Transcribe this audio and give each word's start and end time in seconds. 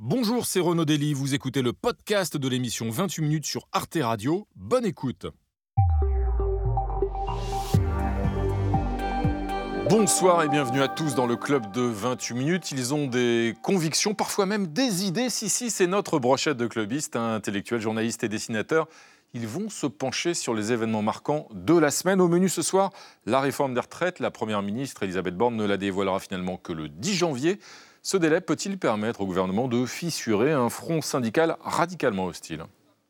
Bonjour, 0.00 0.46
c'est 0.46 0.60
Renaud 0.60 0.84
Dely. 0.84 1.12
Vous 1.12 1.34
écoutez 1.34 1.60
le 1.60 1.72
podcast 1.72 2.36
de 2.36 2.48
l'émission 2.48 2.88
28 2.88 3.20
minutes 3.20 3.46
sur 3.46 3.66
Arte 3.72 3.98
Radio. 4.00 4.46
Bonne 4.54 4.84
écoute. 4.84 5.26
Bonsoir 9.90 10.44
et 10.44 10.48
bienvenue 10.48 10.82
à 10.82 10.86
tous 10.86 11.16
dans 11.16 11.26
le 11.26 11.34
club 11.34 11.72
de 11.72 11.80
28 11.80 12.34
minutes. 12.36 12.70
Ils 12.70 12.94
ont 12.94 13.08
des 13.08 13.56
convictions, 13.64 14.14
parfois 14.14 14.46
même 14.46 14.68
des 14.68 15.04
idées. 15.04 15.30
Si, 15.30 15.48
si, 15.48 15.68
c'est 15.68 15.88
notre 15.88 16.20
brochette 16.20 16.56
de 16.56 16.68
clubistes, 16.68 17.16
intellectuels, 17.16 17.80
journalistes 17.80 18.22
et 18.22 18.28
dessinateurs. 18.28 18.86
Ils 19.34 19.48
vont 19.48 19.68
se 19.68 19.88
pencher 19.88 20.32
sur 20.32 20.54
les 20.54 20.70
événements 20.70 21.02
marquants 21.02 21.48
de 21.52 21.76
la 21.76 21.90
semaine. 21.90 22.20
Au 22.20 22.28
menu 22.28 22.48
ce 22.48 22.62
soir, 22.62 22.92
la 23.26 23.40
réforme 23.40 23.74
des 23.74 23.80
retraites. 23.80 24.20
La 24.20 24.30
Première 24.30 24.62
ministre 24.62 25.02
Elisabeth 25.02 25.36
Borne 25.36 25.56
ne 25.56 25.64
la 25.64 25.76
dévoilera 25.76 26.20
finalement 26.20 26.56
que 26.56 26.72
le 26.72 26.88
10 26.88 27.14
janvier. 27.14 27.58
Ce 28.10 28.16
délai 28.16 28.40
peut-il 28.40 28.78
permettre 28.78 29.20
au 29.20 29.26
gouvernement 29.26 29.68
de 29.68 29.84
fissurer 29.84 30.50
un 30.50 30.70
front 30.70 31.02
syndical 31.02 31.58
radicalement 31.60 32.24
hostile? 32.24 32.64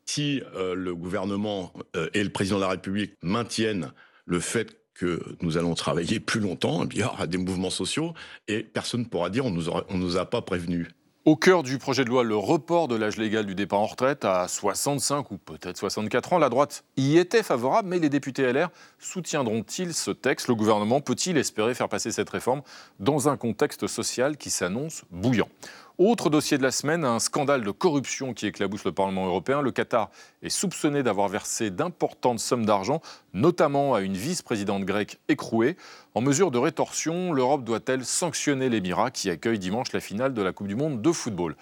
Si 0.06 0.42
euh, 0.56 0.74
le 0.74 0.92
gouvernement 0.92 1.72
euh, 1.95 2.10
et 2.14 2.24
le 2.24 2.30
président 2.30 2.56
de 2.56 2.62
la 2.62 2.70
République 2.70 3.12
maintiennent 3.22 3.92
le 4.27 4.41
fait 4.41 4.77
que 4.95 5.22
nous 5.41 5.56
allons 5.56 5.74
travailler 5.74 6.19
plus 6.19 6.41
longtemps, 6.41 6.82
eh 6.82 6.88
il 6.95 6.98
y 6.98 7.05
aura 7.05 7.28
des 7.28 7.38
mouvements 7.38 7.70
sociaux 7.70 8.12
et 8.48 8.64
personne 8.64 9.02
ne 9.02 9.06
pourra 9.06 9.30
dire 9.30 9.46
on 9.46 9.52
nous, 9.52 9.66
nous 9.91 10.16
a 10.16 10.28
pas 10.28 10.42
prévenus. 10.42 10.88
Au 11.24 11.36
cœur 11.36 11.62
du 11.62 11.78
projet 11.78 12.04
de 12.04 12.08
loi, 12.08 12.22
le 12.22 12.36
report 12.36 12.88
de 12.88 12.95
l'âge 12.95 13.18
légal 13.18 13.45
du 13.45 13.54
départ 13.54 13.80
en 13.80 13.86
retraite 13.86 14.24
à 14.24 14.48
65 14.48 15.30
ou 15.30 15.36
peut-être 15.36 15.77
64 15.77 16.32
ans. 16.32 16.38
La 16.38 16.48
droite 16.48 16.84
y 16.96 17.18
était 17.18 17.42
favorable, 17.42 17.88
mais 17.88 17.98
les 17.98 18.08
députés 18.08 18.50
LR 18.50 18.70
soutiendront-ils 18.98 19.92
ce 19.92 20.10
texte? 20.10 20.48
Le 20.48 20.54
gouvernement 20.54 21.00
peut-il 21.00 21.36
espérer 21.36 21.74
faire 21.74 21.88
passer 21.88 22.12
cette 22.12 22.30
réforme 22.30 22.62
dans 22.98 23.28
un 23.28 23.36
contexte 23.36 23.88
social 23.88 24.36
qui 24.38 24.48
s'annonce 24.48 25.02
bouillant? 25.10 25.48
Autre 25.98 26.30
dossier 26.30 26.58
de 26.58 26.62
la 26.62 26.70
semaine, 26.70 27.04
un 27.04 27.18
scandale 27.18 27.64
de 27.64 27.70
corruption 27.72 28.32
qui 28.32 28.46
éclabousse 28.46 28.84
le 28.84 28.92
Parlement 28.92 29.26
européen. 29.26 29.60
Le 29.62 29.72
Qatar 29.72 30.10
est 30.42 30.48
soupçonné 30.48 31.02
d'avoir 31.02 31.28
versé 31.28 31.70
d'importantes 31.70 32.38
sommes 32.38 32.64
d'argent, 32.64 33.02
notamment 33.34 33.94
à 33.94 34.00
une 34.00 34.16
vice-présidente 34.16 34.84
grecque 34.84 35.18
écrouée. 35.28 35.77
En 36.14 36.20
mesure 36.20 36.52
de 36.52 36.58
rétorsion, 36.58 37.32
l'Europe 37.32 37.64
doit-elle 37.64 38.05
sanctionner 38.05 38.68
l'Émirat 38.68 39.10
qui 39.10 39.28
accueille 39.28 39.58
dimanche 39.58 39.92
la 39.92 40.00
finale 40.00 40.34
de 40.34 40.42
la 40.42 40.52
Coupe 40.52 40.68
du 40.68 40.77
Monde 40.77 41.02
de 41.02 41.12
football? 41.12 41.56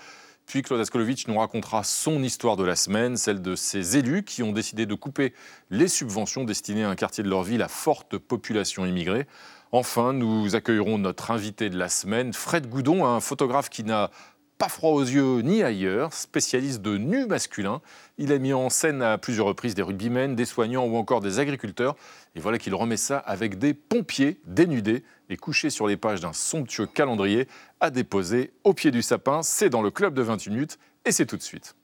Puis 0.45 0.63
Claude 0.63 0.81
Askolovitch 0.81 1.27
nous 1.27 1.39
racontera 1.39 1.83
son 1.83 2.23
histoire 2.23 2.57
de 2.57 2.63
la 2.63 2.77
semaine, 2.77 3.17
celle 3.17 3.43
de 3.43 3.57
ces 3.57 3.97
élus 3.97 4.23
qui 4.23 4.45
ont 4.45 4.53
décidé 4.53 4.87
de 4.87 4.95
couper 4.95 5.33
les 5.71 5.89
subventions 5.89 6.45
destinées 6.45 6.85
à 6.85 6.91
un 6.91 6.95
quartier 6.95 7.25
de 7.25 7.29
leur 7.29 7.43
ville 7.43 7.63
à 7.63 7.69
forte 7.69 8.17
population 8.19 8.87
immigrée. 8.87 9.27
Enfin, 9.73 10.13
nous 10.13 10.55
accueillerons 10.55 10.99
notre 10.99 11.31
invité 11.31 11.71
de 11.71 11.79
la 11.79 11.89
semaine, 11.89 12.33
Fred 12.33 12.69
Goudon, 12.69 13.05
un 13.05 13.21
photographe 13.21 13.69
qui 13.69 13.83
n'a 13.83 14.11
pas 14.59 14.69
froid 14.69 14.93
aux 14.93 15.03
yeux 15.03 15.41
ni 15.41 15.63
ailleurs, 15.63 16.13
spécialiste 16.13 16.81
de 16.81 16.97
nu 16.97 17.27
masculin. 17.27 17.83
Il 18.17 18.33
a 18.33 18.39
mis 18.39 18.53
en 18.53 18.71
scène 18.71 19.03
à 19.03 19.19
plusieurs 19.19 19.47
reprises 19.47 19.75
des 19.75 19.83
rugbymen, 19.83 20.35
des 20.35 20.45
soignants 20.45 20.87
ou 20.87 20.97
encore 20.97 21.21
des 21.21 21.39
agriculteurs. 21.39 21.97
Et 22.35 22.41
voilà 22.41 22.59
qu'il 22.59 22.75
remet 22.75 22.97
ça 22.97 23.19
avec 23.19 23.59
des 23.59 23.75
pompiers 23.75 24.41
dénudés 24.47 25.05
et 25.29 25.37
couchés 25.37 25.71
sur 25.71 25.87
les 25.87 25.97
pages 25.97 26.21
d'un 26.21 26.33
somptueux 26.33 26.87
calendrier 26.87 27.49
à 27.81 27.91
déposer 27.91 28.53
au 28.65 28.73
pied 28.73 28.91
du 28.91 29.03
sapin. 29.03 29.43
C'est 29.43 29.69
dans 29.69 29.83
le 29.83 29.91
club 29.91 30.15
de 30.15 30.23
28 30.23 30.51
minutes 30.51 30.79
et 31.05 31.13
c'est 31.13 31.27
tout 31.27 31.37
de 31.37 31.43
suite. 31.43 31.77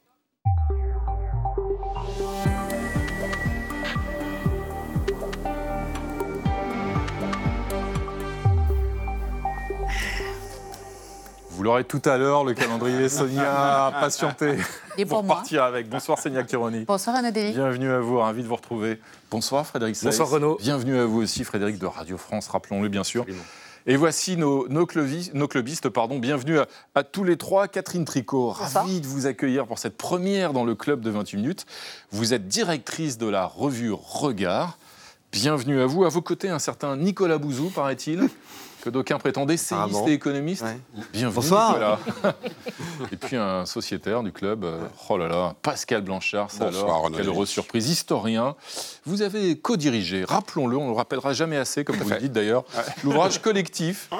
Vous 11.62 11.66
l'aurez 11.66 11.84
tout 11.84 12.02
à 12.06 12.18
l'heure, 12.18 12.42
le 12.42 12.54
calendrier. 12.54 13.08
Sonia, 13.08 13.92
patientez. 14.00 14.56
Et 14.98 15.06
pour, 15.06 15.24
partir 15.24 15.62
avec. 15.62 15.88
Bonsoir 15.88 16.18
Sonia 16.18 16.42
Kironi. 16.42 16.86
Bonsoir 16.86 17.14
Anadélie. 17.14 17.52
Bienvenue 17.52 17.88
à 17.88 18.00
vous, 18.00 18.18
ravi 18.18 18.42
de 18.42 18.48
vous 18.48 18.56
retrouver. 18.56 18.98
Bonsoir 19.30 19.64
Frédéric 19.64 19.94
Saïs. 19.94 20.06
Bonsoir 20.06 20.28
Renaud. 20.28 20.58
Bienvenue 20.60 20.98
à 20.98 21.04
vous 21.04 21.22
aussi 21.22 21.44
Frédéric 21.44 21.78
de 21.78 21.86
Radio 21.86 22.18
France, 22.18 22.48
rappelons-le 22.48 22.88
bien 22.88 23.04
sûr. 23.04 23.24
Et 23.86 23.94
voici 23.94 24.36
nos, 24.36 24.66
nos, 24.66 24.86
clubistes. 24.86 25.88
Pardon. 25.88 26.18
Bienvenue 26.18 26.58
à, 26.96 27.04
tous 27.04 27.22
les 27.22 27.36
trois. 27.36 27.68
Catherine 27.68 28.04
Tricot, 28.04 28.48
ravie 28.48 29.00
de 29.00 29.06
vous 29.06 29.26
accueillir 29.26 29.68
pour 29.68 29.78
cette 29.78 29.96
première 29.96 30.52
dans 30.52 30.64
le 30.64 30.74
club 30.74 31.00
de 31.00 31.10
28 31.10 31.36
minutes. 31.36 31.66
Vous 32.10 32.34
êtes 32.34 32.48
directrice 32.48 33.18
de 33.18 33.28
la 33.28 33.46
revue 33.46 33.92
Regard. 33.92 34.78
Bienvenue 35.30 35.80
à 35.80 35.86
vous. 35.86 36.04
À 36.04 36.08
vos 36.08 36.22
côtés, 36.22 36.48
un 36.48 36.58
certain 36.58 36.96
Nicolas 36.96 37.38
Bouzou, 37.38 37.70
paraît-il 37.70 38.28
que 38.82 38.90
d'aucuns 38.90 39.18
prétendaient 39.18 39.56
séiste 39.56 40.08
et 40.08 40.12
économiste. 40.12 40.64
Bienvenue, 41.12 41.36
Bonsoir. 41.36 42.00
et 43.12 43.16
puis 43.16 43.36
un 43.36 43.64
sociétaire 43.64 44.24
du 44.24 44.32
club, 44.32 44.64
euh, 44.64 44.80
oh 45.08 45.16
là 45.16 45.28
là, 45.28 45.54
Pascal 45.62 46.02
Blanchard, 46.02 46.50
ça 46.50 46.66
alors, 46.66 47.08
quelle 47.14 47.28
heureuse 47.28 47.48
surprise, 47.48 47.88
historien. 47.88 48.56
Vous 49.06 49.22
avez 49.22 49.56
co-dirigé, 49.56 50.24
rappelons-le, 50.24 50.76
on 50.76 50.84
ne 50.84 50.88
le 50.88 50.96
rappellera 50.96 51.32
jamais 51.32 51.56
assez, 51.56 51.84
comme 51.84 51.96
vous 51.96 52.10
le 52.10 52.18
dites 52.18 52.32
d'ailleurs, 52.32 52.64
l'ouvrage 53.04 53.40
collectif 53.40 54.10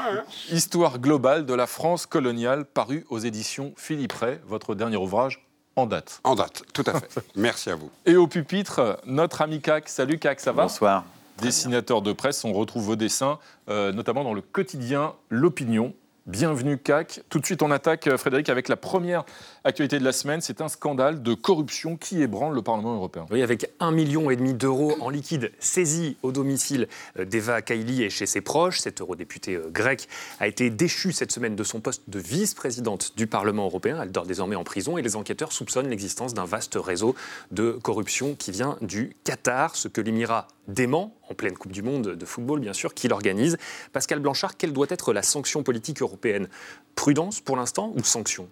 Histoire 0.51 1.01
globale 1.01 1.45
de 1.45 1.55
la 1.55 1.67
France 1.67 2.07
coloniale, 2.07 2.65
paru 2.65 3.05
aux 3.11 3.19
éditions 3.19 3.73
Philippe 3.77 4.13
Ray, 4.13 4.39
votre 4.47 4.77
dernier 4.77 4.97
ouvrage 4.97 5.45
en 5.75 5.87
date. 5.87 6.21
En 6.23 6.37
date, 6.37 6.63
tout 6.73 6.85
à 6.87 7.01
fait. 7.01 7.09
Merci 7.35 7.71
à 7.71 7.75
vous. 7.75 7.91
Et 8.07 8.15
au 8.15 8.29
pupitre, 8.29 9.01
notre 9.07 9.43
ami 9.43 9.61
CAC. 9.61 9.89
Salut 9.89 10.19
CAC, 10.19 10.39
ça 10.39 10.53
va? 10.53 10.63
Bonsoir 10.65 11.05
dessinateur 11.43 12.01
de 12.01 12.13
presse. 12.13 12.45
On 12.45 12.53
retrouve 12.53 12.85
vos 12.85 12.97
dessins, 12.97 13.39
euh, 13.69 13.93
notamment 13.93 14.25
dans 14.25 14.35
le 14.35 14.41
quotidien 14.41 15.15
L'Opinion. 15.29 15.93
Bienvenue 16.29 16.79
CAC. 16.79 17.25
Tout 17.31 17.41
de 17.41 17.45
suite, 17.45 17.63
on 17.63 17.73
attaque, 17.73 18.07
euh, 18.07 18.17
Frédéric, 18.17 18.49
avec 18.49 18.69
la 18.69 18.77
première 18.77 19.25
actualité 19.65 19.99
de 19.99 20.05
la 20.05 20.13
semaine. 20.13 20.41
C'est 20.41 20.61
un 20.61 20.69
scandale 20.69 21.21
de 21.21 21.35
corruption 21.35 21.97
qui 21.97 22.23
ébranle 22.23 22.55
le 22.55 22.63
Parlement 22.63 22.95
européen. 22.95 23.27
Oui, 23.33 23.43
avec 23.43 23.69
un 23.81 23.91
million 23.91 24.31
et 24.31 24.37
demi 24.37 24.55
d'euros 24.55 24.95
en 25.01 25.11
liquide 25.11 25.51
saisis 25.59 26.17
au 26.23 26.31
domicile 26.31 26.87
euh, 27.19 27.25
d'Eva 27.25 27.61
Kaili 27.61 28.05
et 28.05 28.11
chez 28.11 28.27
ses 28.27 28.41
proches. 28.41 28.79
Cette 28.79 29.01
eurodéputée 29.01 29.57
euh, 29.57 29.69
grecque 29.69 30.07
a 30.39 30.47
été 30.47 30.71
déchue 30.71 31.11
cette 31.11 31.33
semaine 31.33 31.57
de 31.57 31.65
son 31.65 31.81
poste 31.81 32.05
de 32.07 32.21
vice-présidente 32.21 33.15
du 33.17 33.27
Parlement 33.27 33.65
européen. 33.65 33.99
Elle 34.01 34.13
dort 34.13 34.27
désormais 34.27 34.55
en 34.55 34.63
prison 34.63 34.99
et 34.99 35.03
les 35.03 35.17
enquêteurs 35.17 35.51
soupçonnent 35.51 35.89
l'existence 35.89 36.35
d'un 36.35 36.45
vaste 36.45 36.79
réseau 36.81 37.17
de 37.51 37.73
corruption 37.83 38.37
qui 38.37 38.53
vient 38.53 38.77
du 38.81 39.17
Qatar, 39.25 39.75
ce 39.75 39.89
que 39.89 40.01
l'Émirat 40.01 40.47
dément, 40.69 41.17
en 41.29 41.35
pleine 41.35 41.57
Coupe 41.57 41.73
du 41.73 41.83
Monde 41.83 42.17
de 42.17 42.25
football 42.27 42.61
bien 42.61 42.73
sûr, 42.73 42.95
qui 42.95 43.09
l'organise. 43.09 43.57
Pascal 43.93 44.21
Blanchard, 44.21 44.57
quelle 44.57 44.73
doit 44.73 44.87
être 44.91 45.13
la 45.13 45.23
sanction 45.23 45.63
politique 45.63 46.03
européenne? 46.03 46.49
Prudence 46.95 47.41
pour 47.41 47.57
l'instant 47.57 47.93
ou 47.97 48.03
sanction? 48.03 48.49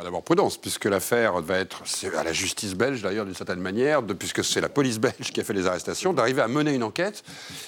D'abord 0.00 0.22
prudence, 0.22 0.56
puisque 0.56 0.86
l'affaire 0.86 1.40
va 1.42 1.58
être 1.58 1.82
à 2.16 2.24
la 2.24 2.32
justice 2.32 2.74
belge 2.74 3.02
d'ailleurs 3.02 3.26
d'une 3.26 3.34
certaine 3.34 3.60
manière, 3.60 4.02
de, 4.02 4.14
puisque 4.14 4.42
c'est 4.42 4.62
la 4.62 4.70
police 4.70 4.98
belge 4.98 5.32
qui 5.32 5.40
a 5.40 5.44
fait 5.44 5.52
les 5.52 5.66
arrestations, 5.66 6.14
d'arriver 6.14 6.40
à 6.40 6.48
mener 6.48 6.74
une 6.74 6.82
enquête. 6.82 7.22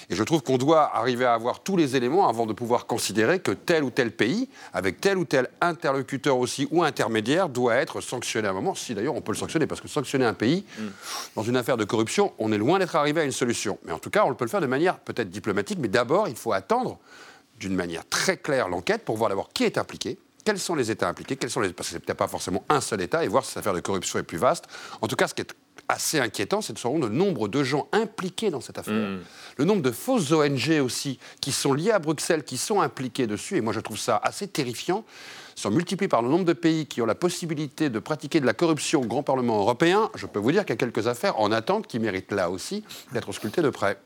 Et 0.09 0.15
je 0.15 0.23
trouve 0.23 0.41
qu'on 0.41 0.57
doit 0.57 0.93
arriver 0.97 1.23
à 1.23 1.33
avoir 1.33 1.61
tous 1.61 1.77
les 1.77 1.95
éléments 1.95 2.27
avant 2.27 2.47
de 2.47 2.51
pouvoir 2.51 2.87
considérer 2.87 3.39
que 3.39 3.51
tel 3.51 3.83
ou 3.83 3.91
tel 3.91 4.11
pays, 4.11 4.49
avec 4.73 4.99
tel 4.99 5.17
ou 5.17 5.23
tel 5.23 5.47
interlocuteur 5.61 6.37
aussi 6.37 6.67
ou 6.71 6.83
intermédiaire, 6.83 7.47
doit 7.47 7.75
être 7.75 8.01
sanctionné 8.01 8.47
à 8.47 8.51
un 8.51 8.55
moment. 8.55 8.73
Si 8.73 8.95
d'ailleurs 8.95 9.15
on 9.15 9.21
peut 9.21 9.31
le 9.31 9.37
sanctionner, 9.37 9.67
parce 9.67 9.79
que 9.79 9.87
sanctionner 9.87 10.25
un 10.25 10.33
pays 10.33 10.65
mm. 10.77 10.83
dans 11.35 11.43
une 11.43 11.55
affaire 11.55 11.77
de 11.77 11.85
corruption, 11.85 12.33
on 12.39 12.51
est 12.51 12.57
loin 12.57 12.79
d'être 12.79 12.95
arrivé 12.95 13.21
à 13.21 13.23
une 13.23 13.31
solution. 13.31 13.77
Mais 13.85 13.91
en 13.91 13.99
tout 13.99 14.09
cas, 14.09 14.25
on 14.25 14.33
peut 14.33 14.45
le 14.45 14.49
faire 14.49 14.61
de 14.61 14.67
manière 14.67 14.97
peut-être 14.97 15.29
diplomatique, 15.29 15.77
mais 15.79 15.89
d'abord 15.89 16.27
il 16.27 16.35
faut 16.35 16.53
attendre 16.53 16.97
d'une 17.59 17.75
manière 17.75 18.03
très 18.09 18.35
claire 18.35 18.67
l'enquête 18.67 19.05
pour 19.05 19.15
voir 19.15 19.29
d'abord 19.29 19.49
qui 19.53 19.63
est 19.63 19.77
impliqué 19.77 20.17
quels 20.45 20.59
sont 20.59 20.75
les 20.75 20.91
États 20.91 21.09
impliqués, 21.09 21.35
quels 21.35 21.49
sont 21.49 21.59
les... 21.59 21.73
parce 21.73 21.89
que 21.89 21.95
c'est 21.95 21.99
peut-être 21.99 22.17
pas 22.17 22.27
forcément 22.27 22.63
un 22.69 22.79
seul 22.79 23.01
État, 23.01 23.25
et 23.25 23.27
voir 23.27 23.43
si 23.43 23.51
cette 23.51 23.57
affaire 23.57 23.73
de 23.73 23.81
corruption 23.81 24.19
est 24.19 24.23
plus 24.23 24.37
vaste. 24.37 24.65
En 25.01 25.07
tout 25.07 25.15
cas, 25.15 25.27
ce 25.27 25.33
qui 25.33 25.41
est 25.41 25.55
assez 25.87 26.19
inquiétant, 26.19 26.61
c'est 26.61 26.73
de 26.73 26.79
savoir 26.79 27.01
le 27.01 27.09
nombre 27.09 27.47
de 27.47 27.63
gens 27.63 27.87
impliqués 27.91 28.51
dans 28.51 28.61
cette 28.61 28.77
affaire. 28.77 28.93
Hmm. 28.93 29.19
Le 29.57 29.65
nombre 29.65 29.81
de 29.81 29.91
fausses 29.91 30.31
ONG 30.31 30.79
aussi, 30.81 31.19
qui 31.41 31.51
sont 31.51 31.73
liées 31.73 31.91
à 31.91 31.99
Bruxelles, 31.99 32.43
qui 32.43 32.57
sont 32.57 32.79
impliquées 32.81 33.27
dessus, 33.27 33.57
et 33.57 33.61
moi 33.61 33.73
je 33.73 33.79
trouve 33.79 33.97
ça 33.97 34.19
assez 34.23 34.47
terrifiant, 34.47 35.03
sont 35.55 35.71
multipliés 35.71 36.09
par 36.09 36.21
le 36.21 36.29
nombre 36.29 36.45
de 36.45 36.53
pays 36.53 36.85
qui 36.85 37.01
ont 37.01 37.05
la 37.05 37.15
possibilité 37.15 37.89
de 37.89 37.99
pratiquer 37.99 38.39
de 38.39 38.45
la 38.45 38.53
corruption 38.53 39.01
au 39.01 39.05
Grand 39.05 39.23
Parlement 39.23 39.59
européen. 39.59 40.09
Je 40.15 40.25
peux 40.27 40.39
vous 40.39 40.51
dire 40.51 40.63
qu'il 40.65 40.71
y 40.71 40.73
a 40.73 40.77
quelques 40.77 41.07
affaires 41.07 41.39
en 41.39 41.51
attente 41.51 41.87
qui 41.87 41.99
méritent 41.99 42.31
là 42.31 42.49
aussi 42.49 42.83
d'être 43.13 43.29
auscultées 43.29 43.61
de 43.61 43.69
près. 43.69 43.97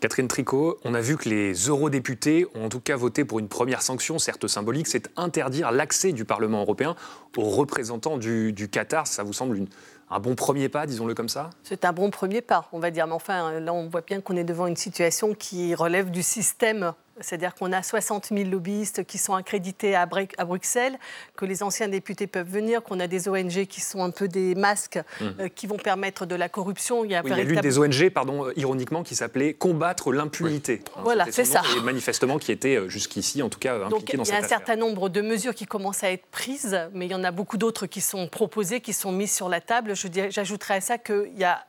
Catherine 0.00 0.28
Tricot, 0.28 0.78
on 0.84 0.94
a 0.94 1.00
vu 1.00 1.16
que 1.16 1.28
les 1.28 1.52
eurodéputés 1.52 2.46
ont 2.54 2.66
en 2.66 2.68
tout 2.68 2.80
cas 2.80 2.96
voté 2.96 3.24
pour 3.24 3.38
une 3.38 3.48
première 3.48 3.82
sanction, 3.82 4.18
certes 4.18 4.46
symbolique, 4.46 4.86
c'est 4.86 5.10
interdire 5.16 5.70
l'accès 5.70 6.12
du 6.12 6.24
Parlement 6.24 6.60
européen 6.60 6.96
aux 7.36 7.44
représentants 7.44 8.18
du, 8.18 8.68
Qatar. 8.70 9.06
Ça 9.06 9.22
vous 9.22 9.32
semble 9.32 9.66
un 10.10 10.20
bon 10.20 10.34
premier 10.34 10.68
pas, 10.68 10.86
disons-le 10.86 11.14
comme 11.14 11.28
ça? 11.28 11.50
C'est 11.62 11.84
un 11.84 11.92
bon 11.92 12.10
premier 12.10 12.40
pas, 12.40 12.68
on 12.72 12.78
va 12.78 12.90
dire. 12.90 13.06
Mais 13.06 13.14
enfin, 13.14 13.58
là, 13.60 13.72
on 13.72 13.88
voit 13.88 14.02
bien 14.02 14.20
qu'on 14.20 14.36
est 14.36 14.44
devant 14.44 14.66
une 14.66 14.76
situation 14.76 15.34
qui 15.34 15.74
relève 15.74 16.10
du 16.10 16.22
système 16.22 16.92
C'est-à-dire 17.20 17.54
qu'on 17.54 17.72
a 17.72 17.82
60 17.82 18.28
000 18.32 18.50
lobbyistes 18.50 19.04
qui 19.04 19.18
sont 19.18 19.34
accrédités 19.34 19.94
à, 19.94 20.06
Bruxelles, 20.06 20.98
que 21.36 21.44
les 21.44 21.62
anciens 21.62 21.88
députés 21.88 22.26
peuvent 22.26 22.48
venir, 22.48 22.82
qu'on 22.82 23.00
a 23.00 23.06
des 23.06 23.28
ONG 23.28 23.66
qui 23.66 23.80
sont 23.80 24.02
un 24.02 24.10
peu 24.10 24.28
des 24.28 24.54
masques 24.54 24.98
mmh. 24.98 25.24
euh, 25.40 25.48
qui 25.48 25.66
vont 25.66 25.76
permettre 25.76 26.26
de 26.26 26.34
la 26.34 26.48
corruption. 26.48 27.04
Il 27.04 27.10
y 27.10 27.14
a, 27.14 27.22
l'une 27.22 27.60
des 27.60 27.78
ONG, 27.78 28.10
pardon, 28.10 28.50
ironiquement, 28.56 29.02
qui 29.02 29.14
s'appelait 29.14 29.54
Combattre 29.54 30.12
l'impunité. 30.12 30.82
Voilà, 31.02 31.26
c'est 31.30 31.44
ça. 31.44 31.62
Et 31.76 31.80
manifestement 31.80 32.38
qui 32.38 32.52
était 32.52 32.88
jusqu'ici, 32.88 33.42
en 33.42 33.48
tout 33.48 33.58
cas, 33.58 33.86
impliqué 33.86 34.16
dans 34.16 34.24
cette 34.24 34.34
Il 34.34 34.38
y 34.38 34.42
a 34.42 34.44
un 34.44 34.48
certain 34.48 34.76
nombre 34.76 35.08
de 35.08 35.20
mesures 35.20 35.54
qui 35.54 35.66
commencent 35.66 36.04
à 36.04 36.10
être 36.10 36.26
prises, 36.26 36.78
mais 36.92 37.06
il 37.06 37.12
y 37.12 37.14
en 37.14 37.24
a 37.24 37.30
beaucoup 37.30 37.56
d'autres 37.56 37.86
qui 37.86 38.00
sont 38.00 38.28
proposées, 38.28 38.80
qui 38.80 38.92
sont 38.92 39.12
mises 39.12 39.34
sur 39.34 39.48
la 39.48 39.60
table. 39.60 39.94
J'ajouterais 40.30 40.74
à 40.74 40.80
ça 40.80 40.98
qu'il 40.98 41.36
y 41.36 41.44
a 41.44 41.64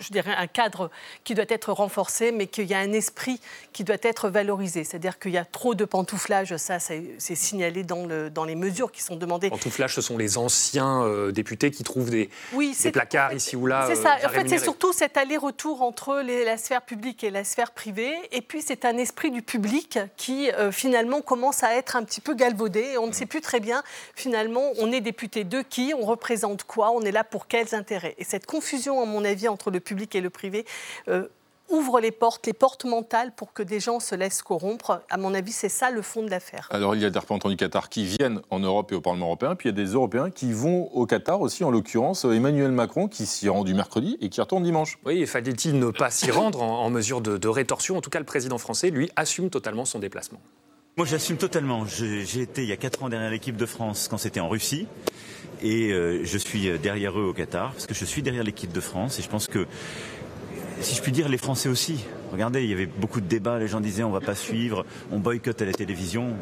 je 0.00 0.10
dirais, 0.10 0.34
un 0.36 0.46
cadre 0.46 0.90
qui 1.24 1.34
doit 1.34 1.44
être 1.48 1.72
renforcé, 1.72 2.32
mais 2.32 2.46
qu'il 2.46 2.66
y 2.66 2.74
a 2.74 2.78
un 2.78 2.92
esprit 2.92 3.40
qui 3.72 3.84
doit 3.84 3.96
être 4.02 4.28
valorisé. 4.28 4.84
C'est-à-dire 4.84 5.18
qu'il 5.18 5.32
y 5.32 5.38
a 5.38 5.44
trop 5.44 5.74
de 5.74 5.84
pantouflage, 5.84 6.56
ça, 6.56 6.78
c'est 6.78 7.34
signalé 7.34 7.84
dans, 7.84 8.06
le, 8.06 8.30
dans, 8.30 8.44
les 8.44 8.54
mesures 8.54 8.90
qui 8.90 9.02
sont 9.02 9.16
demandées. 9.16 9.50
Pantouflage, 9.50 9.94
ce 9.94 10.00
sont 10.00 10.16
les 10.16 10.38
anciens 10.38 11.02
euh, 11.04 11.30
députés 11.30 11.70
qui 11.70 11.84
trouvent 11.84 12.10
des, 12.10 12.30
oui, 12.52 12.76
des 12.82 12.90
placards 12.90 13.32
ici 13.32 13.56
ou 13.56 13.66
là. 13.66 13.84
C'est 13.86 13.96
ça. 13.96 14.16
Euh, 14.22 14.26
en 14.26 14.30
fait, 14.30 14.48
c'est 14.48 14.58
surtout 14.58 14.92
cet 14.92 15.16
aller-retour 15.16 15.82
entre 15.82 16.22
la 16.22 16.56
sphère 16.56 16.82
publique 16.82 17.22
et 17.24 17.30
la 17.30 17.44
sphère 17.44 17.72
privée. 17.72 18.14
Et 18.32 18.40
puis, 18.40 18.62
c'est 18.62 18.84
un 18.84 18.96
esprit 18.96 19.30
du 19.30 19.42
public 19.42 19.98
qui, 20.16 20.50
euh, 20.52 20.72
finalement, 20.72 21.20
commence 21.20 21.62
à 21.62 21.74
être 21.74 21.96
un 21.96 22.04
petit 22.04 22.20
peu 22.20 22.34
galvaudé. 22.34 22.80
Et 22.94 22.98
on 22.98 23.06
ne 23.06 23.12
sait 23.12 23.26
plus 23.26 23.40
très 23.40 23.60
bien, 23.60 23.82
finalement, 24.14 24.70
on 24.78 24.90
est 24.92 25.00
député 25.00 25.44
de 25.44 25.62
qui, 25.62 25.92
on 25.96 26.04
représente 26.04 26.64
quoi, 26.64 26.90
on 26.92 27.02
est 27.02 27.12
là 27.12 27.24
pour 27.24 27.46
quels 27.46 27.74
intérêts. 27.74 28.14
Et 28.18 28.24
cette 28.24 28.46
confusion, 28.46 29.02
à 29.02 29.04
mon 29.04 29.24
avis, 29.24 29.48
entre 29.48 29.70
le 29.70 29.80
public 29.90 30.14
et 30.14 30.20
le 30.20 30.30
privé, 30.30 30.64
euh, 31.08 31.26
ouvre 31.68 32.00
les 32.00 32.12
portes, 32.12 32.46
les 32.46 32.52
portes 32.52 32.84
mentales 32.84 33.32
pour 33.34 33.52
que 33.52 33.62
des 33.62 33.80
gens 33.80 33.98
se 33.98 34.14
laissent 34.14 34.42
corrompre. 34.42 35.02
À 35.10 35.16
mon 35.16 35.34
avis, 35.34 35.50
c'est 35.50 35.68
ça 35.68 35.90
le 35.90 36.00
fond 36.00 36.22
de 36.22 36.30
l'affaire. 36.30 36.68
Alors, 36.70 36.94
il 36.94 37.02
y 37.02 37.04
a 37.04 37.10
des 37.10 37.18
représentants 37.18 37.48
du 37.48 37.56
Qatar 37.56 37.88
qui 37.88 38.04
viennent 38.04 38.40
en 38.50 38.60
Europe 38.60 38.92
et 38.92 38.94
au 38.94 39.00
Parlement 39.00 39.26
européen, 39.26 39.56
puis 39.56 39.68
il 39.68 39.76
y 39.76 39.80
a 39.80 39.84
des 39.84 39.92
Européens 39.92 40.30
qui 40.30 40.52
vont 40.52 40.92
au 40.92 41.06
Qatar 41.06 41.40
aussi, 41.40 41.64
en 41.64 41.70
l'occurrence 41.70 42.24
Emmanuel 42.24 42.70
Macron, 42.70 43.08
qui 43.08 43.26
s'y 43.26 43.48
rend 43.48 43.64
du 43.64 43.74
mercredi 43.74 44.16
et 44.20 44.28
qui 44.28 44.40
retourne 44.40 44.62
dimanche. 44.62 44.98
Oui, 45.04 45.26
fallait-il 45.26 45.78
ne 45.78 45.90
pas 45.90 46.10
s'y 46.10 46.30
rendre 46.30 46.62
en, 46.62 46.88
mesure 46.90 47.20
de, 47.20 47.36
de 47.36 47.48
rétorsion? 47.48 47.96
En 47.96 48.00
tout 48.00 48.10
cas, 48.10 48.20
le 48.20 48.24
président 48.24 48.58
français, 48.58 48.90
lui, 48.90 49.10
assume 49.16 49.50
totalement 49.50 49.84
son 49.84 49.98
déplacement. 49.98 50.40
Moi, 50.96 51.06
j'assume 51.06 51.36
totalement. 51.36 51.86
J'ai 51.86 52.42
été 52.42 52.62
il 52.62 52.68
y 52.68 52.72
a 52.72 52.76
4 52.76 53.04
ans 53.04 53.08
derrière 53.08 53.30
l'équipe 53.30 53.56
de 53.56 53.66
France 53.66 54.08
quand 54.10 54.18
c'était 54.18 54.40
en 54.40 54.48
Russie 54.48 54.86
et 55.62 55.92
euh, 55.92 56.24
je 56.24 56.38
suis 56.38 56.68
euh, 56.68 56.78
derrière 56.78 57.18
eux 57.18 57.24
au 57.24 57.32
Qatar 57.32 57.72
parce 57.72 57.86
que 57.86 57.94
je 57.94 58.04
suis 58.04 58.22
derrière 58.22 58.42
l'équipe 58.42 58.72
de 58.72 58.80
France 58.80 59.18
et 59.18 59.22
je 59.22 59.28
pense 59.28 59.46
que 59.46 59.66
si 60.80 60.96
je 60.96 61.00
puis 61.00 61.12
dire 61.12 61.28
les 61.28 61.38
Français 61.38 61.68
aussi. 61.68 62.04
Regardez, 62.32 62.62
il 62.62 62.70
y 62.70 62.72
avait 62.72 62.86
beaucoup 62.86 63.20
de 63.20 63.26
débats, 63.26 63.58
les 63.58 63.68
gens 63.68 63.80
disaient 63.80 64.02
on 64.02 64.10
va 64.10 64.20
pas 64.20 64.34
suivre, 64.34 64.84
on 65.10 65.18
boycotte 65.18 65.60
à 65.62 65.64
la 65.64 65.72
télévision, 65.72 66.34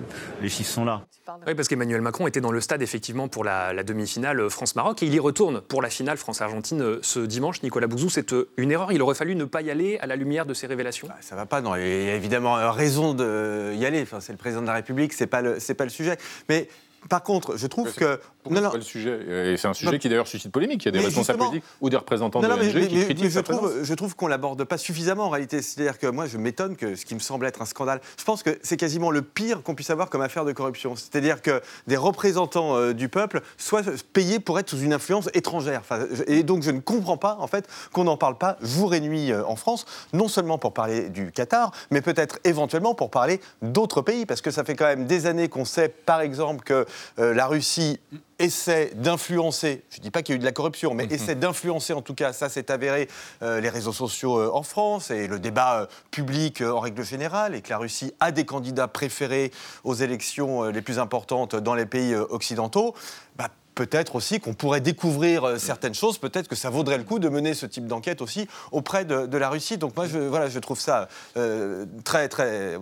les 0.42 0.48
chiffres 0.48 0.70
sont 0.70 0.84
là. 0.84 1.02
Oui, 1.46 1.54
parce 1.54 1.68
qu'Emmanuel 1.68 2.00
Macron 2.00 2.26
était 2.26 2.40
dans 2.40 2.52
le 2.52 2.60
stade 2.60 2.80
effectivement 2.80 3.28
pour 3.28 3.44
la, 3.44 3.82
demi-finale 3.82 4.48
France-Maroc 4.48 5.02
et 5.02 5.06
il 5.06 5.14
y 5.14 5.18
retourne 5.18 5.60
pour 5.60 5.82
la 5.82 5.90
finale 5.90 6.16
France-Argentine 6.16 6.80
euh, 6.82 6.98
ce 7.02 7.20
dimanche. 7.20 7.62
Nicolas 7.62 7.86
Bouzou, 7.86 8.08
c'est 8.08 8.34
une 8.56 8.70
erreur. 8.70 8.92
Il 8.92 9.02
aurait 9.02 9.14
fallu 9.14 9.34
ne 9.34 9.44
pas 9.44 9.62
y 9.62 9.70
aller 9.70 9.98
à 9.98 10.06
la 10.06 10.16
lumière 10.16 10.46
de 10.46 10.54
ces 10.54 10.66
révélations. 10.66 11.06
Ça 11.06 11.12
bah, 11.12 11.18
ça 11.20 11.36
va 11.36 11.46
pas, 11.46 11.60
non. 11.60 11.76
Il 11.76 11.82
y 11.82 12.10
a 12.10 12.14
évidemment 12.14 12.54
raison 12.72 13.14
d'y 13.14 13.84
aller. 13.84 14.02
Enfin, 14.02 14.20
c'est 14.20 14.32
le 14.32 14.38
président 14.38 14.62
de 14.62 14.66
la 14.66 14.74
République, 14.74 15.12
c'est 15.12 15.26
pas 15.26 15.42
le, 15.42 15.60
c'est 15.60 15.74
pas 15.74 15.84
le 15.84 15.90
sujet. 15.90 16.16
Mais 16.48 16.68
par 17.08 17.22
contre, 17.22 17.56
je 17.56 17.66
trouve 17.66 17.92
que. 17.94 18.20
Non, 18.50 18.62
non. 18.62 18.70
Pas 18.70 18.76
le 18.76 18.82
sujet. 18.82 19.56
c'est 19.58 19.68
un 19.68 19.74
sujet 19.74 19.98
qui 19.98 20.08
d'ailleurs 20.08 20.26
suscite 20.26 20.50
polémique. 20.50 20.82
Il 20.84 20.86
y 20.86 20.88
a 20.88 20.92
des 20.92 21.04
responsables 21.04 21.38
politiques 21.38 21.64
ou 21.80 21.90
des 21.90 21.96
représentants 21.96 22.40
de 22.40 22.46
l'ONG 22.46 22.88
qui 22.88 23.04
critiquent 23.04 23.28
je 23.30 23.40
trouve, 23.40 23.84
je 23.84 23.94
trouve 23.94 24.16
qu'on 24.16 24.26
l'aborde 24.26 24.64
pas 24.64 24.78
suffisamment 24.78 25.26
en 25.26 25.28
réalité. 25.28 25.60
C'est-à-dire 25.60 25.98
que 25.98 26.06
moi, 26.06 26.26
je 26.26 26.38
m'étonne 26.38 26.76
que 26.76 26.96
ce 26.96 27.04
qui 27.04 27.14
me 27.14 27.20
semble 27.20 27.46
être 27.46 27.62
un 27.62 27.66
scandale. 27.66 28.00
Je 28.18 28.24
pense 28.24 28.42
que 28.42 28.58
c'est 28.62 28.76
quasiment 28.76 29.10
le 29.10 29.22
pire 29.22 29.62
qu'on 29.62 29.74
puisse 29.74 29.90
avoir 29.90 30.08
comme 30.08 30.22
affaire 30.22 30.44
de 30.44 30.52
corruption. 30.52 30.96
C'est-à-dire 30.96 31.42
que 31.42 31.60
des 31.86 31.96
représentants 31.96 32.76
euh, 32.76 32.94
du 32.94 33.08
peuple 33.08 33.42
soient 33.58 33.82
payés 34.12 34.40
pour 34.40 34.58
être 34.58 34.70
sous 34.70 34.80
une 34.80 34.92
influence 34.92 35.28
étrangère. 35.34 35.82
et 36.26 36.42
donc, 36.42 36.62
je 36.62 36.70
ne 36.70 36.80
comprends 36.80 37.18
pas 37.18 37.36
en 37.40 37.46
fait 37.46 37.68
qu'on 37.92 38.04
n'en 38.04 38.16
parle 38.16 38.38
pas 38.38 38.56
jour 38.62 38.94
et 38.94 39.00
nuit 39.00 39.30
euh, 39.30 39.44
en 39.46 39.56
France, 39.56 39.84
non 40.12 40.28
seulement 40.28 40.56
pour 40.56 40.72
parler 40.72 41.10
du 41.10 41.32
Qatar, 41.32 41.72
mais 41.90 42.00
peut-être 42.00 42.38
éventuellement 42.44 42.94
pour 42.94 43.10
parler 43.10 43.40
d'autres 43.60 44.00
pays, 44.00 44.26
parce 44.26 44.40
que 44.40 44.50
ça 44.50 44.64
fait 44.64 44.74
quand 44.74 44.86
même 44.86 45.06
des 45.06 45.26
années 45.26 45.48
qu'on 45.48 45.64
sait, 45.64 45.88
par 45.88 46.20
exemple, 46.20 46.64
que 46.64 46.78
euh, 46.78 46.84
la 47.16 47.46
Russie 47.46 47.98
essaie 48.38 48.92
d'influencer, 48.94 49.82
je 49.90 49.98
ne 49.98 50.02
dis 50.02 50.10
pas 50.10 50.22
qu'il 50.22 50.34
y 50.34 50.34
a 50.34 50.36
eu 50.36 50.40
de 50.40 50.44
la 50.44 50.52
corruption, 50.52 50.94
mais 50.94 51.04
essaie 51.10 51.34
d'influencer, 51.34 51.92
en 51.92 52.02
tout 52.02 52.14
cas, 52.14 52.32
ça 52.32 52.48
s'est 52.48 52.70
avéré, 52.70 53.08
euh, 53.42 53.60
les 53.60 53.68
réseaux 53.68 53.92
sociaux 53.92 54.38
euh, 54.38 54.50
en 54.52 54.62
France 54.62 55.10
et 55.10 55.26
le 55.26 55.38
débat 55.38 55.88
public 56.10 56.62
en 56.62 56.80
règle 56.80 57.04
générale, 57.04 57.54
et 57.54 57.62
que 57.62 57.70
la 57.70 57.78
Russie 57.78 58.12
a 58.20 58.30
des 58.30 58.44
candidats 58.44 58.88
préférés 58.88 59.50
aux 59.84 59.94
élections 59.94 60.64
les 60.64 60.82
plus 60.82 60.98
importantes 60.98 61.56
dans 61.56 61.74
les 61.74 61.86
pays 61.86 62.14
occidentaux. 62.14 62.94
Bah, 63.36 63.48
peut-être 63.78 64.16
aussi 64.16 64.40
qu'on 64.40 64.54
pourrait 64.54 64.80
découvrir 64.80 65.44
euh, 65.44 65.58
certaines 65.58 65.94
choses, 65.94 66.18
peut-être 66.18 66.48
que 66.48 66.56
ça 66.56 66.68
vaudrait 66.68 66.98
le 66.98 67.04
coup 67.04 67.20
de 67.20 67.28
mener 67.28 67.54
ce 67.54 67.64
type 67.64 67.86
d'enquête 67.86 68.20
aussi 68.20 68.48
auprès 68.72 69.04
de, 69.04 69.38
la 69.38 69.48
Russie. 69.48 69.78
Donc 69.78 69.94
moi, 69.94 70.08
je, 70.08 70.18
voilà, 70.18 70.48
je 70.48 70.58
trouve 70.58 70.80
ça 70.80 71.08
euh, 71.36 71.86
très, 72.02 72.28
très, 72.28 72.76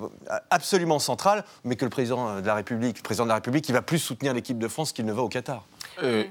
absolument 0.48 0.98
central, 0.98 1.44
mais 1.64 1.76
que 1.76 1.84
le 1.84 1.90
président 1.90 2.40
de 2.40 2.46
la 2.46 2.54
République, 2.54 2.96
le 2.96 3.02
président 3.02 3.24
de 3.24 3.28
la 3.28 3.34
République, 3.34 3.68
il 3.68 3.72
va 3.72 3.82
plus 3.82 3.98
soutenir 3.98 4.32
l'équipe 4.32 4.58
de 4.58 4.68
France 4.68 4.92
qu'il 4.92 5.04
ne 5.04 5.12
va 5.12 5.20
au 5.20 5.28
Qatar. 5.28 5.66
Euh, 6.02 6.24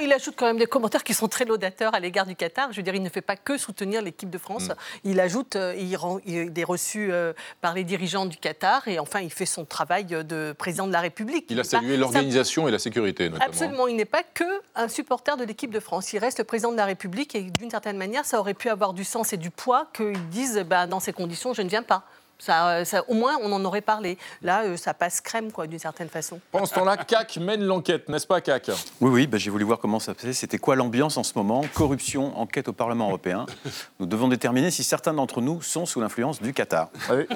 il 0.00 0.12
ajoute 0.12 0.34
quand 0.36 0.46
même 0.46 0.58
des 0.58 0.66
commentaires 0.66 1.04
qui 1.04 1.14
sont 1.14 1.28
très 1.28 1.44
laudateurs 1.44 1.94
à 1.94 2.00
l'égard 2.00 2.26
du 2.26 2.36
Qatar. 2.36 2.72
Je 2.72 2.76
veux 2.76 2.82
dire, 2.82 2.94
il 2.94 3.02
ne 3.02 3.08
fait 3.08 3.20
pas 3.20 3.36
que 3.36 3.58
soutenir 3.58 4.02
l'équipe 4.02 4.30
de 4.30 4.38
France. 4.38 4.68
Mm. 4.68 4.74
Il 5.04 5.20
ajoute, 5.20 5.56
euh, 5.56 5.74
il, 5.76 5.96
rend, 5.96 6.18
il, 6.26 6.58
est 6.58 6.64
reçu 6.64 7.08
euh, 7.10 7.32
par 7.60 7.74
les 7.74 7.84
dirigeants 7.84 8.26
du 8.26 8.36
Qatar 8.36 8.88
et 8.88 8.98
enfin, 8.98 9.20
il 9.20 9.30
fait 9.30 9.46
son 9.46 9.64
travail 9.64 10.04
de 10.04 10.54
président 10.56 10.86
de 10.86 10.92
la 10.92 11.00
République. 11.00 11.46
Il, 11.50 11.60
a 11.60 11.64
salué 11.64 11.96
l'organisation 11.96 12.68
et 12.68 12.70
la 12.70 12.78
sécurité, 12.78 13.28
notamment. 13.28 13.50
Absolument. 13.50 13.86
Il 13.88 13.96
n'est 13.96 14.04
pas 14.04 14.22
que 14.22 14.44
un 14.74 14.88
supporter 14.88 15.36
de 15.36 15.44
l'équipe 15.44 15.70
de 15.70 15.80
France. 15.80 16.12
Il 16.12 16.18
reste 16.18 16.38
le 16.38 16.44
président 16.44 16.72
de 16.72 16.76
la 16.76 16.86
République 16.86 17.34
et 17.34 17.42
d'une 17.42 17.70
certaine 17.70 17.96
manière, 17.96 18.24
ça 18.24 18.38
aurait 18.40 18.54
pu 18.54 18.68
avoir 18.68 18.92
du 18.92 19.04
sens 19.04 19.32
et 19.32 19.36
du 19.36 19.50
poids 19.50 19.88
qu'ils 19.92 20.28
disent, 20.28 20.64
bah, 20.66 20.86
dans 20.86 21.00
ces 21.00 21.12
conditions, 21.12 21.54
je 21.54 21.62
ne 21.62 21.68
viens 21.68 21.82
pas. 21.82 22.04
Ça, 22.38 22.84
au 23.08 23.14
moins, 23.14 23.36
on 23.42 23.52
en 23.52 23.64
aurait 23.64 23.80
parlé. 23.80 24.16
Là, 24.42 24.62
euh, 24.62 24.76
ça 24.76 24.94
passe 24.94 25.20
crème, 25.20 25.50
quoi, 25.50 25.66
d'une 25.66 25.78
certaine 25.78 26.08
façon. 26.08 26.40
Pendant 26.52 26.66
ce 26.66 26.74
temps-là, 26.74 26.96
CAC 26.96 27.38
mène 27.38 27.64
l'enquête, 27.64 28.08
n'est-ce 28.08 28.26
pas, 28.26 28.40
CAC? 28.40 28.70
Oui, 29.00 29.10
oui, 29.10 29.26
bah, 29.26 29.38
j'ai 29.38 29.50
voulu 29.50 29.64
voir 29.64 29.78
comment 29.78 29.98
ça 29.98 30.14
passait. 30.14 30.32
C'était 30.32 30.58
quoi 30.58 30.76
l'ambiance 30.76 31.16
en 31.16 31.24
ce 31.24 31.32
moment? 31.36 31.64
Corruption, 31.74 32.38
enquête 32.38 32.68
au 32.68 32.72
Parlement 32.72 33.08
européen. 33.08 33.46
Nous 33.98 34.06
devons 34.06 34.28
déterminer 34.28 34.70
si 34.70 34.84
certains 34.84 35.14
d'entre 35.14 35.40
nous 35.40 35.62
sont 35.62 35.84
sous 35.84 36.00
l'influence 36.00 36.40
du 36.40 36.52
Qatar. 36.52 36.90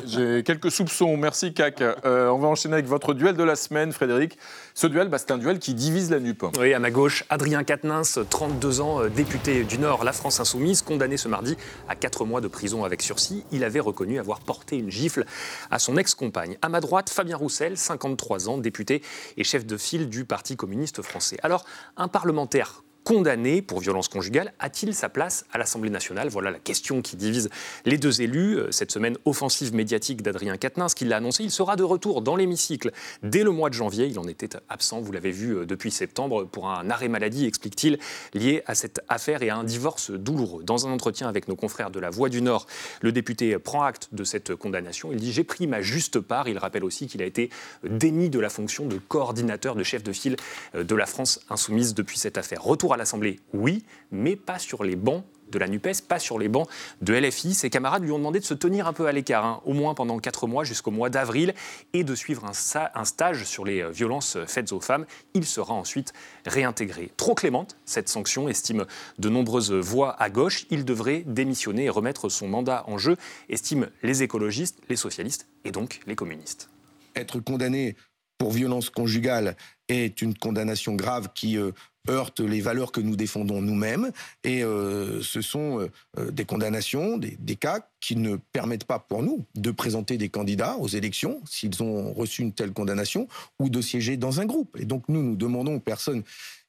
j'ai 0.07 0.43
quelques 0.45 0.71
soupçons. 0.71 1.17
Merci, 1.17 1.53
CAC. 1.53 1.81
Euh, 1.81 2.29
on 2.29 2.39
va 2.39 2.49
enchaîner 2.49 2.75
avec 2.75 2.87
votre 2.87 3.13
duel 3.15 3.37
de 3.37 3.43
la 3.43 3.57
semaine, 3.57 3.93
Frédéric. 3.93 4.39
Ce 4.75 4.87
duel, 4.87 5.09
bah, 5.09 5.19
c'est 5.19 5.31
un 5.31 5.39
duel 5.39 5.59
qui 5.59 5.75
divise 5.75 6.11
la 6.11 6.19
NUP. 6.19 6.45
Oui, 6.59 6.73
à 6.73 6.79
ma 6.79 6.91
gauche, 6.91 7.25
Adrien 7.29 7.63
Quatennens, 7.63 8.19
32 8.31 8.81
ans, 8.81 9.03
euh, 9.03 9.09
député 9.11 9.65
du 9.65 9.79
Nord, 9.79 10.03
la 10.05 10.13
France 10.13 10.41
Insoumise, 10.41 10.81
condamné 10.81 11.17
ce 11.17 11.29
mardi 11.29 11.57
à 11.89 11.95
4 11.95 12.25
mois 12.25 12.41
de 12.41 12.49
prison 12.49 12.85
avec 12.85 13.03
sursis. 13.03 13.45
Il 13.53 13.65
avait 13.65 13.81
reconnu 13.81 14.19
avoir 14.19 14.41
porté 14.41 14.79
une 14.79 14.91
gifle 14.91 15.27
à 15.71 15.79
son 15.79 15.97
ex-compagne. 15.97 16.57
À 16.63 16.69
ma 16.71 16.81
droite, 16.81 17.11
Fabien 17.11 17.37
Roussel, 17.37 17.77
53 17.77 18.49
ans, 18.49 18.59
député 18.59 19.03
et 19.37 19.45
chef 19.45 19.67
de 19.67 19.77
file 19.77 20.09
du 20.09 20.25
Parti 20.25 20.57
communiste 20.57 21.03
français. 21.03 21.37
Alors, 21.43 21.65
un 21.97 22.09
parlementaire 22.09 22.83
condamné 23.05 23.63
pour 23.63 23.81
violence 23.81 24.09
conjugale 24.09 24.53
a-t-il 24.59 24.95
sa 24.95 25.09
place 25.09 25.45
à 25.53 25.59
l'Assemblée 25.59 25.91
nationale? 25.91 26.29
Voilà 26.29 26.51
la 26.51 26.59
question 26.59 27.03
qui 27.03 27.17
divise 27.17 27.51
les 27.85 27.99
deux 27.99 28.23
élus. 28.23 28.59
Euh, 28.59 28.71
cette 28.71 28.93
semaine 28.93 29.17
offensive 29.25 29.75
médiatique 29.75 30.23
d'Adrien 30.23 30.57
Quatennens, 30.57 30.95
qui 30.95 31.05
l'a 31.05 31.17
annoncé, 31.17 31.45
il 31.45 31.51
sera 31.51 31.77
de 31.77 31.83
retour 31.83 32.23
dans 32.23 32.37
l'hémicycle 32.37 32.93
dès 33.23 33.43
le 33.43 33.51
mois 33.51 33.71
de 33.71 33.75
janvier. 33.75 34.07
Il 34.07 34.19
en 34.19 34.29
était 34.29 34.51
absent, 34.69 35.01
vous 35.01 35.13
l'avez 35.13 35.31
vu 35.31 35.57
euh, 35.57 35.67
depuis 35.67 35.91
septembre, 35.91 36.45
pour 36.45 36.69
un 36.69 36.91
arrêt 36.91 37.09
maladie, 37.09 37.47
explique-t-il, 37.47 37.99
lié 38.35 38.63
à 38.67 38.75
cette 38.75 39.01
affaire 39.09 39.43
et 39.43 39.51
à 39.51 39.57
un 39.57 39.65
divorce 39.65 40.11
douloureux. 40.11 40.63
Dans 40.65 40.87
un 40.87 40.91
entretien 40.91 41.29
avec 41.29 41.49
nos 41.49 41.57
confrères 41.57 41.91
de 41.91 42.01
la 42.01 42.11
Voix 42.11 42.29
du 42.29 42.43
Nord, 42.43 42.67
le 43.01 43.13
député 43.13 43.59
prend 43.59 43.83
acte 43.83 44.09
de 44.13 44.25
cette 44.25 44.55
condamnation. 44.55 45.11
Il 45.13 45.19
dit 45.19 45.33
J'ai 45.33 45.45
pris 45.45 45.67
ma 45.67 45.83
juste 45.83 46.21
part. 46.21 46.49
Il 46.49 46.59
rappelle 46.59 46.85
aussi 46.85 47.07
qu'il 47.07 47.23
a 47.23 47.27
été 47.27 47.51
démis 47.85 48.31
de 48.31 48.39
la 48.39 48.49
fonction 48.49 48.87
de 48.87 48.99
coordinateur, 48.99 49.75
de 49.75 49.83
chef 49.83 50.03
de 50.03 50.13
file 50.13 50.37
euh, 50.75 50.85
de 50.85 50.95
la 50.95 51.07
France 51.07 51.41
insoumise 51.51 51.95
depuis 51.95 52.19
cette 52.19 52.39
affaire. 52.39 52.63
Retour 52.63 52.92
à 52.93 52.97
l'Assemblée, 52.97 53.41
oui, 53.53 53.85
mais 54.11 54.37
pas 54.37 54.59
sur 54.59 54.85
les 54.85 54.97
bancs 54.97 55.25
de 55.53 55.59
la 55.59 55.69
NUPES, 55.69 56.09
pas 56.09 56.19
sur 56.19 56.39
les 56.39 56.49
bancs 56.49 56.69
de 57.03 57.15
LFI. 57.15 57.55
Ses 57.55 57.71
camarades 57.71 58.03
lui 58.03 58.11
ont 58.11 58.19
demandé 58.19 58.41
de 58.41 58.45
se 58.45 58.55
tenir 58.55 58.89
un 58.89 58.93
peu 58.93 59.07
à 59.07 59.13
l'écart, 59.13 59.45
hein, 59.45 59.61
au 59.65 59.75
moins 59.75 59.95
pendant 59.95 60.19
quatre 60.19 60.49
mois 60.49 60.65
jusqu'au 60.65 60.91
mois 60.91 61.11
d'avril, 61.11 61.55
et 61.93 62.03
de 62.03 62.15
suivre 62.15 62.45
un, 62.45 63.05
stage 63.05 63.45
sur 63.45 63.65
les 63.65 63.83
euh, 63.83 63.91
violences 63.91 64.39
faites 64.47 64.73
aux 64.73 64.81
femmes. 64.81 65.07
Il 65.35 65.45
sera 65.45 65.75
ensuite 65.75 66.13
réintégré. 66.47 67.13
Trop 67.17 67.35
clémente, 67.35 67.77
cette 67.85 68.09
sanction, 68.09 68.49
estime 68.49 68.87
de 69.19 69.29
nombreuses 69.29 69.73
voix 69.73 70.21
à 70.21 70.31
gauche. 70.31 70.67
Il 70.71 70.85
devrait 70.85 71.23
démissionner 71.27 71.85
et 71.85 71.91
remettre 71.91 72.29
son 72.29 72.49
mandat 72.49 72.85
en 72.89 72.99
jeu, 72.99 73.17
estiment 73.49 73.87
les 74.03 74.23
écologistes, 74.23 74.79
les 74.89 74.97
socialistes 74.97 75.47
et 75.65 75.71
donc 75.71 76.01
les 76.07 76.17
communistes. 76.17 76.71
Être 77.15 77.41
condamné 77.41 77.97
pour 78.39 78.51
violence 78.51 78.91
conjugale 78.91 79.57
est 79.89 80.23
une 80.23 80.37
condamnation 80.37 80.95
grave 80.95 81.29
qui 81.35 81.59
euh, 81.59 81.73
heurtent 82.09 82.41
les 82.41 82.61
valeurs 82.61 82.93
que 82.93 83.01
nous 83.01 83.17
défendons 83.17 83.63
nous-mêmes. 83.63 84.11
Et 84.45 84.63
euh, 84.63 85.23
ce 85.23 85.41
sont 85.41 85.89
euh, 86.19 86.31
des 86.31 86.45
condamnations, 86.45 87.19
des, 87.19 87.57
cas 87.57 87.87
qui 88.01 88.17
ne 88.17 88.37
permettent 88.53 88.85
pas 88.85 88.99
pour 88.99 89.23
nous 89.23 89.45
de 89.55 89.71
présenter 89.71 90.17
des 90.17 90.29
candidats 90.29 90.77
aux 90.77 90.89
élections 90.89 91.41
s'ils 91.45 91.83
ont 91.83 92.13
reçu 92.13 92.43
une 92.43 92.53
telle 92.53 92.73
condamnation 92.73 93.29
ou 93.61 93.69
de 93.69 93.81
siéger 93.81 94.17
dans 94.17 94.41
un 94.41 94.47
groupe. 94.47 94.77
Et 94.81 94.85
donc 94.85 95.05
nous, 95.09 95.23
nous 95.23 95.37
demandons 95.37 95.77
aux 95.77 95.81
personnes 95.81 96.23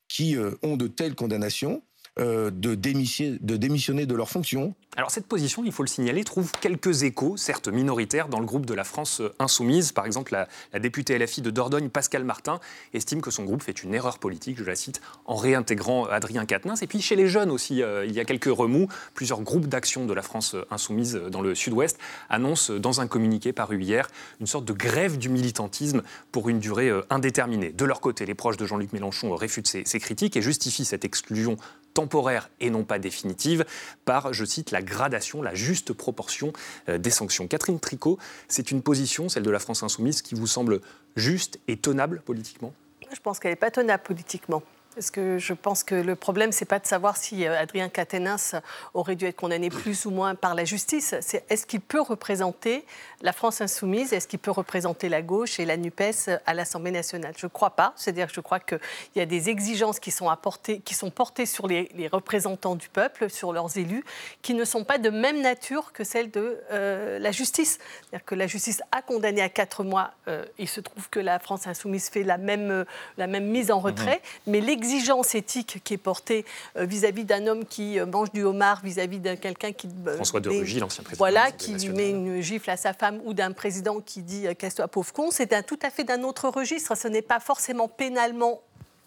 qui 0.08 0.36
ont 0.62 0.78
de 0.78 0.86
telles 0.86 1.16
condamnations 1.16 1.82
euh, 2.20 2.52
de, 2.52 2.76
démissionner, 2.76 3.40
de 3.42 3.58
démissionner 3.58 4.06
de 4.06 4.14
leurs 4.14 4.30
fonctions. 4.30 4.76
Alors 4.96 5.10
cette 5.10 5.26
position, 5.26 5.64
il 5.66 5.72
faut 5.72 5.82
le 5.82 5.88
signaler, 5.88 6.24
trouve 6.24 6.52
quelques 6.52 7.02
échos, 7.02 7.38
certes 7.38 7.70
minoritaires, 7.70 8.28
dans 8.28 8.40
le 8.40 8.46
groupe 8.46 8.68
de 8.68 8.76
la 8.76 8.84
France 8.84 9.24
insoumise. 9.40 9.92
Par 9.92 10.06
exemple, 10.06 10.32
la, 10.32 10.80
députée 10.80 11.18
LFI 11.18 11.42
de 11.42 11.50
Dordogne, 11.50 11.90
Pascal 11.90 12.24
Martin, 12.24 12.60
estime 12.94 13.20
que 13.20 13.32
son 13.32 13.46
groupe 13.46 13.64
fait 13.64 13.82
une 13.82 13.96
erreur 13.96 14.20
politique, 14.20 14.60
je 14.60 14.64
la 14.64 14.76
cite, 14.76 15.02
en 15.26 15.36
réintégrant 15.36 16.06
Adrien 16.06 16.46
Quatennens. 16.46 16.84
Et 16.84 16.88
puis 16.88 17.02
chez 17.02 17.16
les 17.16 17.28
jeunes 17.28 17.50
aussi, 17.50 17.82
euh, 17.82 18.06
il 18.06 18.14
y 18.14 18.20
a 18.20 18.26
quelques 18.26 18.46
remous. 18.46 18.88
Plusieurs 19.16 19.42
groupes 19.42 19.66
d'action 19.66 20.06
de 20.06 20.14
la 20.14 20.22
France 20.22 20.56
insoumise 20.70 21.16
dans 21.16 21.42
le 21.42 21.56
sud-ouest 21.56 21.98
annoncent 22.30 22.74
dans 22.76 23.02
un 23.02 23.08
communiqué 23.08 23.54
paru 23.54 23.82
hier 23.82 24.08
une 24.40 24.46
sorte 24.46 24.66
de 24.66 24.74
grève 24.74 25.18
du 25.18 25.30
militantisme 25.30 26.04
pour 26.32 26.48
une 26.48 26.60
durée 26.60 26.90
euh, 26.90 27.02
indéterminée. 27.10 27.72
De 27.72 27.86
leur 27.86 28.02
côté, 28.02 28.28
les 28.28 28.36
proches 28.36 28.58
de 28.58 28.68
Jean-Luc 28.68 28.94
Mélenchon 28.94 29.34
réfutent 29.36 29.66
ces 29.66 30.00
critiques 30.00 30.38
et 30.38 30.44
justifient 30.44 30.86
cette 30.86 31.06
exclusion 31.06 31.58
temporaire 31.94 32.50
et 32.60 32.70
non 32.70 32.84
pas 32.84 33.00
définitive 33.00 33.66
par, 34.06 34.34
je 34.34 34.46
cite, 34.46 34.72
la 34.72 34.82
gradation, 34.82 35.42
la 35.42 35.54
juste 35.54 35.94
proportion 35.94 36.54
euh, 36.90 36.98
des 36.98 37.10
sanctions. 37.10 37.48
Catherine 37.48 37.80
Tricot, 37.80 38.18
c'est 38.48 38.72
une 38.72 38.82
position, 38.82 39.30
celle 39.30 39.44
de 39.44 39.52
la 39.52 39.60
France 39.60 39.84
insoumise, 39.84 40.22
qui 40.22 40.36
vous 40.36 40.48
semble 40.48 40.82
juste 41.16 41.60
et 41.68 41.78
tenable 41.78 42.22
politiquement? 42.26 42.74
Je 43.14 43.20
pense 43.20 43.40
qu'elle 43.40 43.52
n'est 43.52 43.56
pas 43.56 43.72
tenable 43.72 44.04
politiquement. 44.04 44.64
Parce 44.96 45.10
que 45.10 45.40
je 45.40 45.54
pense 45.54 45.84
que 45.84 45.96
le 45.96 46.16
problème, 46.16 46.52
c'est 46.52 46.66
pas 46.66 46.78
de 46.78 46.86
savoir 46.86 47.18
si 47.18 47.48
euh, 47.48 47.60
Adrien 47.60 47.90
Caténas 47.90 48.56
aurait 48.94 49.16
dû 49.16 49.26
être 49.26 49.36
condamné 49.36 49.70
plus 49.70 50.06
ou 50.06 50.12
moins 50.12 50.36
par 50.36 50.54
la 50.54 50.66
justice. 50.66 51.16
C'est 51.22 51.44
est-ce 51.50 51.66
qu'il 51.66 51.82
peut 51.82 52.02
représenter 52.02 52.86
la 53.22 53.34
France 53.34 53.62
insoumise? 53.62 54.14
Est-ce 54.14 54.28
qu'il 54.28 54.40
peut 54.40 54.52
représenter 54.52 55.10
la 55.10 55.24
gauche 55.24 55.60
et 55.60 55.66
la 55.66 55.78
NUPES 55.78 56.30
à 56.46 56.54
l'Assemblée 56.54 56.92
nationale? 56.92 57.34
Je 57.38 57.48
ne 57.48 57.50
crois 57.50 57.72
pas. 57.72 57.94
C'est-à-dire 57.96 58.28
que 58.28 58.34
je 58.34 58.42
crois 58.42 58.60
qu'il 58.60 58.80
y 59.16 59.20
a 59.20 59.26
des 59.26 59.50
exigences 59.50 60.00
qui 60.00 60.12
sont, 60.12 60.30
apportées, 60.30 60.80
qui 60.82 60.94
sont 60.94 61.10
portées 61.10 61.48
sur 61.48 61.68
les, 61.68 61.90
représentants 62.12 62.76
du 62.76 62.90
peuple, 62.90 63.30
sur 63.30 63.52
leurs 63.52 63.78
élus, 63.78 64.04
qui 64.42 64.54
ne 64.54 64.66
sont 64.66 64.84
pas 64.84 65.00
de 65.00 65.10
même 65.10 65.42
nature 65.42 65.92
que 65.94 66.04
celles 66.04 66.30
de 66.30 66.60
euh, 66.72 67.18
la 67.18 67.32
justice. 67.32 67.80
C'est-à-dire 68.02 68.26
que 68.26 68.36
la 68.36 68.46
justice 68.46 68.84
a 68.92 69.02
condamné 69.02 69.42
à 69.42 69.50
quatre 69.50 69.84
mois. 69.84 70.12
Euh, 70.28 70.46
il 70.60 70.68
se 70.68 70.82
trouve 70.82 71.10
que 71.10 71.20
la 71.20 71.40
France 71.40 71.66
insoumise 71.66 72.10
fait 72.10 72.24
la 72.24 72.38
même, 72.38 72.86
la 73.18 73.26
même 73.26 73.46
mise 73.46 73.72
en 73.72 73.80
retrait. 73.80 74.22
Mmh. 74.24 74.52
Mais 74.52 74.62
les 74.84 74.94
exigence 74.94 75.36
éthique 75.36 75.82
qui 75.84 75.94
est 75.94 75.98
portée 75.98 76.46
euh, 76.78 76.86
vis-à-vis 76.86 77.26
d'un 77.26 77.48
homme 77.48 77.66
qui 77.66 78.00
euh, 78.00 78.06
mange 78.06 78.32
du 78.32 78.44
homard, 78.44 78.82
vis-à-vis 78.84 79.20
d'un 79.20 79.36
quelqu'un 79.36 79.72
qui... 79.72 79.90
Euh, 80.08 80.16
François 80.16 80.40
de 80.40 80.50
Rugy, 80.50 80.80
l'ancien 80.80 81.04
président. 81.04 81.24
Voilà, 81.24 81.52
qui 81.52 81.74
lui 81.74 81.90
met 81.90 82.10
une 82.10 82.42
gifle 82.42 82.70
à 82.70 82.78
sa 82.78 82.94
femme, 82.94 83.22
ou 83.26 83.34
d'un 83.34 83.52
président 83.52 84.00
qui 84.02 84.22
dit 84.22 84.46
«casse-toi 84.58 84.88
pauvre 84.88 85.14
con», 85.14 85.30
c'est 85.32 85.66
tout 85.66 85.80
à 85.82 85.90
fait 85.90 86.04
d'un 86.04 86.24
autre 86.24 86.50
registre. 86.50 86.96
Ce 86.96 87.08
n'est 87.08 87.22
pas 87.22 87.40
forcément 87.40 87.88
pénalement 87.88 88.62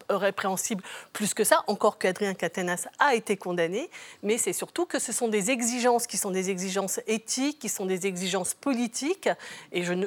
répréhensible 0.09 0.85
plus 1.12 1.35
que 1.35 1.45
ça, 1.45 1.64
encore 1.66 1.99
qu'Adrien 1.99 2.35
Catenas 2.35 2.87
a 3.00 3.14
été 3.14 3.37
condamné, 3.37 3.90
mais 4.23 4.38
c'est 4.38 4.52
surtout 4.52 4.87
que 4.87 5.00
ce 5.00 5.12
sont 5.12 5.26
des 5.26 5.50
exigences 5.50 6.06
qui 6.06 6.16
sont 6.16 6.30
des 6.30 6.49
exigences 6.49 7.00
éthiques, 7.09 7.59
qui 7.59 7.68
sont 7.68 7.87
des 7.87 8.06
exigences 8.06 8.54
politiques, 8.54 9.28
et 9.73 9.83
je 9.83 9.92
ne, 9.95 10.06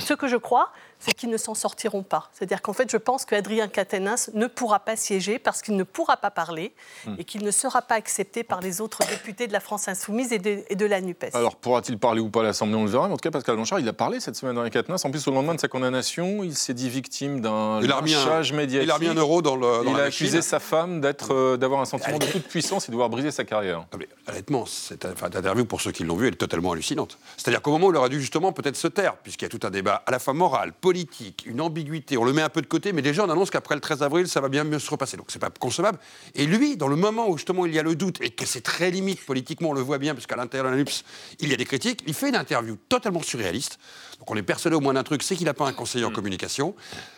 ce 0.00 0.14
que 0.14 0.28
je 0.28 0.36
crois, 0.36 0.72
c'est 1.00 1.14
qu'ils 1.14 1.30
ne 1.30 1.36
s'en 1.36 1.54
sortiront 1.54 2.02
pas. 2.02 2.30
C'est-à-dire 2.32 2.62
qu'en 2.62 2.72
fait, 2.72 2.90
je 2.90 2.96
pense 2.96 3.24
qu'Adrien 3.24 3.68
Catenas 3.68 4.30
ne 4.34 4.46
pourra 4.46 4.80
pas 4.80 4.96
siéger 4.96 5.38
parce 5.38 5.62
qu'il 5.62 5.76
ne 5.76 5.84
pourra 5.84 6.16
pas 6.16 6.30
parler 6.30 6.72
hmm. 7.06 7.14
et 7.18 7.24
qu'il 7.24 7.44
ne 7.44 7.50
sera 7.50 7.82
pas 7.82 7.94
accepté 7.94 8.42
par 8.42 8.60
les 8.60 8.80
autres 8.80 9.00
députés 9.08 9.46
de 9.46 9.52
la 9.52 9.60
France 9.60 9.88
insoumise 9.88 10.32
et 10.32 10.38
de, 10.38 10.86
la 10.86 11.00
NUPES. 11.00 11.34
Alors, 11.34 11.56
pourra-t-il 11.56 11.98
parler 11.98 12.20
ou 12.20 12.30
pas 12.30 12.40
à 12.40 12.44
l'Assemblée 12.44 12.76
On 12.76 12.84
le 12.84 12.90
verra. 12.90 13.08
En 13.08 13.10
tout 13.10 13.16
cas, 13.16 13.30
Pascal 13.30 13.56
Blanchard, 13.56 13.80
il 13.80 13.88
a 13.88 13.92
parlé 13.92 14.20
cette 14.20 14.36
semaine 14.36 14.56
Adrien 14.56 14.70
Catenas. 14.70 15.02
En 15.04 15.10
plus, 15.10 15.26
au 15.28 15.30
lendemain 15.30 15.54
de 15.54 15.60
sa 15.60 15.68
condamnation, 15.68 16.42
il 16.42 16.54
s'est 16.54 16.74
dit 16.74 16.88
victime 16.88 17.40
d'un 17.40 17.80
lynchage 17.80 18.52
médiatique. 18.52 18.88
Il 18.88 18.90
a 18.90 18.94
remis 18.94 19.08
un 19.08 19.14
euro 19.14 19.42
dans 19.42 19.56
le. 19.56 19.84
il 19.86 20.00
a 20.00 20.04
accusé 20.04 20.42
sa 20.42 20.60
femme 20.60 21.00
d'être, 21.00 21.34
euh, 21.34 21.56
d'avoir 21.56 21.80
un 21.80 21.84
sentiment 21.84 22.18
de 22.18 22.26
toute 22.26 22.48
puissance 22.48 22.84
et 22.84 22.86
de 22.88 22.92
vouloir 22.92 23.10
briser 23.10 23.30
sa 23.30 23.44
carrière. 23.44 23.86
Ah, 23.92 24.32
honnêtement, 24.32 24.66
cette 24.66 25.04
interview, 25.04 25.64
pour 25.64 25.80
ceux 25.80 25.92
qui 25.92 26.04
l'ont 26.04 26.16
vue, 26.16 26.28
elle 26.28 26.34
est 26.34 26.36
totalement 26.36 26.72
hallucinante. 26.72 27.18
C'est-à-dire 27.36 27.62
qu'au 27.62 27.70
moment 27.70 27.88
où 27.88 27.90
il 27.90 27.96
aurait 27.96 28.08
dû 28.08 28.20
justement 28.20 28.52
peut-être 28.52 28.76
se 28.76 28.88
taire, 28.88 29.16
puisqu'il 29.16 29.44
y 29.44 29.46
a 29.46 29.50
tout 29.50 29.66
un 29.66 29.70
débat 29.70 30.02
à 30.06 30.10
la 30.10 30.18
fois 30.18 30.34
moral, 30.34 30.72
politique, 30.88 31.44
une 31.44 31.60
ambiguïté. 31.60 32.16
On 32.16 32.24
le 32.24 32.32
met 32.32 32.40
un 32.40 32.48
peu 32.48 32.62
de 32.62 32.66
côté, 32.66 32.94
mais 32.94 33.02
déjà 33.02 33.22
on 33.22 33.28
annonce 33.28 33.50
qu'après 33.50 33.74
le 33.74 33.80
13 33.82 34.02
avril, 34.02 34.26
ça 34.26 34.40
va 34.40 34.48
bien 34.48 34.64
mieux 34.64 34.78
se 34.78 34.90
repasser. 34.90 35.18
Donc 35.18 35.26
c'est 35.28 35.38
pas 35.38 35.50
concevable. 35.50 35.98
Et 36.34 36.46
lui, 36.46 36.78
dans 36.78 36.88
le 36.88 36.96
moment 36.96 37.28
où 37.28 37.36
justement 37.36 37.66
il 37.66 37.74
y 37.74 37.78
a 37.78 37.82
le 37.82 37.94
doute 37.94 38.22
et 38.22 38.30
que 38.30 38.46
c'est 38.46 38.62
très 38.62 38.90
limite 38.90 39.22
politiquement, 39.26 39.68
on 39.68 39.72
le 39.74 39.82
voit 39.82 39.98
bien, 39.98 40.14
parce 40.14 40.26
qu'à 40.26 40.36
l'intérieur 40.36 40.64
de 40.64 40.70
la 40.70 40.78
NUPS, 40.78 41.04
il 41.40 41.50
y 41.50 41.52
a 41.52 41.58
des 41.58 41.66
critiques, 41.66 42.02
il 42.06 42.14
fait 42.14 42.30
une 42.30 42.36
interview 42.36 42.78
totalement 42.88 43.20
surréaliste. 43.20 43.78
Donc 44.18 44.30
on 44.30 44.36
est 44.36 44.42
persuadé 44.42 44.76
au 44.76 44.80
moins 44.80 44.94
d'un 44.94 45.02
truc, 45.02 45.22
c'est 45.22 45.36
qu'il 45.36 45.44
n'a 45.44 45.52
pas 45.52 45.66
un 45.66 45.74
conseiller 45.74 46.06
en 46.06 46.10
mm. 46.10 46.14
communication, 46.14 46.74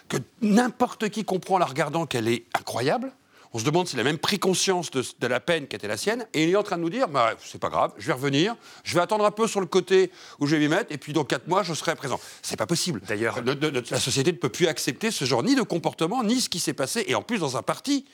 que 0.09 0.17
n'importe 0.43 1.09
qui 1.11 1.25
comprend 1.25 1.55
en 1.55 1.59
la 1.59 1.67
regardant 1.67 2.07
qu'elle 2.07 2.27
est 2.27 2.47
incroyable. 2.59 3.13
On 3.53 3.59
se 3.59 3.65
demande 3.65 3.89
s'il 3.89 3.99
a 3.99 4.05
même 4.05 4.19
pris 4.19 4.39
conscience 4.39 4.91
de, 4.91 5.27
la 5.27 5.41
peine 5.41 5.67
qui 5.67 5.75
était 5.75 5.89
la 5.89 5.97
sienne. 5.97 6.27
Et 6.35 6.45
il 6.45 6.51
est 6.51 6.57
en 6.57 6.63
train 6.63 6.77
de 6.77 6.83
nous 6.83 6.91
dire 6.91 7.09
bah, 7.09 7.35
c'est 7.45 7.61
pas 7.61 7.69
grave, 7.69 7.93
je 7.99 8.07
vais 8.07 8.13
revenir, 8.13 8.55
je 8.85 8.95
vais 8.95 9.01
attendre 9.01 9.25
un 9.25 9.31
peu 9.31 9.49
sur 9.49 9.61
le 9.61 9.67
côté 9.67 10.11
où 10.39 10.47
je 10.47 10.57
vais 10.57 10.63
m'y 10.63 10.69
mettre, 10.69 10.93
et 10.93 10.99
puis 10.99 11.13
dans 11.13 11.25
quatre 11.25 11.49
mois, 11.49 11.63
je 11.63 11.75
serai 11.75 11.97
présent. 11.97 12.21
C'est 12.43 12.57
pas 12.57 12.67
possible. 12.67 13.01
D'ailleurs, 13.09 13.41
la 13.43 14.01
société 14.01 14.33
ne 14.33 14.37
peut 14.37 14.49
plus 14.49 14.69
accepter 14.69 15.11
ce 15.11 15.25
genre 15.25 15.43
ni 15.43 15.55
de 15.55 15.63
comportement, 15.63 16.23
ni 16.23 16.41
ce 16.41 16.49
qui 16.49 16.61
s'est 16.61 16.75
passé. 16.75 17.05
Et 17.09 17.15
en 17.15 17.23
plus, 17.23 17.39
dans 17.39 17.57
un 17.57 17.63
parti 17.63 18.05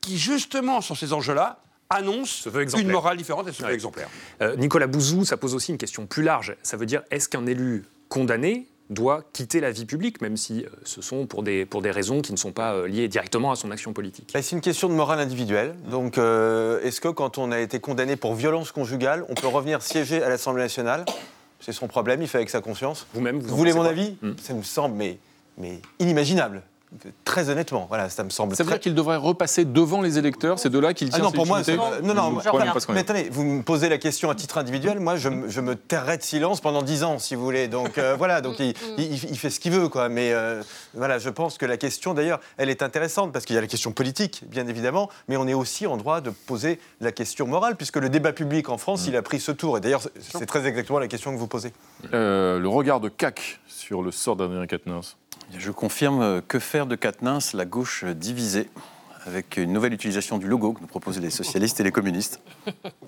qui, 0.00 0.18
justement, 0.18 0.80
sur 0.80 0.96
ces 0.96 1.12
enjeux-là, 1.12 1.60
annonce 1.90 2.48
une 2.78 2.90
morale 2.90 3.16
différente 3.16 3.48
et 3.48 3.52
se 3.52 3.62
veut 3.62 3.72
exemplaire. 3.72 4.08
Euh, 4.42 4.56
Nicolas 4.56 4.86
Bouzou, 4.86 5.24
ça 5.24 5.36
pose 5.36 5.54
aussi 5.54 5.72
une 5.72 5.78
question 5.78 6.06
plus 6.06 6.22
large. 6.22 6.56
Ça 6.62 6.76
veut 6.76 6.86
dire 6.86 7.02
est-ce 7.10 7.28
qu'un 7.28 7.46
élu 7.46 7.84
condamné 8.08 8.66
doit 8.90 9.22
quitter 9.32 9.60
la 9.60 9.70
vie 9.70 9.84
publique, 9.84 10.20
même 10.20 10.36
si 10.36 10.64
euh, 10.64 10.68
ce 10.84 11.02
sont 11.02 11.26
pour 11.26 11.42
des, 11.42 11.66
pour 11.66 11.82
des 11.82 11.90
raisons 11.90 12.20
qui 12.20 12.32
ne 12.32 12.36
sont 12.36 12.52
pas 12.52 12.74
euh, 12.74 12.88
liées 12.88 13.08
directement 13.08 13.50
à 13.50 13.56
son 13.56 13.70
action 13.70 13.92
politique. 13.92 14.30
Bah, 14.32 14.42
c'est 14.42 14.54
une 14.54 14.62
question 14.62 14.88
de 14.88 14.94
morale 14.94 15.18
individuelle. 15.18 15.74
Donc, 15.90 16.18
euh, 16.18 16.80
est-ce 16.82 17.00
que 17.00 17.08
quand 17.08 17.38
on 17.38 17.50
a 17.52 17.60
été 17.60 17.80
condamné 17.80 18.16
pour 18.16 18.34
violence 18.34 18.72
conjugale, 18.72 19.24
on 19.28 19.34
peut 19.34 19.48
revenir 19.48 19.82
siéger 19.82 20.22
à 20.22 20.28
l'Assemblée 20.28 20.62
nationale? 20.62 21.04
C'est 21.60 21.72
son 21.72 21.88
problème, 21.88 22.22
il 22.22 22.28
fait 22.28 22.38
avec 22.38 22.50
sa 22.50 22.60
conscience. 22.60 23.06
Vous-même, 23.14 23.40
vous, 23.40 23.56
voulez 23.56 23.72
mon 23.72 23.82
avis? 23.82 24.16
Hmm. 24.22 24.34
Ça 24.40 24.54
me 24.54 24.62
semble 24.62 24.94
mais, 24.94 25.18
mais 25.58 25.80
inimaginable. 25.98 26.62
Très 27.24 27.50
honnêtement, 27.50 27.86
voilà, 27.88 28.08
ça 28.08 28.24
me 28.24 28.30
semble. 28.30 28.56
C'est 28.56 28.62
vrai 28.62 28.78
qu'il 28.78 28.94
devrait 28.94 29.16
repasser 29.16 29.64
devant 29.64 30.02
les 30.02 30.18
électeurs. 30.18 30.58
C'est 30.58 30.70
de 30.70 30.78
là 30.78 30.94
qu'il 30.94 31.10
tient. 31.10 31.18
Ah 31.20 31.22
non, 31.22 31.32
pour 31.32 31.46
moi, 31.46 31.62
non, 32.02 32.14
non. 32.14 32.38
mais 32.90 33.00
attendez, 33.00 33.28
vous 33.30 33.44
me 33.44 33.62
posez 33.62 33.88
la 33.88 33.98
question 33.98 34.30
à 34.30 34.34
titre 34.34 34.58
individuel. 34.58 35.00
Moi, 35.00 35.16
je, 35.16 35.28
me 35.28 35.74
tairais 35.74 36.18
de 36.18 36.22
silence 36.22 36.60
pendant 36.60 36.82
dix 36.82 37.04
ans, 37.04 37.18
si 37.18 37.34
vous 37.34 37.44
voulez. 37.44 37.68
Donc 37.68 37.98
euh, 37.98 38.14
voilà, 38.18 38.40
donc 38.40 38.58
il, 38.58 38.74
fait 39.38 39.50
ce 39.50 39.60
qu'il 39.60 39.72
veut, 39.72 39.88
quoi. 39.88 40.08
Mais 40.08 40.32
euh, 40.32 40.62
voilà, 40.94 41.18
je 41.18 41.30
pense 41.30 41.58
que 41.58 41.66
la 41.66 41.76
question, 41.76 42.14
d'ailleurs, 42.14 42.40
elle 42.56 42.70
est 42.70 42.82
intéressante 42.82 43.32
parce 43.32 43.44
qu'il 43.44 43.54
y 43.54 43.58
a 43.58 43.62
la 43.62 43.66
question 43.66 43.92
politique, 43.92 44.42
bien 44.48 44.66
évidemment, 44.66 45.10
mais 45.28 45.36
on 45.36 45.46
est 45.46 45.54
aussi 45.54 45.86
en 45.86 45.96
droit 45.96 46.20
de 46.20 46.30
poser 46.30 46.78
la 47.00 47.12
question 47.12 47.46
morale, 47.46 47.76
puisque 47.76 47.96
le 47.96 48.08
débat 48.08 48.32
public 48.32 48.68
en 48.68 48.78
France, 48.78 49.06
mm. 49.06 49.10
il 49.10 49.16
a 49.16 49.22
pris 49.22 49.40
ce 49.40 49.52
tour. 49.52 49.78
Et 49.78 49.80
d'ailleurs, 49.80 50.02
c'est 50.18 50.46
très 50.46 50.66
exactement 50.66 50.98
la 50.98 51.08
question 51.08 51.32
que 51.32 51.38
vous 51.38 51.46
posez. 51.46 51.72
Euh, 52.12 52.58
le 52.58 52.68
regard 52.68 53.00
de 53.00 53.08
CAC 53.08 53.60
sur 53.66 54.02
le 54.02 54.10
sort 54.10 54.36
d'Adrien 54.36 54.66
Quatennens. 54.66 55.16
Je 55.54 55.70
confirme 55.70 56.22
euh, 56.22 56.40
que 56.46 56.58
faire 56.58 56.86
de 56.86 56.96
Quatennens 56.96 57.54
la 57.54 57.64
gauche 57.64 58.04
divisée 58.04 58.68
avec 59.26 59.56
une 59.56 59.72
nouvelle 59.72 59.92
utilisation 59.92 60.38
du 60.38 60.46
logo 60.46 60.72
que 60.72 60.80
nous 60.80 60.86
proposent 60.86 61.20
les 61.20 61.30
socialistes 61.30 61.80
et 61.80 61.82
les 61.82 61.90
communistes. 61.90 62.40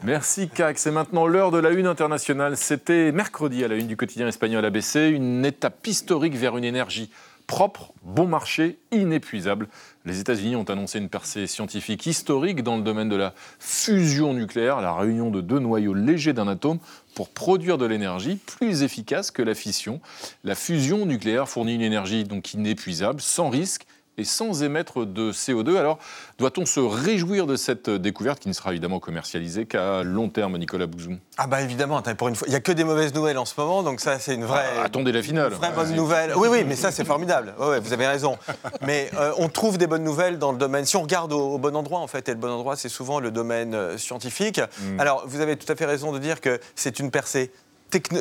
Merci 0.02 0.49
CAC. 0.49 0.78
C'est 0.78 0.90
maintenant 0.90 1.26
l'heure 1.26 1.52
de 1.52 1.59
la 1.59 1.71
une 1.71 1.87
internationale. 1.87 2.57
C'était 2.57 3.12
mercredi 3.12 3.64
à 3.64 3.68
la 3.68 3.76
une 3.76 3.87
du 3.87 3.97
quotidien 3.97 4.26
espagnol 4.26 4.64
ABC, 4.64 5.09
une 5.11 5.45
étape 5.45 5.87
historique 5.87 6.35
vers 6.35 6.57
une 6.57 6.64
énergie 6.64 7.11
propre, 7.47 7.92
bon 8.02 8.26
marché, 8.26 8.78
inépuisable. 8.92 9.68
Les 10.04 10.21
États-Unis 10.21 10.54
ont 10.54 10.64
annoncé 10.64 10.99
une 10.99 11.09
percée 11.09 11.47
scientifique 11.47 12.07
historique 12.07 12.62
dans 12.62 12.76
le 12.76 12.83
domaine 12.83 13.09
de 13.09 13.16
la 13.16 13.33
fusion 13.59 14.35
nucléaire, 14.35 14.80
la 14.80 14.92
réunion 14.92 15.30
de 15.30 15.40
deux 15.40 15.59
noyaux 15.59 15.95
légers 15.95 16.35
d'un 16.35 16.47
atome 16.47 16.78
pour 17.18 17.30
produire 17.30 17.78
de 17.78 17.84
l'énergie 17.84 18.37
plus 18.37 18.84
efficace 18.84 19.32
que 19.32 19.42
la 19.42 19.56
fission. 19.56 20.00
La 20.44 20.54
fusion 20.54 21.04
nucléaire 21.04 21.48
fournit 21.48 21.75
une 21.75 21.82
énergie 21.82 22.22
donc 22.22 22.54
inépuisable, 22.54 23.20
sans 23.20 23.50
risque 23.50 23.88
et 24.18 24.25
sans 24.25 24.62
émettre 24.62 25.06
de 25.06 25.32
CO2. 25.32 25.76
Alors, 25.76 25.98
doit-on 26.38 26.66
se 26.66 26.80
réjouir 26.80 27.46
de 27.46 27.56
cette 27.56 27.88
découverte 27.88 28.40
qui 28.40 28.48
ne 28.48 28.52
sera 28.52 28.72
évidemment 28.72 29.00
commercialisée 29.00 29.66
qu'à 29.66 30.02
long 30.02 30.28
terme, 30.28 30.58
Nicolas 30.58 30.87
Bouzoum 30.87 31.18
Ah 31.37 31.46
bah 31.46 31.62
évidemment, 31.62 32.02
pour 32.02 32.28
une 32.28 32.34
fois, 32.34 32.46
il 32.48 32.50
n'y 32.50 32.56
a 32.56 32.60
que 32.60 32.72
des 32.72 32.84
mauvaises 32.84 33.14
nouvelles 33.14 33.38
en 33.38 33.44
ce 33.44 33.54
moment, 33.58 33.82
donc 33.82 34.00
ça 34.00 34.18
c'est 34.18 34.34
une 34.34 34.44
vraie... 34.44 34.64
Ah, 34.78 34.84
attendez 34.84 35.12
la 35.12 35.22
finale. 35.22 35.52
Une 35.52 35.58
vraie 35.58 35.72
bonne 35.72 35.94
nouvelle. 35.94 36.32
Oui, 36.37 36.48
oui, 36.50 36.64
mais 36.66 36.76
ça 36.76 36.90
c'est 36.90 37.04
formidable. 37.04 37.54
Oui, 37.58 37.76
vous 37.80 37.92
avez 37.92 38.06
raison. 38.06 38.37
Mais 38.82 39.10
euh, 39.14 39.32
on 39.38 39.48
trouve 39.48 39.78
des 39.78 39.87
bonnes 39.87 40.04
nouvelles 40.04 40.38
dans 40.38 40.52
le 40.52 40.58
domaine, 40.58 40.84
si 40.84 40.96
on 40.96 41.02
regarde 41.02 41.32
au, 41.32 41.58
bon 41.58 41.76
endroit 41.76 42.00
en 42.00 42.08
fait, 42.08 42.28
et 42.28 42.32
le 42.32 42.38
bon 42.38 42.50
endroit 42.50 42.76
c'est 42.76 42.88
souvent 42.88 43.20
le 43.20 43.30
domaine 43.30 43.75
euh, 43.75 43.98
scientifique. 43.98 44.60
Mm. 44.60 45.00
Alors, 45.00 45.25
vous 45.26 45.40
avez 45.40 45.56
tout 45.56 45.70
à 45.70 45.76
fait 45.76 45.87
raison 45.87 46.12
de 46.12 46.18
dire 46.18 46.40
que 46.40 46.60
c'est 46.75 46.98
une 46.98 47.10
percée 47.10 47.52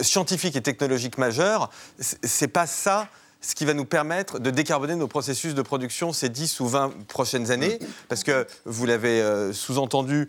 scientifique 0.01 0.55
et 0.55 0.61
technologique 0.61 1.17
majeure. 1.17 1.69
C'est 1.99 2.47
pas 2.47 2.67
ça 2.67 3.07
ce 3.41 3.55
qui 3.55 3.65
va 3.65 3.73
nous 3.73 3.85
permettre 3.85 4.39
de 4.39 4.49
décarboner 4.49 4.95
nos 4.95 5.07
processus 5.07 5.53
de 5.53 5.61
production 5.61 6.13
ces 6.13 6.29
10 6.29 6.59
ou 6.59 6.67
20 6.67 7.05
prochaines 7.07 7.51
années. 7.51 7.79
Parce 8.09 8.23
que, 8.23 8.47
vous 8.65 8.85
l'avez 8.85 9.21
euh, 9.21 9.53
sous-entendu, 9.53 10.27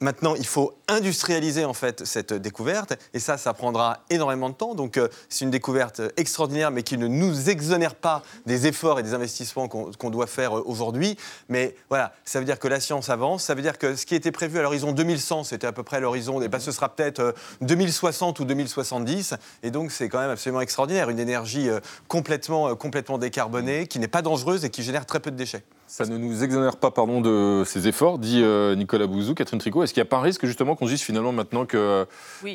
Maintenant, 0.00 0.34
il 0.34 0.46
faut 0.46 0.76
industrialiser 0.88 1.64
en 1.64 1.74
fait 1.74 2.04
cette 2.04 2.32
découverte, 2.32 2.94
et 3.12 3.18
ça, 3.18 3.36
ça 3.36 3.52
prendra 3.54 4.04
énormément 4.10 4.48
de 4.48 4.54
temps. 4.54 4.74
Donc, 4.74 4.96
euh, 4.96 5.08
c'est 5.28 5.44
une 5.44 5.50
découverte 5.50 6.00
extraordinaire, 6.16 6.70
mais 6.70 6.82
qui 6.82 6.96
ne 6.96 7.08
nous 7.08 7.50
exonère 7.50 7.94
pas 7.94 8.22
des 8.46 8.66
efforts 8.66 9.00
et 9.00 9.02
des 9.02 9.14
investissements 9.14 9.68
qu'on 9.68 10.10
doit 10.10 10.26
faire 10.26 10.56
euh, 10.56 10.62
aujourd'hui. 10.64 11.16
Mais 11.48 11.74
voilà, 11.88 12.12
ça 12.24 12.38
veut 12.38 12.44
dire 12.44 12.58
que 12.58 12.68
la 12.68 12.78
science 12.78 13.08
avance. 13.08 13.44
Ça 13.44 13.54
veut 13.54 13.62
dire 13.62 13.78
que 13.78 13.96
ce 13.96 14.06
qui 14.06 14.14
était 14.14 14.30
prévu 14.32 14.58
à 14.58 14.62
l'horizon 14.62 14.92
2100, 14.92 15.44
c'était 15.44 15.66
à 15.66 15.72
peu 15.72 15.82
près 15.82 16.00
l'horizon, 16.00 16.40
et 16.40 16.48
ben, 16.48 16.60
ce 16.60 16.70
sera 16.70 16.94
peut-être 16.94 17.34
2060 17.62 18.38
euh, 18.38 18.42
ou 18.42 18.46
2070. 18.46 19.34
Et 19.64 19.70
donc, 19.70 19.90
c'est 19.90 20.08
quand 20.08 20.20
même 20.20 20.30
absolument 20.30 20.60
extraordinaire, 20.60 21.10
une 21.10 21.18
énergie 21.18 21.68
complètement, 22.06 22.74
complètement 22.76 23.18
décarbonée, 23.18 23.86
qui 23.86 23.98
n'est 23.98 24.08
pas 24.08 24.22
dangereuse 24.22 24.64
et 24.64 24.70
qui 24.70 24.82
génère 24.82 25.06
très 25.06 25.20
peu 25.20 25.30
de 25.30 25.36
déchets. 25.36 25.64
Ça 25.88 26.04
ne 26.04 26.16
nous 26.16 26.42
exonère 26.42 26.76
pas 26.76 26.90
pardon, 26.90 27.20
de 27.20 27.62
ces 27.64 27.88
efforts, 27.88 28.18
dit 28.18 28.42
Nicolas 28.76 29.06
Bouzou, 29.06 29.34
Catherine 29.34 29.58
Tricot. 29.58 29.82
Est-ce 29.82 29.94
qu'il 29.94 30.02
n'y 30.02 30.06
a 30.06 30.10
pas 30.10 30.18
un 30.18 30.22
risque 30.22 30.46
justement 30.46 30.75
qu'on 30.76 30.86
dise 30.86 31.02
finalement 31.02 31.32
maintenant 31.32 31.66
que 31.66 31.76
euh, 31.76 32.04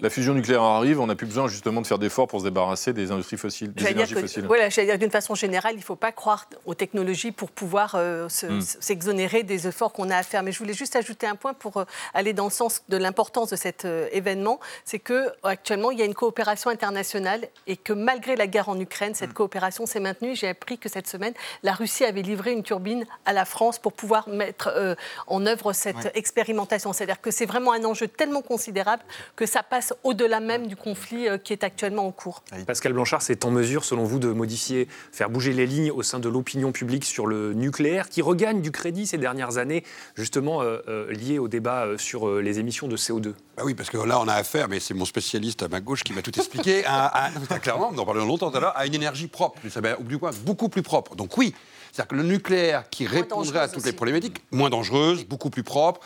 la 0.02 0.10
fusion 0.10 0.34
nucléaire 0.34 0.62
arrive, 0.62 1.00
on 1.00 1.08
n'a 1.08 1.16
plus 1.16 1.28
besoin 1.28 1.48
justement 1.48 1.82
de 1.82 1.88
faire 1.88 2.00
d'efforts 2.00 2.28
pour 2.28 2.40
se 2.40 2.46
débarrasser 2.46 2.94
des 2.94 3.12
industries 3.12 3.38
fossiles, 3.38 3.74
des 3.74 3.88
énergies 3.88 4.16
fossiles 4.16 4.46
Voilà, 4.46 4.70
j'allais 4.70 4.88
dire 4.88 5.00
d'une 5.00 5.12
façon 5.12 5.36
générale, 5.36 5.74
il 5.74 5.80
ne 5.80 5.84
faut 5.84 5.96
pas 5.96 6.12
croire 6.12 6.48
aux 6.66 6.76
technologies 6.76 7.32
pour 7.32 7.52
pouvoir 7.52 7.96
euh, 7.96 8.28
hmm. 8.28 8.62
s'exonérer 8.62 9.44
des 9.44 9.68
efforts 9.68 9.94
qu'on 9.94 10.10
a 10.10 10.18
à 10.18 10.24
faire. 10.24 10.44
Mais 10.44 10.52
je 10.52 10.60
voulais 10.60 10.74
juste 10.74 10.96
ajouter 10.96 11.28
un 11.28 11.36
point 11.36 11.54
pour 11.54 11.84
aller 12.14 12.34
dans 12.34 12.46
le 12.46 12.52
sens 12.52 12.84
de 12.90 12.98
l'importance 12.98 13.50
de 13.50 13.56
cet 13.56 13.86
événement, 13.86 14.60
c'est 14.86 15.00
que 15.00 15.30
actuellement 15.44 15.92
il 15.92 16.00
y 16.00 16.02
a 16.02 16.06
une 16.06 16.14
coopération 16.14 16.70
internationale 16.70 17.48
et 17.68 17.78
que 17.78 17.94
malgré 17.94 18.36
la 18.36 18.48
guerre 18.48 18.70
en 18.70 18.80
Ukraine, 18.80 19.16
cette 19.16 19.32
hmm. 19.32 19.34
coopération 19.34 19.86
s'est 19.86 20.00
maintenue. 20.00 20.36
J'ai 20.36 20.50
appris 20.50 20.78
que 20.78 20.90
cette 20.90 21.08
semaine, 21.08 21.34
la 21.64 21.74
Russie 21.74 22.06
avait 22.06 22.22
livré 22.22 22.52
une 22.52 22.64
turbine 22.64 23.06
à 23.26 23.34
la 23.34 23.46
France 23.46 23.80
pour 23.80 23.94
pouvoir 23.94 24.30
mettre 24.30 24.72
euh, 24.76 24.96
en 25.28 25.46
œuvre 25.46 25.74
cette 25.74 26.12
expérimentation. 26.16 26.94
C'est-à-dire 26.94 27.22
que 27.22 27.32
c'est 27.32 27.46
vraiment 27.46 27.74
un 27.74 27.84
enjeu 27.84 28.08
tellement 28.18 28.42
considérable 28.42 29.04
que 29.36 29.46
ça 29.46 29.64
passe 29.64 29.94
au-delà 30.04 30.40
même 30.40 30.68
du 30.68 30.76
conflit 30.76 31.28
euh, 31.28 31.38
qui 31.38 31.54
est 31.54 31.64
actuellement 31.64 32.06
en 32.06 32.12
cours. 32.12 32.44
Pascal 32.68 32.94
Blanchard, 32.94 33.22
c'est 33.22 33.46
en 33.46 33.52
mesure, 33.52 33.84
selon 33.84 34.04
vous, 34.04 34.20
de 34.20 34.30
modifier, 34.30 34.88
faire 35.12 35.30
bouger 35.30 35.54
les 35.54 35.66
lignes 35.66 35.92
au 35.92 36.04
sein 36.04 36.20
de 36.20 36.30
l'opinion 36.30 36.72
publique 36.72 37.06
sur 37.06 37.28
le 37.28 37.54
nucléaire, 37.54 38.10
qui 38.10 38.22
regagne 38.22 38.62
du 38.62 38.72
crédit 38.72 39.08
ces 39.08 39.18
dernières 39.18 39.58
années, 39.58 39.84
justement 40.16 40.62
euh, 40.62 41.12
lié 41.12 41.40
au 41.40 41.48
débat 41.48 41.88
sur 41.98 42.40
les 42.40 42.60
émissions 42.60 42.88
de 42.88 42.98
CO2 42.98 43.34
bah 43.58 43.64
oui, 43.66 43.74
parce 43.74 43.90
que 43.90 43.98
là, 43.98 44.20
on 44.20 44.28
a 44.28 44.34
affaire, 44.34 44.70
mais 44.70 44.80
c'est 44.80 44.94
mon 44.94 45.06
spécialiste 45.06 45.62
à 45.62 45.68
ma 45.68 45.82
gauche 45.82 46.04
qui 46.04 46.14
m'a 46.14 46.22
tout 46.22 46.38
expliqué, 46.38 46.84
à, 46.86 47.30
clairement, 47.62 47.92
on 47.94 47.98
en 47.98 48.06
parlait 48.06 48.22
longtemps 48.22 48.50
tout 48.50 48.58
à 48.58 48.60
l'heure, 48.62 48.78
à 48.78 48.86
une 48.86 48.96
énergie 48.96 49.28
propre, 49.28 49.60
ou 50.00 50.04
du 50.04 50.18
moins 50.18 50.32
beaucoup 50.46 50.70
plus 50.70 50.82
propre. 50.82 51.16
Donc 51.16 51.38
oui, 51.38 51.54
c'est-à-dire 51.92 52.08
que 52.08 52.16
le 52.16 52.24
nucléaire 52.24 52.90
qui 52.90 53.06
répondrait 53.06 53.60
à 53.60 53.68
toutes 53.68 53.86
les 53.86 53.94
problématiques, 53.94 54.42
moins 54.52 54.70
dangereuse, 54.70 55.26
beaucoup 55.26 55.50
plus 55.50 55.64
propre. 55.64 56.00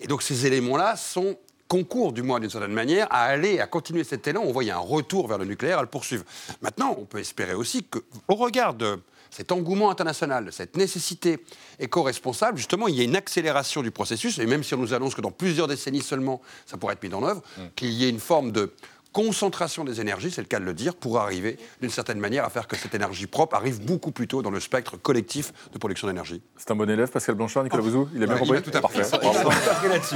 Et 0.00 0.06
donc 0.06 0.22
ces 0.22 0.46
éléments-là 0.46 0.96
sont 0.96 1.36
concours, 1.68 2.12
du 2.12 2.22
moins 2.22 2.40
d'une 2.40 2.50
certaine 2.50 2.72
manière, 2.72 3.06
à 3.10 3.24
aller, 3.24 3.60
à 3.60 3.66
continuer 3.66 4.04
cet 4.04 4.26
élan. 4.26 4.42
On 4.44 4.52
voit 4.52 4.64
y 4.64 4.70
a 4.70 4.76
un 4.76 4.80
retour 4.80 5.26
vers 5.28 5.38
le 5.38 5.44
nucléaire, 5.44 5.78
à 5.78 5.82
le 5.82 5.88
poursuivre. 5.88 6.24
Maintenant, 6.62 6.94
on 6.98 7.04
peut 7.04 7.18
espérer 7.18 7.54
aussi 7.54 7.84
qu'au 7.84 8.34
regard 8.34 8.74
de 8.74 9.00
cet 9.30 9.52
engouement 9.52 9.90
international, 9.90 10.48
cette 10.52 10.76
nécessité 10.76 11.38
éco-responsable, 11.78 12.56
justement, 12.56 12.88
il 12.88 12.94
y 12.94 13.00
a 13.00 13.04
une 13.04 13.16
accélération 13.16 13.82
du 13.82 13.90
processus, 13.90 14.38
et 14.38 14.46
même 14.46 14.62
si 14.62 14.74
on 14.74 14.78
nous 14.78 14.94
annonce 14.94 15.14
que 15.14 15.20
dans 15.20 15.32
plusieurs 15.32 15.66
décennies 15.66 16.02
seulement, 16.02 16.40
ça 16.64 16.76
pourrait 16.76 16.94
être 16.94 17.02
mis 17.02 17.12
en 17.12 17.24
œuvre, 17.24 17.42
mm. 17.58 17.62
qu'il 17.74 17.90
y 17.90 18.04
ait 18.04 18.08
une 18.08 18.20
forme 18.20 18.52
de 18.52 18.72
concentration 19.16 19.82
des 19.82 20.02
énergies, 20.02 20.30
c'est 20.30 20.42
le 20.42 20.46
cas 20.46 20.60
de 20.60 20.64
le 20.66 20.74
dire, 20.74 20.94
pour 20.94 21.18
arriver 21.18 21.56
d'une 21.80 21.88
certaine 21.88 22.18
manière 22.18 22.44
à 22.44 22.50
faire 22.50 22.68
que 22.68 22.76
cette 22.76 22.94
énergie 22.94 23.26
propre 23.26 23.56
arrive 23.56 23.82
beaucoup 23.82 24.10
plus 24.10 24.28
tôt 24.28 24.42
dans 24.42 24.50
le 24.50 24.60
spectre 24.60 24.98
collectif 24.98 25.54
de 25.72 25.78
production 25.78 26.06
d'énergie. 26.06 26.42
C'est 26.58 26.70
un 26.70 26.76
bon 26.76 26.90
élève, 26.90 27.08
Pascal 27.10 27.34
Blanchard, 27.34 27.64
Nicolas 27.64 27.82
Bouzou 27.82 28.10
Il 28.14 28.22
a 28.22 28.26
bien 28.26 28.36
compris 28.36 28.60
Tout 28.60 28.70
à 28.76 28.86
fait. 28.88 29.18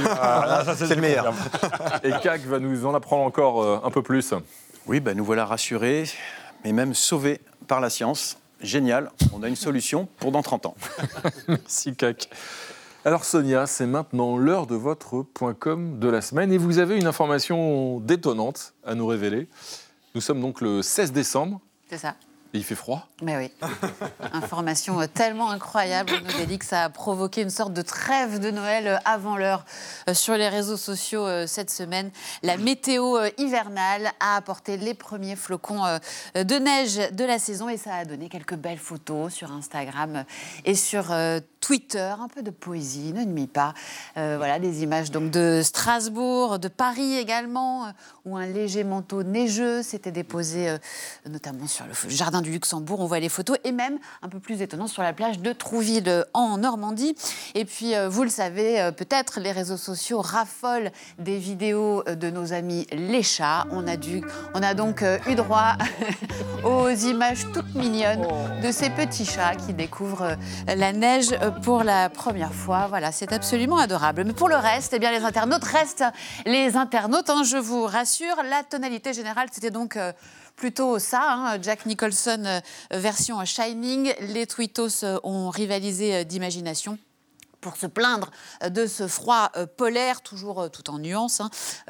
Ah, 0.07 0.75
c'est 0.75 0.93
le 0.93 1.01
meilleur. 1.01 1.33
Et 2.03 2.11
CAC 2.21 2.41
va 2.41 2.59
nous 2.59 2.85
en 2.85 2.93
apprendre 2.93 3.23
encore 3.23 3.63
euh, 3.63 3.79
un 3.83 3.89
peu 3.89 4.03
plus. 4.03 4.35
Oui, 4.85 4.99
ben 4.99 5.17
nous 5.17 5.25
voilà 5.25 5.45
rassurés, 5.45 6.03
mais 6.63 6.71
même 6.71 6.93
sauvés 6.93 7.41
par 7.67 7.81
la 7.81 7.89
science. 7.89 8.37
Génial, 8.61 9.09
on 9.33 9.41
a 9.41 9.47
une 9.47 9.55
solution 9.55 10.07
pour 10.19 10.31
dans 10.31 10.43
30 10.43 10.67
ans. 10.67 10.75
Merci 11.47 11.95
CAC. 11.95 12.29
Alors 13.03 13.25
Sonia, 13.25 13.65
c'est 13.65 13.87
maintenant 13.87 14.37
l'heure 14.37 14.67
de 14.67 14.75
votre 14.75 15.23
point 15.23 15.55
com 15.55 15.97
de 15.97 16.07
la 16.07 16.21
semaine 16.21 16.53
et 16.53 16.59
vous 16.59 16.77
avez 16.77 16.97
une 16.97 17.07
information 17.07 17.99
détonnante 17.99 18.75
à 18.85 18.93
nous 18.93 19.07
révéler. 19.07 19.47
Nous 20.13 20.21
sommes 20.21 20.39
donc 20.39 20.61
le 20.61 20.83
16 20.83 21.11
décembre. 21.11 21.59
C'est 21.89 21.97
ça. 21.97 22.13
Et 22.53 22.59
il 22.59 22.63
fait 22.63 22.75
froid 22.75 23.07
Mais 23.23 23.37
oui. 23.37 23.51
Information 24.33 25.01
euh, 25.01 25.07
tellement 25.11 25.49
incroyable, 25.49 26.11
que 26.59 26.65
ça 26.65 26.83
a 26.83 26.89
provoqué 26.89 27.41
une 27.41 27.49
sorte 27.49 27.73
de 27.73 27.81
trêve 27.81 28.39
de 28.39 28.51
Noël 28.51 28.87
euh, 28.87 28.97
avant 29.05 29.35
l'heure 29.35 29.65
euh, 30.07 30.13
sur 30.13 30.35
les 30.35 30.49
réseaux 30.49 30.77
sociaux 30.77 31.25
cette 31.47 31.71
semaine. 31.71 32.11
La 32.43 32.57
météo 32.57 33.17
hivernale 33.39 34.11
a 34.19 34.35
apporté 34.35 34.77
les 34.77 34.93
premiers 34.93 35.35
flocons 35.35 35.81
de 36.35 36.55
neige 36.59 36.97
de 37.13 37.23
la 37.23 37.39
saison 37.39 37.67
et 37.67 37.77
ça 37.77 37.95
a 37.95 38.05
donné 38.05 38.29
quelques 38.29 38.55
belles 38.55 38.77
photos 38.77 39.33
sur 39.33 39.51
Instagram 39.51 40.25
et 40.65 40.75
sur 40.75 41.05
Twitter, 41.61 42.13
un 42.19 42.27
peu 42.27 42.43
de 42.43 42.51
poésie, 42.51 43.13
ne 43.13 43.23
nuit 43.23 43.47
pas. 43.47 43.73
voilà, 44.15 44.59
des 44.59 44.83
images 44.83 45.11
donc 45.11 45.31
de 45.31 45.61
Strasbourg, 45.63 46.59
de 46.59 46.67
Paris 46.67 47.15
également, 47.15 47.93
où 48.25 48.35
un 48.35 48.47
léger 48.47 48.83
manteau 48.83 49.23
neigeux 49.23 49.83
s'était 49.83 50.11
déposé 50.11 50.75
notamment 51.29 51.67
sur 51.67 51.85
le 51.85 52.09
jardin 52.09 52.41
du 52.41 52.51
Luxembourg. 52.51 52.99
On 52.99 53.05
voit 53.05 53.19
les 53.19 53.29
photos 53.29 53.57
et 53.63 53.71
même, 53.71 53.99
un 54.21 54.29
peu 54.29 54.39
plus 54.39 54.61
étonnant, 54.61 54.87
sur 54.87 55.03
la 55.03 55.13
plage 55.13 55.39
de 55.39 55.53
Trouville 55.53 56.25
en 56.33 56.57
Normandie. 56.57 57.15
Et 57.55 57.65
puis, 57.65 57.95
euh, 57.95 58.09
vous 58.09 58.23
le 58.23 58.29
savez 58.29 58.81
euh, 58.81 58.91
peut-être, 58.91 59.39
les 59.39 59.51
réseaux 59.51 59.77
sociaux 59.77 60.21
raffolent 60.21 60.91
des 61.19 61.37
vidéos 61.37 62.03
euh, 62.07 62.15
de 62.15 62.29
nos 62.29 62.53
amis 62.53 62.87
les 62.91 63.23
chats. 63.23 63.65
On 63.71 63.87
a, 63.87 63.97
dû, 63.97 64.21
on 64.53 64.63
a 64.63 64.73
donc 64.73 65.03
eu 65.27 65.35
droit 65.35 65.77
aux 66.63 66.89
images 66.89 67.45
toutes 67.53 67.73
mignonnes 67.75 68.27
de 68.61 68.71
ces 68.71 68.89
petits 68.89 69.25
chats 69.25 69.55
qui 69.55 69.73
découvrent 69.73 70.37
la 70.67 70.93
neige 70.93 71.29
pour 71.63 71.83
la 71.83 72.09
première 72.09 72.53
fois. 72.53 72.87
Voilà, 72.87 73.11
c'est 73.11 73.33
absolument 73.33 73.77
adorable. 73.77 74.23
Mais 74.25 74.33
pour 74.33 74.49
le 74.49 74.55
reste, 74.55 74.93
eh 74.93 74.99
bien, 74.99 75.11
les 75.11 75.23
internautes 75.23 75.63
restent 75.63 76.05
les 76.45 76.75
internautes, 76.75 77.29
hein, 77.29 77.43
je 77.43 77.57
vous 77.57 77.85
rassure. 77.85 78.35
La 78.49 78.63
tonalité 78.63 79.13
générale, 79.13 79.47
c'était 79.51 79.71
donc 79.71 79.97
plutôt 80.61 80.99
ça, 80.99 81.21
hein, 81.23 81.57
Jack 81.59 81.87
Nicholson 81.87 82.43
euh, 82.45 82.59
version 82.91 83.43
Shining. 83.45 84.13
Les 84.21 84.45
tweetos 84.45 85.03
euh, 85.03 85.19
ont 85.23 85.49
rivalisé 85.49 86.15
euh, 86.15 86.23
d'imagination 86.23 86.99
pour 87.61 87.77
se 87.77 87.85
plaindre 87.85 88.31
de 88.67 88.87
ce 88.87 89.07
froid 89.07 89.49
polaire, 89.77 90.21
toujours 90.21 90.69
tout 90.71 90.89
en 90.89 90.99
nuances. 90.99 91.39
Hein. 91.39 91.49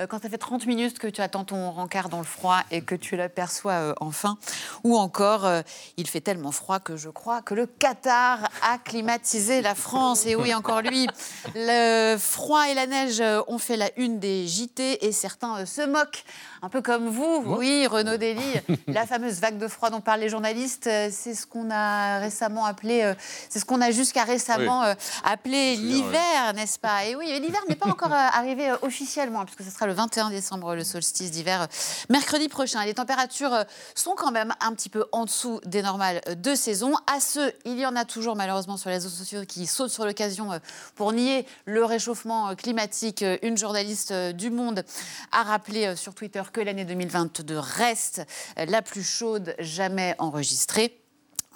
Quand 0.10 0.21
ça 0.21 0.29
fait 0.29 0.38
30 0.38 0.65
minutes 0.67 0.99
que 0.99 1.07
tu 1.07 1.21
attends 1.21 1.45
ton 1.45 1.71
rencard 1.71 2.10
dans 2.10 2.19
le 2.19 2.25
froid 2.25 2.60
et 2.69 2.81
que 2.81 2.95
tu 2.95 3.15
l'aperçois 3.15 3.95
enfin, 4.01 4.38
ou 4.84 4.97
encore, 4.97 5.49
il 5.97 6.07
fait 6.07 6.21
tellement 6.21 6.51
froid 6.51 6.79
que 6.79 6.97
je 6.97 7.10
crois 7.10 7.41
que 7.41 7.53
le 7.53 7.65
Qatar 7.65 8.49
a 8.62 8.77
climatisé 8.77 9.62
la 9.62 9.75
France. 9.75 10.25
Et 10.25 10.36
oui, 10.36 10.53
encore 10.53 10.81
lui, 10.81 11.07
le 11.55 12.17
froid 12.17 12.67
et 12.67 12.73
la 12.73 12.88
neige 12.88 13.23
ont 13.47 13.57
fait 13.57 13.77
la 13.77 13.89
une 13.97 14.19
des 14.19 14.47
JT 14.47 15.05
et 15.05 15.12
certains 15.12 15.65
se 15.65 15.81
moquent 15.81 16.23
un 16.63 16.69
peu 16.69 16.84
comme 16.84 17.10
vous, 17.10 17.43
oui, 17.58 17.88
Renaud 17.88 18.17
Dely, 18.17 18.62
la 18.88 19.08
fameuse 19.08 19.39
vague 19.39 19.58
de 19.58 19.67
froid 19.67 19.89
dont 19.89 20.00
parlent 20.00 20.19
les 20.19 20.30
journalistes, 20.30 20.86
euh, 20.86 21.10
c'est 21.12 21.34
ce 21.34 21.47
qu'on 21.47 21.71
a 21.71 22.19
récemment 22.19 22.65
appelé, 22.65 23.02
euh, 23.02 23.15
c'est 23.50 23.58
ce 23.58 23.65
qu'on 23.65 23.82
a 23.82 23.89
jusqu'à 23.89 24.26
récemment 24.26 24.84
euh, 24.84 24.93
appelé 25.24 25.76
l'hiver, 25.76 26.54
n'est-ce 26.54 26.78
pas? 26.78 27.06
Et 27.06 27.15
oui, 27.15 27.26
l'hiver 27.41 27.62
n'est 27.67 27.76
pas 27.76 27.89
encore 27.89 28.13
arrivé 28.13 28.71
officiellement, 28.84 29.43
puisque 29.43 29.63
ce 29.63 29.71
sera 29.71 29.88
le 29.88 29.93
21 29.93 30.30
décembre, 30.30 30.76
le 30.76 30.84
solstice 30.84 31.32
d'hiver, 31.32 31.67
mercredi 32.10 32.47
prochain. 32.47 32.86
Les 32.86 32.93
températures 32.93 33.65
sont 33.95 34.13
quand 34.13 34.32
même 34.32 34.54
un 34.60 34.74
petit 34.74 34.89
peu 34.89 35.06
en 35.12 35.26
dessous 35.26 35.62
des 35.65 35.82
normales 35.82 36.21
de 36.38 36.54
saison. 36.54 36.93
À 37.12 37.19
ce, 37.19 37.52
il 37.65 37.80
y 37.80 37.88
en 37.88 37.95
a 37.95 38.06
toujours 38.06 38.36
malheureusement 38.36 38.78
sur 38.78 38.89
les 38.89 38.97
réseaux 38.97 39.10
sociaux 39.10 39.41
qui 39.47 39.65
sautent 39.65 39.89
sur 39.89 40.06
l'occasion 40.06 40.50
pour 40.95 41.12
nier 41.12 41.47
le 41.65 41.84
réchauffement 41.84 42.56
climatique. 42.56 43.26
Une 43.41 43.58
journaliste 43.58 44.13
du 44.13 44.52
Monde 44.52 44.84
a 45.32 45.41
rappelé 45.41 45.95
sur 45.95 46.13
Twitter 46.13 46.41
que 46.52 46.62
l'année 46.62 46.86
2022 46.86 47.58
reste 47.58 48.22
la 48.58 48.82
plus 48.82 49.04
chaude 49.04 49.56
jamais 49.60 50.16
enregistrée. 50.20 51.01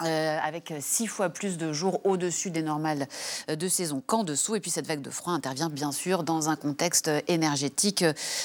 Euh, 0.02 0.38
avec 0.42 0.74
six 0.80 1.06
fois 1.06 1.30
plus 1.30 1.56
de 1.56 1.72
jours 1.72 2.04
au-dessus 2.04 2.50
des 2.50 2.60
normales 2.60 3.08
euh, 3.48 3.56
de 3.56 3.66
saison 3.66 4.02
qu'en 4.04 4.24
dessous. 4.24 4.54
Et 4.54 4.60
puis 4.60 4.70
cette 4.70 4.86
vague 4.86 5.00
de 5.00 5.08
froid 5.08 5.32
intervient 5.32 5.70
bien 5.70 5.90
sûr 5.90 6.22
dans 6.22 6.50
un 6.50 6.56
contexte 6.56 7.10
énergétique 7.28 8.04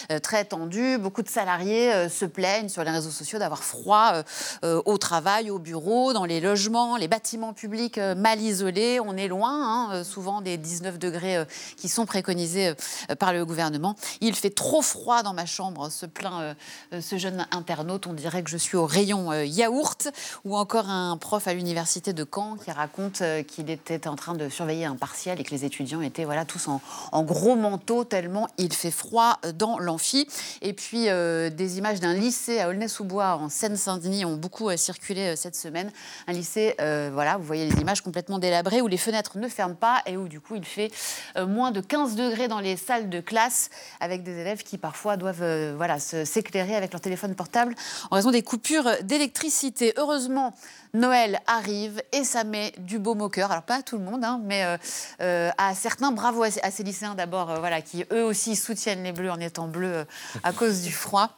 euh, 0.09 0.19
très 0.19 0.45
tendu. 0.45 0.97
Beaucoup 0.97 1.21
de 1.21 1.27
salariés 1.27 2.07
se 2.07 2.23
plaignent 2.23 2.69
sur 2.69 2.85
les 2.85 2.91
réseaux 2.91 3.09
sociaux 3.09 3.37
d'avoir 3.37 3.65
froid 3.65 4.23
au 4.63 4.97
travail, 4.97 5.51
au 5.51 5.59
bureau, 5.59 6.13
dans 6.13 6.23
les 6.23 6.39
logements, 6.39 6.95
les 6.95 7.07
bâtiments 7.09 7.53
publics 7.53 7.97
mal 7.97 8.39
isolés. 8.39 8.99
On 9.03 9.17
est 9.17 9.27
loin, 9.27 9.89
hein, 9.91 10.03
souvent 10.03 10.41
des 10.41 10.57
19 10.57 10.99
degrés 10.99 11.43
qui 11.75 11.89
sont 11.89 12.05
préconisés 12.05 12.73
par 13.19 13.33
le 13.33 13.45
gouvernement. 13.45 13.95
Il 14.21 14.35
fait 14.35 14.49
trop 14.49 14.81
froid 14.81 15.23
dans 15.23 15.33
ma 15.33 15.45
chambre, 15.45 15.89
se 15.89 16.05
plaint 16.05 16.55
ce 16.99 17.17
jeune 17.17 17.45
internaute. 17.51 18.07
On 18.07 18.13
dirait 18.13 18.43
que 18.43 18.49
je 18.49 18.57
suis 18.57 18.77
au 18.77 18.85
rayon 18.85 19.33
yaourt 19.33 20.09
ou 20.45 20.55
encore 20.55 20.89
un 20.89 21.17
prof 21.17 21.40
à 21.47 21.53
l'université 21.53 22.13
de 22.13 22.25
Caen 22.29 22.55
qui 22.57 22.71
raconte 22.71 23.21
euh, 23.21 23.43
qu'il 23.43 23.69
était 23.69 24.07
en 24.07 24.15
train 24.15 24.33
de 24.33 24.49
surveiller 24.49 24.85
un 24.85 24.95
partiel 24.95 25.39
et 25.39 25.43
que 25.43 25.51
les 25.51 25.65
étudiants 25.65 26.01
étaient 26.01 26.25
voilà, 26.25 26.45
tous 26.45 26.67
en, 26.67 27.23
gros 27.23 27.55
manteau 27.55 28.03
tellement 28.03 28.47
il 28.57 28.73
fait 28.73 28.91
froid 28.91 29.39
dans 29.55 29.79
l'amphi. 29.79 30.27
Et 30.61 30.73
puis 30.73 31.09
euh, 31.09 31.49
des 31.49 31.77
images 31.77 31.99
d'un 31.99 32.13
lycée 32.13 32.59
à 32.59 32.69
Aulnay-sous-Bois 32.69 33.35
en 33.35 33.49
Seine-Saint-Denis 33.49 34.25
ont 34.25 34.35
beaucoup 34.35 34.69
euh, 34.69 34.77
circulé 34.77 35.35
cette 35.35 35.55
semaine. 35.55 35.91
Un 36.27 36.33
lycée, 36.33 36.75
voilà, 37.13 37.37
vous 37.37 37.43
voyez 37.43 37.69
les 37.69 37.79
images 37.79 38.01
complètement 38.01 38.39
délabrées 38.39 38.81
où 38.81 38.87
les 38.87 38.97
fenêtres 38.97 39.37
ne 39.37 39.47
ferment 39.47 39.75
pas 39.75 40.01
et 40.05 40.17
où 40.17 40.27
du 40.27 40.39
coup 40.39 40.55
il 40.55 40.65
fait 40.65 40.91
moins 41.37 41.71
de 41.71 41.81
15 41.81 42.15
degrés 42.15 42.47
dans 42.47 42.59
les 42.59 42.77
salles 42.77 43.09
de 43.09 43.19
classe 43.19 43.69
avec 43.99 44.23
des 44.23 44.37
élèves 44.37 44.63
qui 44.63 44.77
parfois 44.77 45.17
doivent 45.17 45.75
voilà, 45.75 45.99
s'éclairer 45.99 46.75
avec 46.75 46.91
leur 46.91 47.01
téléphone 47.01 47.35
portable 47.35 47.75
en 48.09 48.15
raison 48.15 48.31
des 48.31 48.43
coupures 48.43 48.89
d'électricité. 49.03 49.93
Heureusement, 49.97 50.53
Noël 50.93 51.39
arrive 51.47 52.01
et 52.11 52.23
ça 52.23 52.43
met 52.43 52.73
du 52.77 52.99
beau 52.99 53.15
au 53.15 53.29
cœur. 53.29 53.51
Alors 53.51 53.63
pas 53.63 53.77
à 53.77 53.81
tout 53.81 53.97
le 53.97 54.03
monde, 54.03 54.23
hein, 54.23 54.41
mais 54.43 54.63
euh, 54.65 54.77
euh, 55.21 55.49
à 55.57 55.73
certains. 55.73 56.11
Bravo 56.11 56.43
à, 56.43 56.49
ces 56.49 56.83
lycéens 56.83 57.15
d'abord, 57.15 57.49
euh, 57.49 57.59
voilà, 57.59 57.81
qui 57.81 58.05
eux 58.11 58.23
aussi 58.23 58.55
soutiennent 58.55 59.03
les 59.03 59.11
Bleus 59.11 59.31
en 59.31 59.39
étant 59.39 59.67
bleus 59.67 60.05
à 60.43 60.51
cause 60.51 60.81
du 60.81 60.91
froid. 60.91 61.37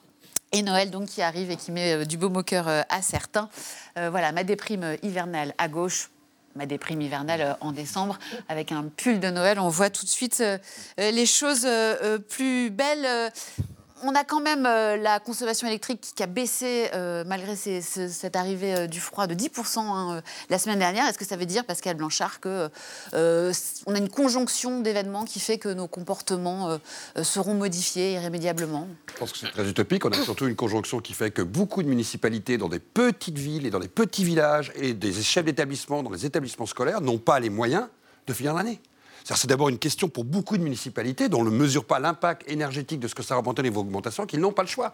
Et 0.52 0.62
Noël 0.62 0.92
donc 0.92 1.08
qui 1.08 1.22
arrive 1.22 1.50
et 1.50 1.56
qui 1.56 1.72
met 1.72 2.06
du 2.06 2.18
beau 2.18 2.30
au 2.30 2.44
cœur 2.44 2.68
à 2.68 3.02
certains. 3.02 3.50
voilà, 3.96 4.32
ma 4.32 4.44
déprime 4.44 4.98
hivernale 5.02 5.56
à 5.58 5.68
gauche, 5.68 6.12
ma 6.56 6.68
déprime 6.68 7.02
hivernale 7.02 7.58
en 7.60 7.72
décembre, 7.72 8.20
avec 8.50 8.72
un 8.72 8.84
pull 8.84 9.20
de 9.20 9.32
Noël, 9.32 9.60
on 9.60 9.70
voit 9.70 9.90
tout 9.90 10.06
de 10.06 10.10
suite 10.10 10.44
les 11.00 11.26
choses 11.26 11.68
plus 12.30 12.70
belles 12.70 13.32
on 14.04 14.16
a 14.16 14.24
quand 14.24 14.42
même 14.42 14.66
euh, 14.66 14.98
la 14.98 15.20
consommation 15.20 15.68
électrique 15.68 16.12
qui 16.16 16.24
a 16.24 16.28
baissé 16.28 16.90
euh, 16.94 17.24
malgré 17.26 17.56
cette 17.56 18.36
arrivée 18.36 18.76
euh, 18.76 18.88
du 18.88 19.00
froid 19.00 19.28
de 19.28 19.34
10% 19.34 19.80
hein, 19.80 20.22
la 20.50 20.60
semaine 20.60 20.80
dernière. 20.80 21.08
Est-ce 21.08 21.18
que 21.18 21.26
ça 21.26 21.38
veut 21.38 21.46
dire, 21.46 21.66
Pascal 21.66 21.96
Blanchard, 21.96 22.40
qu'on 22.42 22.70
a 23.14 23.98
une 23.98 24.10
conjonction 24.10 24.82
d'événements 24.82 25.26
qui 25.26 25.40
fait 25.40 25.58
que 25.58 25.70
nos 25.70 25.88
comportements 25.88 26.78
seront 27.22 27.54
modifiés 27.54 28.14
irrémédiablement? 28.14 28.88
Je 29.14 29.20
pense 29.20 29.32
que 29.32 29.38
c'est 29.38 29.52
très 29.52 29.68
utopique. 29.68 30.06
On 30.06 30.10
a 30.10 30.22
surtout 30.22 30.48
une 30.48 30.56
conjonction 30.56 31.00
qui 31.00 31.14
fait 31.14 31.32
que 31.32 31.42
beaucoup 31.42 31.84
de 31.84 31.88
municipalités 31.88 32.58
dans 32.58 32.70
des 32.70 32.80
petites 32.80 33.38
villes 33.38 33.66
et 33.66 33.70
dans 33.70 33.80
des 33.80 33.88
petits 33.88 34.24
villages 34.24 34.72
et 34.76 34.94
des 34.94 35.14
chefs 35.14 35.46
d'établissement 35.46 36.04
dans 36.04 36.12
les 36.12 36.26
établissements 36.26 36.66
scolaires 36.66 37.02
n'ont 37.02 37.18
pas 37.18 37.40
les 37.40 37.50
moyens 37.50 37.88
de 38.28 38.34
finir 38.34 38.54
l'année. 38.54 38.80
C'est 39.24 39.48
d'abord 39.48 39.70
une 39.70 39.80
question 39.80 40.10
pour 40.10 40.26
beaucoup 40.26 40.58
de 40.58 40.64
municipalités 40.64 41.30
dont 41.30 41.42
on 41.42 41.46
ne 41.46 41.50
mesure 41.50 41.86
pas 41.86 42.00
l'impact 42.00 42.50
énergétique 42.50 43.00
de 43.00 43.08
ce 43.08 43.16
que 43.16 43.24
ça 43.24 43.36
représente 43.36 43.60
au 43.60 43.64
niveau 43.64 43.82
augmentation, 43.82 44.26
qu'ils 44.26 44.40
n'ont 44.40 44.52
pas 44.52 44.64
le 44.64 44.68
choix. 44.68 44.94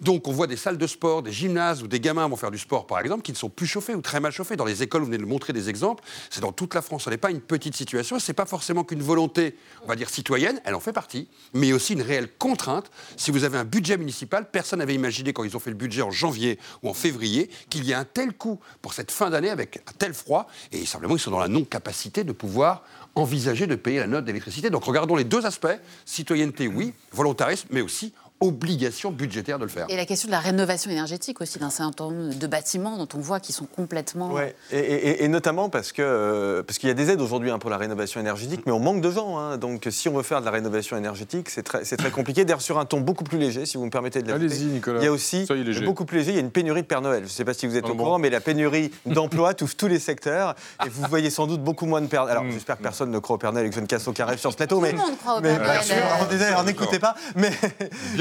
Donc 0.00 0.28
on 0.28 0.32
voit 0.32 0.46
des 0.46 0.56
salles 0.56 0.78
de 0.78 0.86
sport, 0.86 1.22
des 1.22 1.32
gymnases 1.32 1.82
où 1.82 1.88
des 1.88 2.00
gamins 2.00 2.28
vont 2.28 2.36
faire 2.36 2.50
du 2.50 2.58
sport 2.58 2.86
par 2.86 3.00
exemple, 3.00 3.22
qui 3.22 3.32
ne 3.32 3.36
sont 3.36 3.48
plus 3.48 3.66
chauffés 3.66 3.94
ou 3.94 4.00
très 4.00 4.20
mal 4.20 4.32
chauffés. 4.32 4.56
Dans 4.56 4.64
les 4.64 4.82
écoles, 4.82 5.02
vous 5.02 5.08
venez 5.08 5.18
de 5.18 5.24
montrer 5.24 5.52
des 5.52 5.68
exemples, 5.68 6.04
c'est 6.30 6.40
dans 6.40 6.52
toute 6.52 6.74
la 6.74 6.82
France. 6.82 7.04
Ce 7.04 7.10
n'est 7.10 7.16
pas 7.16 7.30
une 7.30 7.40
petite 7.40 7.74
situation, 7.74 8.18
ce 8.18 8.30
n'est 8.30 8.34
pas 8.34 8.46
forcément 8.46 8.84
qu'une 8.84 9.02
volonté, 9.02 9.56
on 9.84 9.88
va 9.88 9.96
dire 9.96 10.10
citoyenne, 10.10 10.60
elle 10.64 10.74
en 10.74 10.80
fait 10.80 10.92
partie, 10.92 11.28
mais 11.52 11.72
aussi 11.72 11.94
une 11.94 12.02
réelle 12.02 12.28
contrainte. 12.38 12.90
Si 13.16 13.30
vous 13.30 13.44
avez 13.44 13.58
un 13.58 13.64
budget 13.64 13.96
municipal, 13.96 14.48
personne 14.50 14.78
n'avait 14.78 14.94
imaginé 14.94 15.32
quand 15.32 15.44
ils 15.44 15.56
ont 15.56 15.60
fait 15.60 15.70
le 15.70 15.76
budget 15.76 16.02
en 16.02 16.10
janvier 16.10 16.58
ou 16.82 16.88
en 16.88 16.94
février 16.94 17.50
qu'il 17.68 17.84
y 17.84 17.90
ait 17.90 17.94
un 17.94 18.04
tel 18.04 18.32
coût 18.32 18.60
pour 18.82 18.94
cette 18.94 19.10
fin 19.10 19.30
d'année 19.30 19.50
avec 19.50 19.78
un 19.88 19.92
tel 19.98 20.14
froid, 20.14 20.46
et 20.72 20.86
simplement 20.86 21.16
ils 21.16 21.20
sont 21.20 21.30
dans 21.30 21.40
la 21.40 21.48
non-capacité 21.48 22.24
de 22.24 22.32
pouvoir 22.32 22.84
envisager 23.16 23.66
de 23.66 23.74
payer 23.74 23.98
la 23.98 24.06
note 24.06 24.24
d'électricité. 24.24 24.70
Donc 24.70 24.84
regardons 24.84 25.16
les 25.16 25.24
deux 25.24 25.44
aspects, 25.44 25.66
citoyenneté 26.04 26.68
oui, 26.68 26.92
volontarisme, 27.12 27.68
mais 27.72 27.80
aussi 27.80 28.12
obligation 28.40 29.10
budgétaire 29.10 29.58
de 29.58 29.64
le 29.64 29.70
faire. 29.70 29.86
Et 29.88 29.96
la 29.96 30.04
question 30.04 30.28
de 30.28 30.32
la 30.32 30.40
rénovation 30.40 30.90
énergétique 30.90 31.40
aussi 31.40 31.58
d'un 31.58 31.70
certain 31.70 32.10
nombre 32.10 32.34
de 32.34 32.46
bâtiments 32.46 32.96
dont 32.96 33.08
on 33.14 33.20
voit 33.20 33.40
qu'ils 33.40 33.54
sont 33.54 33.66
complètement... 33.66 34.32
Ouais. 34.32 34.54
Et, 34.72 35.26
notamment 35.28 35.68
parce 35.68 35.92
qu'il 35.92 36.04
euh, 36.04 36.62
parce 36.62 36.78
qu'il 36.78 36.88
y 36.88 36.92
a 36.92 36.94
des 36.94 37.10
aides 37.10 37.20
aujourd'hui 37.20 37.50
hein, 37.50 37.58
pour 37.58 37.70
la 37.70 37.76
rénovation 37.78 38.20
énergétique, 38.20 38.62
mais 38.66 38.72
on 38.72 38.78
manque 38.78 39.00
de 39.00 39.10
gens. 39.10 39.38
Hein. 39.38 39.56
Donc 39.56 39.86
si 39.90 40.08
on 40.08 40.16
veut 40.16 40.22
faire 40.22 40.40
de 40.40 40.44
la 40.44 40.50
rénovation 40.50 40.96
énergétique, 40.96 41.48
c'est 41.50 41.62
très, 41.62 41.82
très 41.82 42.10
compliqué. 42.10 42.44
D'ailleurs, 42.44 42.60
sur 42.60 42.78
un 42.78 42.84
ton 42.84 43.00
beaucoup 43.00 43.24
plus 43.24 43.38
léger, 43.38 43.66
si 43.66 43.76
vous 43.76 43.84
me 43.84 43.90
permettez 43.90 44.22
de 44.22 44.32
Allez-y, 44.32 44.66
Nicolas. 44.66 45.00
Il 45.00 45.04
y 45.04 45.08
a 45.08 45.12
aussi, 45.12 45.46
beaucoup 45.84 46.04
plus 46.04 46.18
léger, 46.18 46.32
il 46.32 46.34
y 46.34 46.38
a 46.38 46.42
une 46.42 46.50
pénurie 46.50 46.82
de 46.82 46.86
Père 46.86 47.00
Noël. 47.00 47.20
Je 47.20 47.28
ne 47.28 47.30
sais 47.30 47.44
pas 47.44 47.54
si 47.54 47.66
vous 47.66 47.76
êtes 47.76 47.84
ah 47.86 47.90
au 47.90 47.94
courant, 47.94 48.18
mais 48.18 48.30
la 48.30 48.40
pénurie 48.40 48.90
d'emploi 49.06 49.54
touche 49.54 49.76
tous 49.76 49.88
les 49.88 49.98
secteurs. 49.98 50.54
Et 50.84 50.88
vous 50.88 51.04
voyez 51.08 51.30
sans 51.30 51.46
doute 51.46 51.62
beaucoup 51.62 51.86
moins 51.86 52.00
de 52.00 52.06
Père 52.06 52.22
Alors, 52.22 52.44
mm. 52.44 52.52
j'espère 52.52 52.76
que 52.76 52.82
personne 52.82 53.10
ne 53.10 53.18
croit 53.18 53.36
au 53.36 53.38
Père 53.38 53.52
Noël 53.52 53.66
et 53.66 53.70
que 53.70 53.74
je 53.74 53.80
ne 53.80 53.86
casse 53.86 54.06
aucun 54.08 54.26
rêve 54.26 54.38
sur 54.38 54.52
ce 54.52 54.56
plateau. 54.56 54.80
mais, 54.80 54.90
Tout 54.90 54.96
le 54.96 55.02
monde 55.02 55.18
croit 55.18 55.38
au 55.38 55.40
Père 55.40 55.60
Noël. 55.60 56.54
on 56.58 56.64
n'écoutez 56.64 56.98
pas. 56.98 57.14
Mais, 57.34 57.50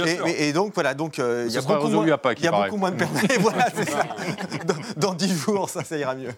et, 0.06 0.54
donc, 0.54 0.74
voilà, 0.74 0.94
donc 0.94 1.20
euh, 1.20 1.46
il 1.48 1.54
y 1.54 1.58
a 1.58 1.62
beaucoup, 1.62 1.88
moins, 1.88 2.08
y 2.08 2.48
a 2.48 2.52
beaucoup 2.52 2.78
moins 2.78 2.92
de 2.92 2.98
personnes. 2.98 3.30
voilà, 3.40 3.68
c'est 3.76 3.90
ça. 3.90 4.06
Dans 4.98 5.14
dix 5.14 5.34
jours, 5.34 5.70
ça, 5.70 5.84
ça 5.84 5.98
ira 5.98 6.16
mieux. 6.16 6.32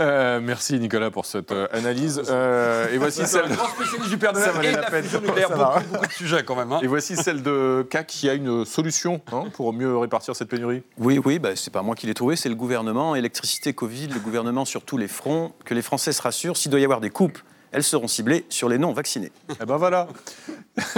Euh, 0.00 0.40
merci 0.42 0.78
Nicolas 0.78 1.10
pour 1.10 1.26
cette 1.26 1.52
euh, 1.52 1.68
analyse. 1.72 2.18
et 2.18 2.98
voici 2.98 3.26
celle 3.26 3.48
de... 3.48 3.54
spécialiste 3.54 4.10
du 4.10 4.18
Père 4.18 4.32
Noël 4.32 4.50
et 4.62 4.72
la, 4.72 4.90
la 4.90 5.02
fusion 5.02 5.20
nucléaire, 5.20 5.50
beaucoup, 5.50 5.92
beaucoup, 5.92 6.06
de 6.06 6.12
sujets 6.12 6.44
quand 6.44 6.56
même. 6.56 6.72
Hein. 6.72 6.80
Et 6.82 6.86
voici 6.86 7.16
celle 7.16 7.42
de 7.42 7.86
CAC 7.88 8.06
qui 8.06 8.28
a 8.28 8.34
une 8.34 8.64
solution 8.64 9.20
hein, 9.32 9.44
pour 9.52 9.72
mieux 9.72 9.96
répartir 9.96 10.34
cette 10.36 10.48
pénurie. 10.48 10.82
Oui, 10.98 11.20
oui, 11.24 11.38
bah, 11.38 11.50
c'est 11.54 11.72
pas 11.72 11.82
moi 11.82 11.94
qui 11.94 12.06
l'ai 12.06 12.14
trouvé, 12.14 12.36
c'est 12.36 12.48
le 12.48 12.54
gouvernement, 12.54 13.14
électricité, 13.14 13.72
Covid, 13.72 14.08
le 14.08 14.20
gouvernement 14.20 14.64
sur 14.64 14.82
tous 14.82 14.96
les 14.96 15.08
fronts, 15.08 15.52
que 15.64 15.74
les 15.74 15.82
Français 15.82 16.12
se 16.12 16.22
rassurent, 16.22 16.56
s'il 16.56 16.70
doit 16.70 16.80
y 16.80 16.84
avoir 16.84 17.00
des 17.00 17.10
coupes 17.10 17.38
elles 17.72 17.82
seront 17.82 18.08
ciblées 18.08 18.44
sur 18.48 18.68
les 18.68 18.78
non-vaccinés. 18.78 19.32
Eh 19.60 19.64
ben 19.64 19.76
voilà. 19.76 20.08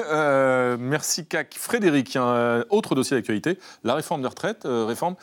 Euh, 0.06 0.76
merci 0.78 1.26
CAC. 1.26 1.56
Frédéric, 1.58 2.14
un 2.14 2.64
autre 2.70 2.94
dossier 2.94 3.16
d'actualité, 3.16 3.58
la 3.82 3.94
réforme 3.94 4.22
des 4.22 4.28
retraites, 4.28 4.66
euh, 4.66 4.84
réforme 4.84 5.16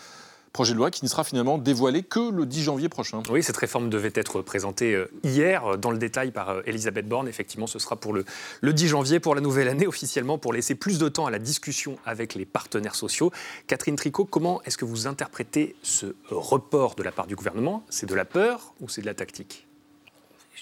projet 0.52 0.74
de 0.74 0.78
loi 0.78 0.92
qui 0.92 1.06
ne 1.06 1.10
sera 1.10 1.24
finalement 1.24 1.58
dévoilé 1.58 2.04
que 2.04 2.20
le 2.30 2.46
10 2.46 2.64
janvier 2.64 2.90
prochain. 2.90 3.24
Oui, 3.30 3.42
cette 3.44 3.56
réforme 3.56 3.90
devait 3.90 4.12
être 4.16 4.42
présentée 4.42 4.94
euh, 4.94 5.10
hier 5.24 5.78
dans 5.78 5.92
le 5.92 5.98
détail 5.98 6.32
par 6.32 6.62
Elisabeth 6.66 7.08
Borne. 7.08 7.30
Effectivement, 7.30 7.68
ce 7.68 7.80
sera 7.80 7.96
pour 7.96 8.12
le, 8.12 8.26
le 8.60 8.74
10 8.74 8.90
janvier, 8.90 9.20
pour 9.22 9.36
la 9.36 9.42
nouvelle 9.42 9.70
année 9.70 9.88
officiellement, 9.88 10.38
pour 10.38 10.52
laisser 10.52 10.76
plus 10.76 11.00
de 11.00 11.08
temps 11.08 11.26
à 11.26 11.32
la 11.32 11.40
discussion 11.40 11.98
avec 12.06 12.36
les 12.36 12.46
partenaires 12.46 12.96
sociaux. 12.96 13.32
Catherine 13.68 13.96
Tricot, 13.96 14.26
comment 14.26 14.62
est-ce 14.64 14.78
que 14.78 14.86
vous 14.86 15.08
interprétez 15.08 15.76
ce 15.84 16.08
report 16.30 16.96
de 16.96 17.04
la 17.04 17.14
part 17.14 17.28
du 17.28 17.36
gouvernement? 17.36 17.86
C'est 17.90 18.08
de 18.08 18.16
la 18.16 18.26
peur 18.26 18.74
ou 18.82 18.90
c'est 18.90 19.02
de 19.02 19.06
la 19.06 19.14
tactique? 19.14 19.68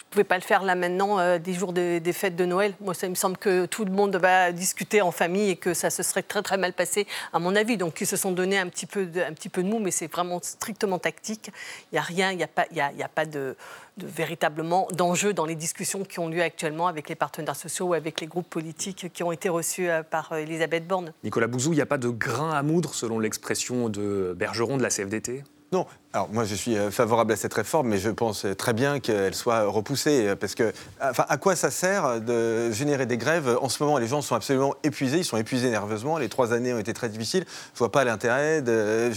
Ne 0.09 0.13
pouvez 0.13 0.23
pas 0.23 0.37
le 0.37 0.43
faire 0.43 0.63
là 0.63 0.73
maintenant, 0.73 1.19
euh, 1.19 1.37
des 1.37 1.53
jours 1.53 1.71
des 1.71 2.13
fêtes 2.13 2.35
de 2.35 2.45
Noël. 2.45 2.73
Moi, 2.81 2.95
ça 2.95 3.07
me 3.07 3.13
semble 3.13 3.37
que 3.37 3.67
tout 3.67 3.85
le 3.85 3.91
monde 3.91 4.15
va 4.15 4.51
discuter 4.51 5.03
en 5.03 5.11
famille 5.11 5.51
et 5.51 5.55
que 5.55 5.75
ça 5.75 5.91
se 5.91 6.01
serait 6.01 6.23
très 6.23 6.41
très 6.41 6.57
mal 6.57 6.73
passé, 6.73 7.05
à 7.31 7.37
mon 7.37 7.55
avis. 7.55 7.77
Donc, 7.77 8.01
ils 8.01 8.07
se 8.07 8.17
sont 8.17 8.31
donné 8.31 8.57
un 8.57 8.67
petit 8.69 8.87
peu 8.87 9.05
de, 9.05 9.21
un 9.21 9.33
petit 9.33 9.49
peu 9.49 9.61
de 9.61 9.67
mou, 9.67 9.77
mais 9.77 9.91
c'est 9.91 10.11
vraiment 10.11 10.39
strictement 10.41 10.97
tactique. 10.97 11.51
Il 11.91 11.95
n'y 11.95 11.99
a 11.99 12.01
rien, 12.01 12.31
il 12.31 12.37
n'y 12.37 12.43
a 12.43 12.47
pas, 12.47 12.65
il 12.71 12.79
a, 12.79 13.07
pas 13.07 13.27
de, 13.27 13.55
véritablement 13.97 14.87
d'enjeu 14.93 15.33
dans 15.33 15.45
les 15.45 15.55
discussions 15.55 16.03
qui 16.03 16.17
ont 16.17 16.27
lieu 16.27 16.41
actuellement 16.41 16.87
avec 16.87 17.07
les 17.07 17.15
partenaires 17.15 17.55
sociaux 17.55 17.87
ou 17.87 17.93
avec 17.93 18.19
les 18.19 18.27
groupes 18.27 18.49
politiques 18.49 19.11
qui 19.13 19.21
ont 19.21 19.31
été 19.31 19.47
reçus 19.47 19.89
euh, 19.89 20.01
par 20.01 20.31
euh, 20.31 20.37
Elisabeth 20.37 20.87
Borne. 20.87 21.13
Nicolas 21.23 21.47
Bouzou, 21.47 21.73
il 21.73 21.75
n'y 21.75 21.81
a 21.81 21.85
pas 21.85 21.99
de 21.99 22.09
grain 22.09 22.51
à 22.51 22.63
moudre, 22.63 22.95
selon 22.95 23.19
l'expression 23.19 23.89
de 23.89 24.33
Bergeron 24.35 24.77
de 24.77 24.83
la 24.83 24.89
CFDT 24.89 25.43
non, 25.71 25.85
alors 26.11 26.27
moi 26.31 26.43
je 26.43 26.55
suis 26.55 26.75
euh, 26.75 26.89
favorable 26.89 27.31
à 27.33 27.35
cette 27.35 27.53
réforme, 27.53 27.89
mais 27.89 27.99
je 27.99 28.09
pense 28.09 28.47
très 28.57 28.73
bien 28.73 28.99
qu'elle 28.99 29.35
soit 29.35 29.65
repoussée, 29.65 30.35
parce 30.39 30.55
que, 30.55 30.73
enfin, 31.01 31.25
à 31.29 31.37
quoi 31.37 31.55
ça 31.55 31.69
sert 31.69 32.19
de 32.19 32.71
générer 32.71 33.05
des 33.05 33.17
grèves? 33.17 33.57
En 33.61 33.69
ce 33.69 33.83
moment, 33.83 33.99
les 33.99 34.07
gens 34.07 34.21
sont 34.21 34.33
absolument 34.33 34.73
épuisés, 34.83 35.19
ils 35.19 35.25
sont 35.25 35.37
épuisés 35.37 35.69
nerveusement. 35.69 36.17
Les 36.17 36.29
trois 36.29 36.51
années 36.51 36.73
ont 36.73 36.79
été 36.79 36.93
très 36.93 37.09
difficiles. 37.09 37.45
Je 37.73 37.79
vois 37.79 37.91
pas 37.91 38.03
l'intérêt 38.03 38.63
de, 38.63 39.11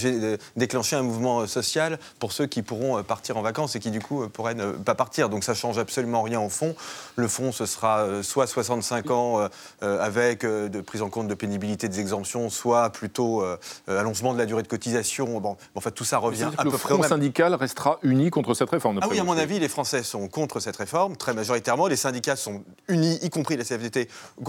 déclencher 0.57 0.97
un 0.97 1.03
mouvement 1.03 1.47
social 1.47 1.99
pour 2.19 2.33
ceux 2.33 2.47
qui 2.47 2.63
pourront 2.63 3.03
partir 3.03 3.39
en 3.39 3.43
vacances 3.43 3.75
et 3.75 3.81
qui 3.81 3.91
du 3.91 4.01
coup 4.01 4.29
pourraient 4.29 4.55
ne 4.55 4.73
pas 4.73 4.95
partir. 4.95 5.31
Donc 5.31 5.45
ça 5.45 5.55
change 5.55 5.79
absolument 5.79 6.23
rien 6.23 6.41
au 6.41 6.51
fond. 6.51 6.75
Le 7.17 7.29
fond, 7.29 7.53
ce 7.53 7.65
sera 7.65 8.01
euh, 8.01 8.23
soit 8.23 8.47
65 8.47 9.11
ans 9.11 9.49
euh, 9.83 10.01
avec 10.01 10.45
de 10.45 10.81
prise 10.81 11.01
en 11.01 11.09
compte 11.09 11.29
de 11.29 11.35
pénibilité 11.35 11.89
des 11.89 12.01
exemptions, 12.01 12.51
soit 12.51 12.91
plutôt 12.91 13.45
allongement 13.89 14.35
de 14.35 14.39
la 14.39 14.47
durée 14.47 14.63
de 14.63 14.69
cotisation. 14.69 15.41
Bon, 15.41 15.57
en 15.75 15.81
fait, 15.81 15.93
tout 15.93 16.05
ça 16.05 16.19
revient 16.19 16.51
à 16.59 16.65
peu 16.65 16.71
front 16.89 16.99
même- 17.01 17.09
syndical 17.09 17.55
restera 17.55 17.99
uni 18.03 18.31
contre 18.31 18.55
cette 18.55 18.71
réforme. 18.71 18.99
Ah 19.03 19.09
oui, 19.11 19.19
à 19.19 19.25
mon 19.25 19.37
avis, 19.37 19.59
les 19.59 19.69
Français 19.69 20.03
sont 20.03 20.29
contre 20.29 20.61
cette 20.61 20.77
réforme, 20.77 21.17
très 21.17 21.35
majoritairement. 21.35 21.87
Les 21.87 21.97
syndicats 21.97 22.37
sont 22.37 22.63
unis, 22.89 23.19
y 23.23 23.31
compris 23.31 23.57
la 23.57 23.65
CFDT. 23.65 24.09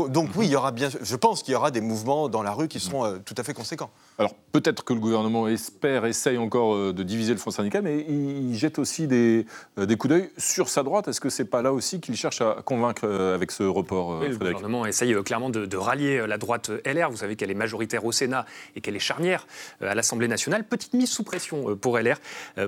Donc 0.10 0.30
oui, 0.36 0.46
il 0.48 0.52
y 0.52 0.56
aura 0.56 0.72
bien, 0.72 0.89
je 1.02 1.15
pense 1.15 1.43
qu'il 1.43 1.54
y 1.54 1.56
aura 1.56 1.72
des 1.72 1.82
mouvements 1.82 2.30
dans 2.30 2.43
la 2.43 2.52
rue 2.52 2.67
qui 2.67 2.80
seront 2.80 3.06
euh, 3.06 3.17
tout 3.24 3.36
à 3.38 3.43
fait 3.43 3.54
conséquents. 3.54 3.89
Alors 4.17 4.34
peut-être 4.52 4.84
que 4.84 4.93
le 4.93 5.00
gouvernement 5.00 5.48
espère, 5.48 6.06
essaye 6.06 6.38
encore 6.38 6.76
euh, 6.76 6.93
de 6.93 7.04
diviser 7.04 7.34
le 7.34 7.39
front 7.39 7.52
syndical, 7.52 7.82
mais 7.84 8.06
il 8.08 8.34
il 8.54 8.58
jette 8.58 8.80
aussi 8.80 9.08
des, 9.08 9.46
euh, 9.80 9.86
des 9.86 9.96
coups 9.98 10.13
d'œil 10.13 10.30
sur 10.38 10.69
sa 10.69 10.84
droite. 10.84 11.08
Est-ce 11.08 11.22
que 11.22 11.30
c'est 11.30 11.46
pas 11.46 11.62
là 11.62 11.74
aussi 11.74 12.00
qu'il 12.00 12.15
cherche 12.15 12.41
à 12.41 12.58
convaincre 12.65 13.04
euh, 13.06 13.36
avec 13.36 13.52
ce 13.52 13.63
report, 13.63 14.12
euh, 14.13 14.19
Oui, 14.22 14.28
le 14.28 14.34
Frédéric? 14.34 14.58
gouvernement 14.58 14.86
essaye 14.86 15.13
euh, 15.13 15.24
clairement 15.24 15.50
de, 15.50 15.65
de 15.65 15.78
rallier 15.78 16.26
la 16.28 16.38
droite 16.38 16.72
LR. 16.86 17.10
Vous 17.10 17.17
savez 17.17 17.36
qu'elle 17.36 17.52
est 17.52 17.56
majoritaire 17.56 18.06
au 18.06 18.12
Sénat 18.12 18.46
et 18.76 18.82
qu'elle 18.82 18.96
est 18.96 19.00
charnière 19.00 19.48
euh, 19.82 19.89
à 19.91 19.96
l'Assemblée 19.96 20.28
nationale. 20.28 20.63
Petite 20.67 20.93
mise 20.93 21.10
sous 21.10 21.24
pression 21.24 21.69
euh, 21.69 21.76
pour 21.76 21.98
LR 21.98 22.17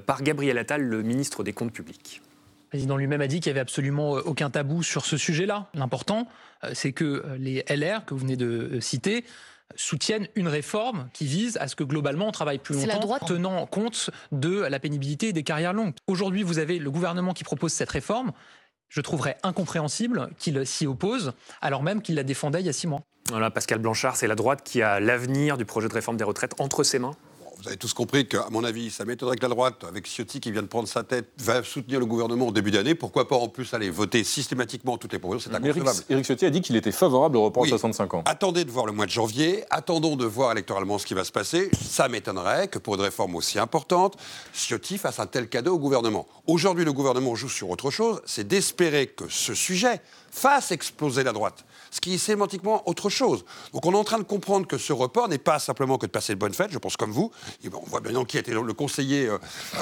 par 0.05 0.23
Gabriel 0.23 0.57
Attal, 0.57 0.81
le 0.81 1.03
ministre 1.03 1.43
des 1.43 1.53
Comptes 1.53 1.73
publics. 1.73 2.21
Le 2.65 2.69
président 2.69 2.97
lui-même 2.97 3.21
a 3.21 3.27
dit 3.27 3.39
qu'il 3.39 3.51
n'y 3.51 3.57
avait 3.57 3.61
absolument 3.61 4.17
euh, 4.17 4.21
aucun 4.25 4.49
tabou 4.49 4.83
sur 4.83 5.05
ce 5.05 5.17
sujet-là. 5.17 5.69
L'important, 5.73 6.27
euh, 6.63 6.71
c'est 6.73 6.91
que 6.91 7.05
euh, 7.05 7.37
les 7.37 7.63
LR 7.69 8.05
que 8.05 8.13
vous 8.13 8.19
venez 8.21 8.35
de 8.35 8.71
euh, 8.73 8.81
citer 8.81 9.23
soutiennent 9.75 10.27
une 10.35 10.47
réforme 10.47 11.09
qui 11.13 11.25
vise 11.25 11.57
à 11.57 11.67
ce 11.67 11.75
que 11.75 11.83
globalement 11.83 12.27
on 12.27 12.31
travaille 12.31 12.59
plus 12.59 12.85
la 12.85 12.93
longtemps, 12.93 12.99
droite. 12.99 13.23
tenant 13.27 13.65
compte 13.65 14.09
de 14.31 14.61
la 14.61 14.79
pénibilité 14.79 15.29
et 15.29 15.33
des 15.33 15.43
carrières 15.43 15.73
longues. 15.73 15.93
Aujourd'hui, 16.07 16.43
vous 16.43 16.59
avez 16.59 16.79
le 16.79 16.91
gouvernement 16.91 17.33
qui 17.33 17.43
propose 17.43 17.73
cette 17.73 17.89
réforme. 17.89 18.31
Je 18.89 19.01
trouverais 19.01 19.37
incompréhensible 19.43 20.29
qu'il 20.37 20.65
s'y 20.67 20.85
oppose, 20.85 21.33
alors 21.61 21.81
même 21.81 22.01
qu'il 22.01 22.15
la 22.15 22.23
défendait 22.23 22.61
il 22.61 22.67
y 22.67 22.69
a 22.69 22.73
six 22.73 22.87
mois. 22.87 23.01
Voilà, 23.29 23.49
Pascal 23.49 23.79
Blanchard, 23.79 24.15
c'est 24.15 24.27
la 24.27 24.35
droite 24.35 24.61
qui 24.63 24.83
a 24.83 24.99
l'avenir 24.99 25.57
du 25.57 25.65
projet 25.65 25.87
de 25.87 25.93
réforme 25.93 26.17
des 26.17 26.23
retraites 26.23 26.53
entre 26.59 26.83
ses 26.83 26.99
mains. 26.99 27.15
Vous 27.61 27.67
avez 27.69 27.77
tous 27.77 27.93
compris 27.93 28.27
qu'à 28.27 28.47
mon 28.51 28.63
avis, 28.65 28.91
ça 28.91 29.05
m'étonnerait 29.05 29.37
que 29.37 29.41
la 29.41 29.47
droite, 29.49 29.85
avec 29.87 30.05
Ciotti 30.07 30.39
qui 30.41 30.51
vient 30.51 30.61
de 30.61 30.67
prendre 30.67 30.87
sa 30.87 31.03
tête, 31.03 31.29
va 31.37 31.63
soutenir 31.63 31.99
le 31.99 32.05
gouvernement 32.05 32.47
au 32.47 32.51
début 32.51 32.69
d'année. 32.69 32.95
Pourquoi 32.95 33.27
pas 33.27 33.37
en 33.37 33.47
plus 33.47 33.73
aller 33.73 33.89
voter 33.89 34.23
systématiquement 34.25 34.97
toutes 34.97 35.13
les 35.13 35.19
propositions 35.19 35.51
C'est 35.51 35.57
inconcevable. 35.57 35.99
Éric 36.09 36.25
Ciotti 36.25 36.45
a 36.45 36.49
dit 36.49 36.61
qu'il 36.61 36.75
était 36.75 36.91
favorable 36.91 37.37
au 37.37 37.43
report 37.45 37.63
Oui. 37.63 37.69
à 37.69 37.77
65 37.77 38.13
ans. 38.13 38.23
Attendez 38.25 38.65
de 38.65 38.71
voir 38.71 38.85
le 38.85 38.91
mois 38.91 39.05
de 39.05 39.11
janvier, 39.11 39.63
attendons 39.69 40.15
de 40.17 40.25
voir 40.25 40.51
électoralement 40.51 40.97
ce 40.97 41.05
qui 41.05 41.13
va 41.13 41.23
se 41.23 41.31
passer. 41.31 41.69
Ça 41.81 42.09
m'étonnerait 42.09 42.67
que 42.67 42.77
pour 42.77 42.95
une 42.95 43.01
réforme 43.01 43.35
aussi 43.35 43.57
importante, 43.57 44.15
Ciotti 44.53 44.97
fasse 44.97 45.19
un 45.19 45.25
tel 45.27 45.47
cadeau 45.47 45.75
au 45.75 45.79
gouvernement. 45.79 46.27
Aujourd'hui, 46.47 46.83
le 46.83 46.93
gouvernement 46.93 47.35
joue 47.35 47.49
sur 47.49 47.69
autre 47.69 47.89
chose, 47.89 48.21
c'est 48.25 48.45
d'espérer 48.47 49.07
que 49.07 49.25
ce 49.29 49.53
sujet 49.53 50.01
fasse 50.35 50.71
exploser 50.71 51.23
la 51.23 51.31
droite, 51.31 51.63
ce 51.91 52.01
qui 52.01 52.15
est 52.15 52.17
sémantiquement 52.17 52.87
autre 52.89 53.09
chose. 53.09 53.45
Donc 53.73 53.85
on 53.85 53.93
est 53.93 53.97
en 53.97 54.03
train 54.03 54.17
de 54.17 54.23
comprendre 54.23 54.67
que 54.67 54.77
ce 54.77 54.91
report 54.91 55.29
n'est 55.29 55.37
pas 55.37 55.59
simplement 55.59 55.97
que 55.97 56.05
de 56.05 56.11
passer 56.11 56.33
de 56.33 56.39
bonnes 56.39 56.53
fêtes, 56.53 56.71
je 56.71 56.77
pense 56.77 56.97
comme 56.97 57.11
vous. 57.11 57.31
Bon, 57.65 57.81
on 57.81 57.89
voit 57.89 58.01
bien 58.01 58.25
qui 58.25 58.37
était 58.37 58.51
le 58.53 58.73
conseiller 58.73 59.27
euh, 59.27 59.37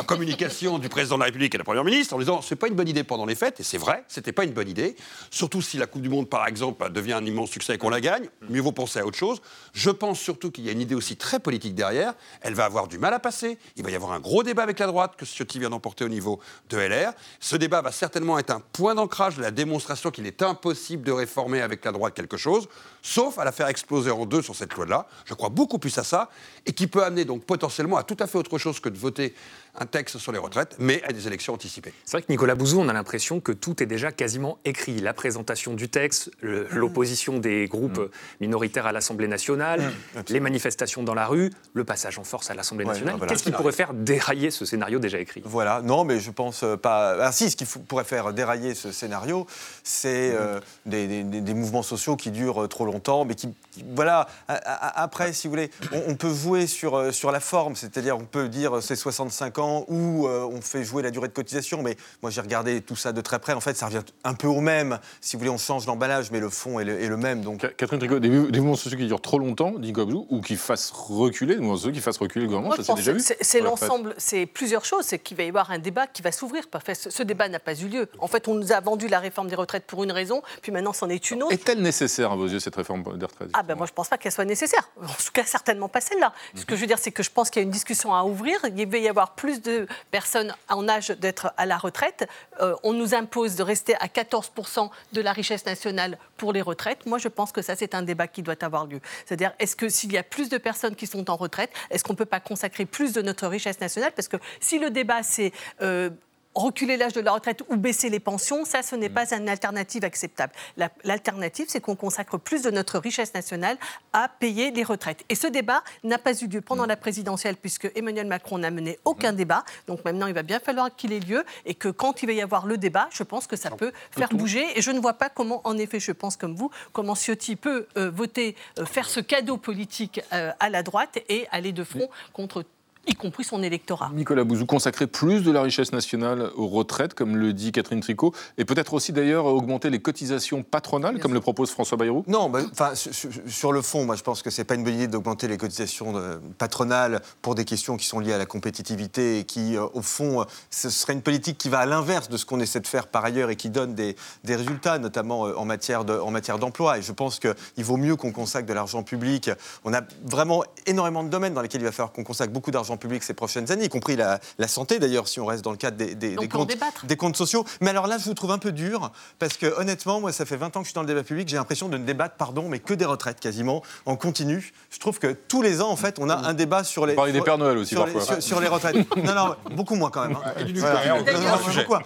communication 0.05 0.77
du 0.77 0.89
président 0.89 1.15
de 1.15 1.21
la 1.21 1.25
République 1.25 1.55
et 1.55 1.57
de 1.57 1.61
la 1.61 1.65
Première 1.65 1.83
ministre 1.83 2.13
en 2.13 2.19
disant 2.19 2.41
c'est 2.41 2.55
pas 2.55 2.67
une 2.67 2.75
bonne 2.75 2.87
idée 2.87 3.03
pendant 3.03 3.25
les 3.25 3.35
fêtes, 3.35 3.59
et 3.59 3.63
c'est 3.63 3.77
vrai, 3.77 4.03
c'était 4.07 4.31
pas 4.31 4.43
une 4.43 4.53
bonne 4.53 4.69
idée. 4.69 4.95
Surtout 5.31 5.61
si 5.61 5.77
la 5.77 5.87
Coupe 5.87 6.03
du 6.03 6.09
Monde, 6.09 6.29
par 6.29 6.47
exemple, 6.47 6.91
devient 6.91 7.13
un 7.13 7.25
immense 7.25 7.49
succès 7.49 7.75
et 7.75 7.77
qu'on 7.79 7.89
la 7.89 8.01
gagne, 8.01 8.29
mieux 8.49 8.61
vaut 8.61 8.71
penser 8.71 8.99
à 8.99 9.05
autre 9.05 9.17
chose. 9.17 9.41
Je 9.73 9.89
pense 9.89 10.19
surtout 10.19 10.51
qu'il 10.51 10.65
y 10.65 10.69
a 10.69 10.71
une 10.71 10.81
idée 10.81 10.95
aussi 10.95 11.17
très 11.17 11.39
politique 11.39 11.73
derrière. 11.73 12.13
Elle 12.41 12.53
va 12.53 12.65
avoir 12.65 12.87
du 12.87 12.99
mal 12.99 13.13
à 13.13 13.19
passer. 13.19 13.57
Il 13.75 13.83
va 13.83 13.89
y 13.89 13.95
avoir 13.95 14.11
un 14.11 14.19
gros 14.19 14.43
débat 14.43 14.63
avec 14.63 14.77
la 14.79 14.87
droite 14.87 15.15
que 15.17 15.25
Ciotti 15.25 15.57
vient 15.57 15.71
d'emporter 15.71 16.05
au 16.05 16.09
niveau 16.09 16.39
de 16.69 16.77
LR. 16.77 17.13
Ce 17.39 17.55
débat 17.55 17.81
va 17.81 17.91
certainement 17.91 18.37
être 18.37 18.51
un 18.51 18.59
point 18.59 18.93
d'ancrage 18.93 19.37
de 19.37 19.41
la 19.41 19.51
démonstration 19.51 20.11
qu'il 20.11 20.27
est 20.27 20.42
impossible 20.43 21.03
de 21.03 21.11
réformer 21.11 21.61
avec 21.61 21.83
la 21.85 21.91
droite 21.91 22.13
quelque 22.13 22.37
chose, 22.37 22.67
sauf 23.01 23.37
à 23.39 23.45
la 23.45 23.51
faire 23.51 23.67
exploser 23.67 24.11
en 24.11 24.25
deux 24.25 24.41
sur 24.41 24.55
cette 24.55 24.73
loi-là. 24.73 25.07
Je 25.25 25.33
crois 25.33 25.49
beaucoup 25.49 25.79
plus 25.79 25.97
à 25.97 26.03
ça, 26.03 26.29
et 26.65 26.73
qui 26.73 26.87
peut 26.87 27.03
amener 27.03 27.25
donc 27.25 27.43
potentiellement 27.43 27.97
à 27.97 28.03
tout 28.03 28.17
à 28.19 28.27
fait 28.27 28.37
autre 28.37 28.57
chose 28.57 28.79
que 28.79 28.89
de 28.89 28.97
voter 28.97 29.33
un 29.75 29.85
texte 29.87 30.19
sur 30.19 30.31
les 30.31 30.37
retraites, 30.37 30.75
mais 30.77 31.01
à 31.03 31.11
des 31.11 31.25
élections 31.25 31.53
anticipées. 31.53 31.93
C'est 32.05 32.17
vrai 32.17 32.21
que 32.21 32.31
Nicolas 32.31 32.53
Bouzou, 32.53 32.79
on 32.79 32.89
a 32.89 32.93
l'impression 32.93 33.39
que 33.39 33.51
tout 33.51 33.81
est 33.81 33.87
déjà 33.87 34.11
quasiment 34.11 34.59
écrit. 34.65 34.99
La 35.01 35.13
présentation 35.13 35.73
du 35.73 35.89
texte, 35.89 36.29
le- 36.41 36.67
l'opposition 36.71 37.39
des 37.39 37.67
groupes 37.67 37.97
Mm. 37.97 38.09
minoritaires 38.41 38.85
à 38.85 38.91
l'Assemblée 38.91 39.27
nationale, 39.27 39.91
les 40.29 40.39
manifestations 40.39 41.01
dans 41.01 41.15
la 41.15 41.25
rue, 41.25 41.51
le 41.73 41.83
passage 41.83 42.19
en 42.19 42.23
force 42.23 42.51
à 42.51 42.53
l'Assemblée 42.53 42.85
Ouais, 42.85 42.91
nationale. 42.91 43.15
voilà. 43.17 43.31
Qu'est-ce 43.33 43.43
qui 43.43 43.51
pourrait 43.51 43.71
faire 43.71 43.95
dérailler 43.95 44.51
ce 44.51 44.63
scénario 44.63 44.99
déjà 44.99 45.17
écrit? 45.19 45.41
Voilà, 45.43 45.81
non, 45.81 46.03
mais 46.03 46.19
je 46.19 46.29
pense 46.29 46.61
euh, 46.63 46.77
pas. 46.77 47.15
Ah, 47.25 47.31
si, 47.31 47.49
ce 47.49 47.55
qui 47.55 47.65
pourrait 47.65 48.03
faire 48.03 48.31
dérailler 48.31 48.75
ce 48.75 48.91
scénario, 48.91 49.47
c'est 49.83 50.33
euh, 50.35 50.59
des, 50.85 51.07
des- 51.07 51.23
des- 51.23 51.41
des 51.41 51.53
mouvements 51.55 51.81
sociaux 51.83 52.15
qui 52.15 52.29
durent 52.29 52.63
euh, 52.63 52.67
trop 52.67 52.85
longtemps, 52.85 53.25
mais 53.25 53.33
qui, 53.33 53.49
qui- 53.71 53.83
voilà. 53.95 54.27
a- 54.47 54.53
a- 54.53 55.01
Après, 55.03 55.33
si 55.33 55.47
vous 55.47 55.51
voulez, 55.53 55.71
on, 55.91 56.03
on 56.09 56.15
peut 56.15 56.31
jouer 56.33 56.67
sur, 56.67 57.11
sur 57.11 57.31
la 57.31 57.39
forme, 57.39 57.75
c'est-à-dire 57.75 58.17
on 58.17 58.25
peut 58.25 58.47
dire 58.49 58.81
c'est 58.83 58.95
65 58.95 59.57
ans 59.57 59.62
ou 59.87 60.27
euh, 60.27 60.43
on 60.51 60.61
fait 60.61 60.83
jouer 60.83 61.03
la 61.03 61.11
durée 61.11 61.27
de 61.27 61.33
cotisation, 61.33 61.81
mais 61.83 61.95
moi 62.21 62.31
j'ai 62.31 62.41
regardé 62.41 62.81
tout 62.81 62.95
ça 62.95 63.11
de 63.11 63.21
très 63.21 63.39
près. 63.39 63.53
En 63.53 63.61
fait, 63.61 63.75
ça 63.75 63.85
revient 63.87 64.01
un 64.23 64.33
peu 64.33 64.47
au 64.47 64.61
même. 64.61 64.99
Si 65.21 65.35
vous 65.35 65.39
voulez, 65.39 65.49
on 65.51 65.57
change 65.57 65.85
l'emballage, 65.87 66.31
mais 66.31 66.39
le 66.39 66.49
fond 66.49 66.79
est 66.79 66.85
le, 66.85 67.01
est 67.01 67.07
le 67.07 67.17
même. 67.17 67.41
Donc 67.41 67.61
Ca- 67.61 67.69
Catherine 67.69 67.99
Tricot, 67.99 68.19
des, 68.19 68.29
des 68.29 68.59
mouvements 68.59 68.75
sociaux 68.75 68.97
qui 68.97 69.07
durent 69.07 69.21
trop 69.21 69.39
longtemps, 69.39 69.71
dit 69.77 69.91
Gobzou, 69.91 70.27
ou 70.29 70.41
qui 70.41 70.55
fassent 70.55 70.91
reculer, 70.91 71.55
des 71.55 71.61
mouvements 71.61 71.77
sociaux 71.77 71.91
qui 71.91 72.01
fassent 72.01 72.17
reculer 72.17 72.41
le 72.45 72.47
gouvernement, 72.47 72.75
Moi, 72.75 72.83
ça 72.83 72.93
déjà 72.93 73.13
vu 73.13 73.19
c'est- 73.19 73.59
l'ensemble, 73.61 74.15
c'est 74.17 74.45
plusieurs 74.45 74.85
choses. 74.85 75.05
C'est 75.05 75.19
qu'il 75.19 75.37
va 75.37 75.43
y 75.43 75.47
avoir 75.49 75.71
un 75.71 75.79
débat 75.79 76.07
qui 76.07 76.21
va 76.21 76.31
s'ouvrir. 76.31 76.67
Parfait. 76.67 76.95
Ce, 76.95 77.09
ce 77.09 77.23
débat 77.23 77.47
n'a 77.49 77.59
pas 77.59 77.73
eu 77.79 77.87
lieu. 77.87 78.09
En 78.19 78.27
fait, 78.27 78.47
on 78.47 78.55
nous 78.55 78.71
a 78.71 78.79
vendu 78.79 79.07
la 79.07 79.19
réforme 79.19 79.47
des 79.47 79.55
retraites 79.55 79.85
pour 79.85 80.03
une 80.03 80.11
raison, 80.11 80.41
puis 80.61 80.71
maintenant 80.71 80.93
c'en 80.93 81.09
est 81.09 81.31
une 81.31 81.43
autre. 81.43 81.53
Est-elle 81.53 81.81
nécessaire 81.81 82.31
à 82.31 82.35
vos 82.35 82.47
yeux, 82.47 82.59
cette 82.59 82.75
réforme 82.75 83.03
des 83.17 83.25
retraites 83.25 83.49
Ah 83.53 83.63
ben 83.63 83.75
moi 83.75 83.85
je 83.87 83.93
pense 83.93 84.07
pas 84.09 84.17
qu'elle 84.17 84.31
soit 84.31 84.45
nécessaire. 84.45 84.89
En 85.01 85.05
tout 85.07 85.31
cas 85.33 85.43
certainement 85.45 85.89
pas 85.89 86.01
celle-là. 86.01 86.33
Ce 86.55 86.65
que 86.65 86.75
je 86.75 86.81
veux 86.81 86.87
dire 86.87 86.99
c'est 86.99 87.11
que 87.11 87.23
je 87.23 87.29
pense 87.29 87.49
qu'il 87.49 87.61
y 87.61 87.63
a 87.63 87.65
une 87.65 87.71
discussion 87.71 88.13
à 88.13 88.23
ouvrir. 88.23 88.59
Il 88.75 88.87
va 88.87 88.97
y 88.97 89.07
avoir 89.07 89.35
plus 89.35 89.52
de 89.61 89.87
personnes 90.11 90.53
en 90.69 90.87
âge 90.87 91.09
d'être 91.09 91.53
à 91.57 91.65
la 91.65 91.77
retraite. 91.77 92.27
Euh, 92.61 92.75
on 92.83 92.93
nous 92.93 93.13
impose 93.13 93.55
de 93.55 93.63
rester 93.63 93.95
à 93.95 94.07
14% 94.07 94.89
de 95.13 95.21
la 95.21 95.33
richesse 95.33 95.65
nationale 95.65 96.17
pour 96.37 96.53
les 96.53 96.61
retraites. 96.61 97.05
Moi 97.05 97.17
je 97.17 97.27
pense 97.27 97.51
que 97.51 97.61
ça 97.61 97.75
c'est 97.75 97.95
un 97.95 98.01
débat 98.01 98.27
qui 98.27 98.41
doit 98.41 98.61
avoir 98.61 98.85
lieu. 98.85 98.99
C'est-à-dire 99.25 99.53
est-ce 99.59 99.75
que 99.75 99.89
s'il 99.89 100.11
y 100.11 100.17
a 100.17 100.23
plus 100.23 100.49
de 100.49 100.57
personnes 100.57 100.95
qui 100.95 101.07
sont 101.07 101.29
en 101.29 101.35
retraite, 101.35 101.71
est-ce 101.89 102.03
qu'on 102.03 102.15
peut 102.15 102.25
pas 102.25 102.39
consacrer 102.39 102.85
plus 102.85 103.13
de 103.13 103.21
notre 103.21 103.47
richesse 103.47 103.79
nationale? 103.79 104.11
Parce 104.15 104.27
que 104.27 104.37
si 104.59 104.79
le 104.79 104.89
débat 104.89 105.23
c'est 105.23 105.51
euh, 105.81 106.09
reculer 106.55 106.97
l'âge 106.97 107.13
de 107.13 107.21
la 107.21 107.31
retraite 107.31 107.63
ou 107.69 107.75
baisser 107.77 108.09
les 108.09 108.19
pensions, 108.19 108.65
ça, 108.65 108.81
ce 108.83 108.95
n'est 108.95 109.09
pas 109.09 109.33
une 109.33 109.49
alternative 109.49 110.03
acceptable. 110.03 110.53
La- 110.77 110.89
L'alternative, 111.03 111.65
c'est 111.69 111.79
qu'on 111.81 111.95
consacre 111.95 112.37
plus 112.37 112.61
de 112.61 112.71
notre 112.71 112.99
richesse 112.99 113.33
nationale 113.33 113.77
à 114.13 114.29
payer 114.29 114.71
les 114.71 114.83
retraites. 114.83 115.23
Et 115.29 115.35
ce 115.35 115.47
débat 115.47 115.83
n'a 116.03 116.17
pas 116.17 116.33
eu 116.41 116.47
lieu 116.47 116.61
pendant 116.61 116.85
la 116.85 116.95
présidentielle, 116.95 117.55
puisque 117.57 117.91
Emmanuel 117.95 118.27
Macron 118.27 118.57
n'a 118.57 118.71
mené 118.71 118.99
aucun 119.05 119.33
débat. 119.33 119.63
Donc 119.87 120.03
maintenant, 120.05 120.27
il 120.27 120.33
va 120.33 120.43
bien 120.43 120.59
falloir 120.59 120.95
qu'il 120.95 121.11
ait 121.13 121.19
lieu 121.19 121.43
et 121.65 121.73
que 121.75 121.89
quand 121.89 122.23
il 122.23 122.27
va 122.27 122.33
y 122.33 122.41
avoir 122.41 122.65
le 122.65 122.77
débat, 122.77 123.07
je 123.11 123.23
pense 123.23 123.47
que 123.47 123.55
ça 123.55 123.71
peut 123.71 123.91
faire 124.11 124.29
bouger. 124.29 124.65
Et 124.77 124.81
je 124.81 124.91
ne 124.91 124.99
vois 124.99 125.13
pas 125.13 125.29
comment, 125.29 125.61
en 125.63 125.77
effet, 125.77 125.99
je 125.99 126.11
pense 126.11 126.37
comme 126.37 126.55
vous, 126.55 126.69
comment 126.91 127.15
Ciotti 127.15 127.55
peut 127.55 127.87
euh, 127.97 128.11
voter, 128.11 128.55
euh, 128.79 128.85
faire 128.85 129.09
ce 129.09 129.19
cadeau 129.19 129.57
politique 129.57 130.21
euh, 130.33 130.51
à 130.59 130.69
la 130.69 130.83
droite 130.83 131.19
et 131.29 131.47
aller 131.51 131.71
de 131.71 131.83
front 131.83 132.09
contre 132.33 132.63
y 133.07 133.15
compris 133.15 133.43
son 133.43 133.61
électorat. 133.63 134.11
Nicolas 134.13 134.43
Bouzou, 134.43 134.65
consacrer 134.65 135.07
plus 135.07 135.43
de 135.43 135.51
la 135.51 135.61
richesse 135.61 135.91
nationale 135.91 136.51
aux 136.55 136.67
retraites, 136.67 137.13
comme 137.13 137.35
le 137.35 137.51
dit 137.53 137.71
Catherine 137.71 137.99
Tricot, 137.99 138.33
et 138.57 138.65
peut-être 138.65 138.93
aussi 138.93 139.11
d'ailleurs 139.11 139.45
augmenter 139.45 139.89
les 139.89 139.99
cotisations 139.99 140.63
patronales, 140.63 141.19
comme 141.19 141.33
le 141.33 141.41
propose 141.41 141.69
François 141.69 141.97
Bayrou? 141.97 142.23
Non, 142.27 142.49
bah, 142.49 142.61
enfin, 142.71 142.95
sur, 142.95 143.13
sur- 143.13 143.31
sur 143.47 143.71
le 143.73 143.81
fond, 143.81 144.05
moi 144.05 144.15
je 144.15 144.23
pense 144.23 144.41
que 144.41 144.49
c'est 144.49 144.63
pas 144.63 144.75
une 144.75 144.83
bonne 144.83 144.95
idée 144.95 145.07
d'augmenter 145.07 145.47
les 145.47 145.57
cotisations 145.57 146.15
euh, 146.15 146.37
patronales 146.57 147.21
pour 147.41 147.55
des 147.55 147.65
questions 147.65 147.97
qui 147.97 148.05
sont 148.07 148.19
liées 148.19 148.33
à 148.33 148.37
la 148.37 148.45
compétitivité 148.45 149.39
et 149.39 149.43
qui, 149.43 149.75
euh, 149.75 149.85
au 149.93 150.01
fond, 150.01 150.41
euh, 150.41 150.45
ce 150.69 150.89
serait 150.89 151.13
une 151.13 151.21
politique 151.21 151.57
qui 151.57 151.69
va 151.69 151.79
à 151.79 151.85
l'inverse 151.85 152.29
de 152.29 152.37
ce 152.37 152.45
qu'on 152.45 152.59
essaie 152.61 152.79
de 152.79 152.87
faire 152.87 153.07
par 153.07 153.25
ailleurs 153.25 153.49
et 153.49 153.55
qui 153.55 153.69
donne 153.69 153.95
des, 153.95 154.15
des 154.45 154.55
résultats, 154.55 154.97
notamment 154.97 155.45
euh, 155.47 155.55
en 155.57 155.65
matière 155.65 156.05
de- 156.05 156.17
en 156.17 156.31
matière 156.31 156.57
d'emploi. 156.57 156.97
Et 156.99 157.01
je 157.01 157.11
pense 157.11 157.39
qu'il 157.39 157.83
vaut 157.83 157.97
mieux 157.97 158.15
qu'on 158.15 158.31
consacre 158.31 158.67
de 158.67 158.73
l'argent 158.73 159.03
public. 159.03 159.49
On 159.83 159.93
a 159.93 160.01
vraiment 160.23 160.63
énormément 160.85 161.23
de 161.23 161.29
domaines 161.29 161.53
dans 161.53 161.61
lesquels 161.61 161.81
il 161.81 161.85
va 161.85 161.91
falloir 161.91 162.11
qu'on 162.13 162.23
consacre 162.23 162.53
beaucoup 162.53 162.71
d'argent 162.71 162.92
public 162.97 163.23
ces 163.23 163.33
prochaines 163.33 163.71
années, 163.71 163.85
y 163.85 163.89
compris 163.89 164.15
la, 164.15 164.39
la 164.57 164.67
santé 164.67 164.99
d'ailleurs, 164.99 165.27
si 165.27 165.39
on 165.39 165.45
reste 165.45 165.63
dans 165.63 165.71
le 165.71 165.77
cadre 165.77 165.97
des, 165.97 166.35
comptes, 166.47 166.69
débattre. 166.69 167.05
des 167.05 167.17
comptes 167.17 167.35
sociaux. 167.37 167.65
Mais 167.81 167.89
alors 167.89 168.07
là, 168.07 168.17
je 168.17 168.25
vous 168.25 168.33
trouve 168.33 168.51
un 168.51 168.57
peu 168.57 168.71
dur, 168.71 169.11
parce 169.39 169.57
que 169.57 169.65
honnêtement, 169.79 170.19
moi, 170.19 170.31
ça 170.31 170.45
fait 170.45 170.57
20 170.57 170.75
ans 170.77 170.79
que 170.81 170.85
je 170.85 170.89
suis 170.89 170.93
dans 170.95 171.01
le 171.01 171.07
débat 171.07 171.23
public, 171.23 171.47
j'ai 171.47 171.57
l'impression 171.57 171.89
de 171.89 171.97
ne 171.97 172.03
débattre, 172.05 172.35
pardon, 172.35 172.67
mais 172.69 172.79
que 172.79 172.93
des 172.93 173.05
retraites 173.05 173.39
quasiment, 173.39 173.81
en 174.05 174.15
continu. 174.15 174.73
Je 174.89 174.99
trouve 174.99 175.19
que 175.19 175.27
tous 175.27 175.61
les 175.61 175.81
ans, 175.81 175.89
en 175.89 175.95
fait, 175.95 176.17
on 176.19 176.29
a 176.29 176.35
un 176.35 176.53
débat 176.53 176.83
sur 176.83 177.05
les. 177.05 177.13
Vous 177.13 177.17
parlez 177.17 177.31
des 177.33 177.41
Pères 177.41 177.57
Noël 177.57 177.77
aussi, 177.77 177.93
sur 177.95 178.05
les, 178.05 178.13
parfois. 178.13 178.35
sur, 178.35 178.43
sur 178.43 178.59
les 178.61 178.67
retraites. 178.67 178.95
non, 179.17 179.33
non, 179.35 179.55
beaucoup 179.75 179.95
moins 179.95 180.09
quand 180.09 180.27
même. 180.27 180.37
hein. 180.45 180.53
Et 180.59 180.63
du 180.65 180.79
Voilà. 180.79 181.17
Non, 181.17 181.23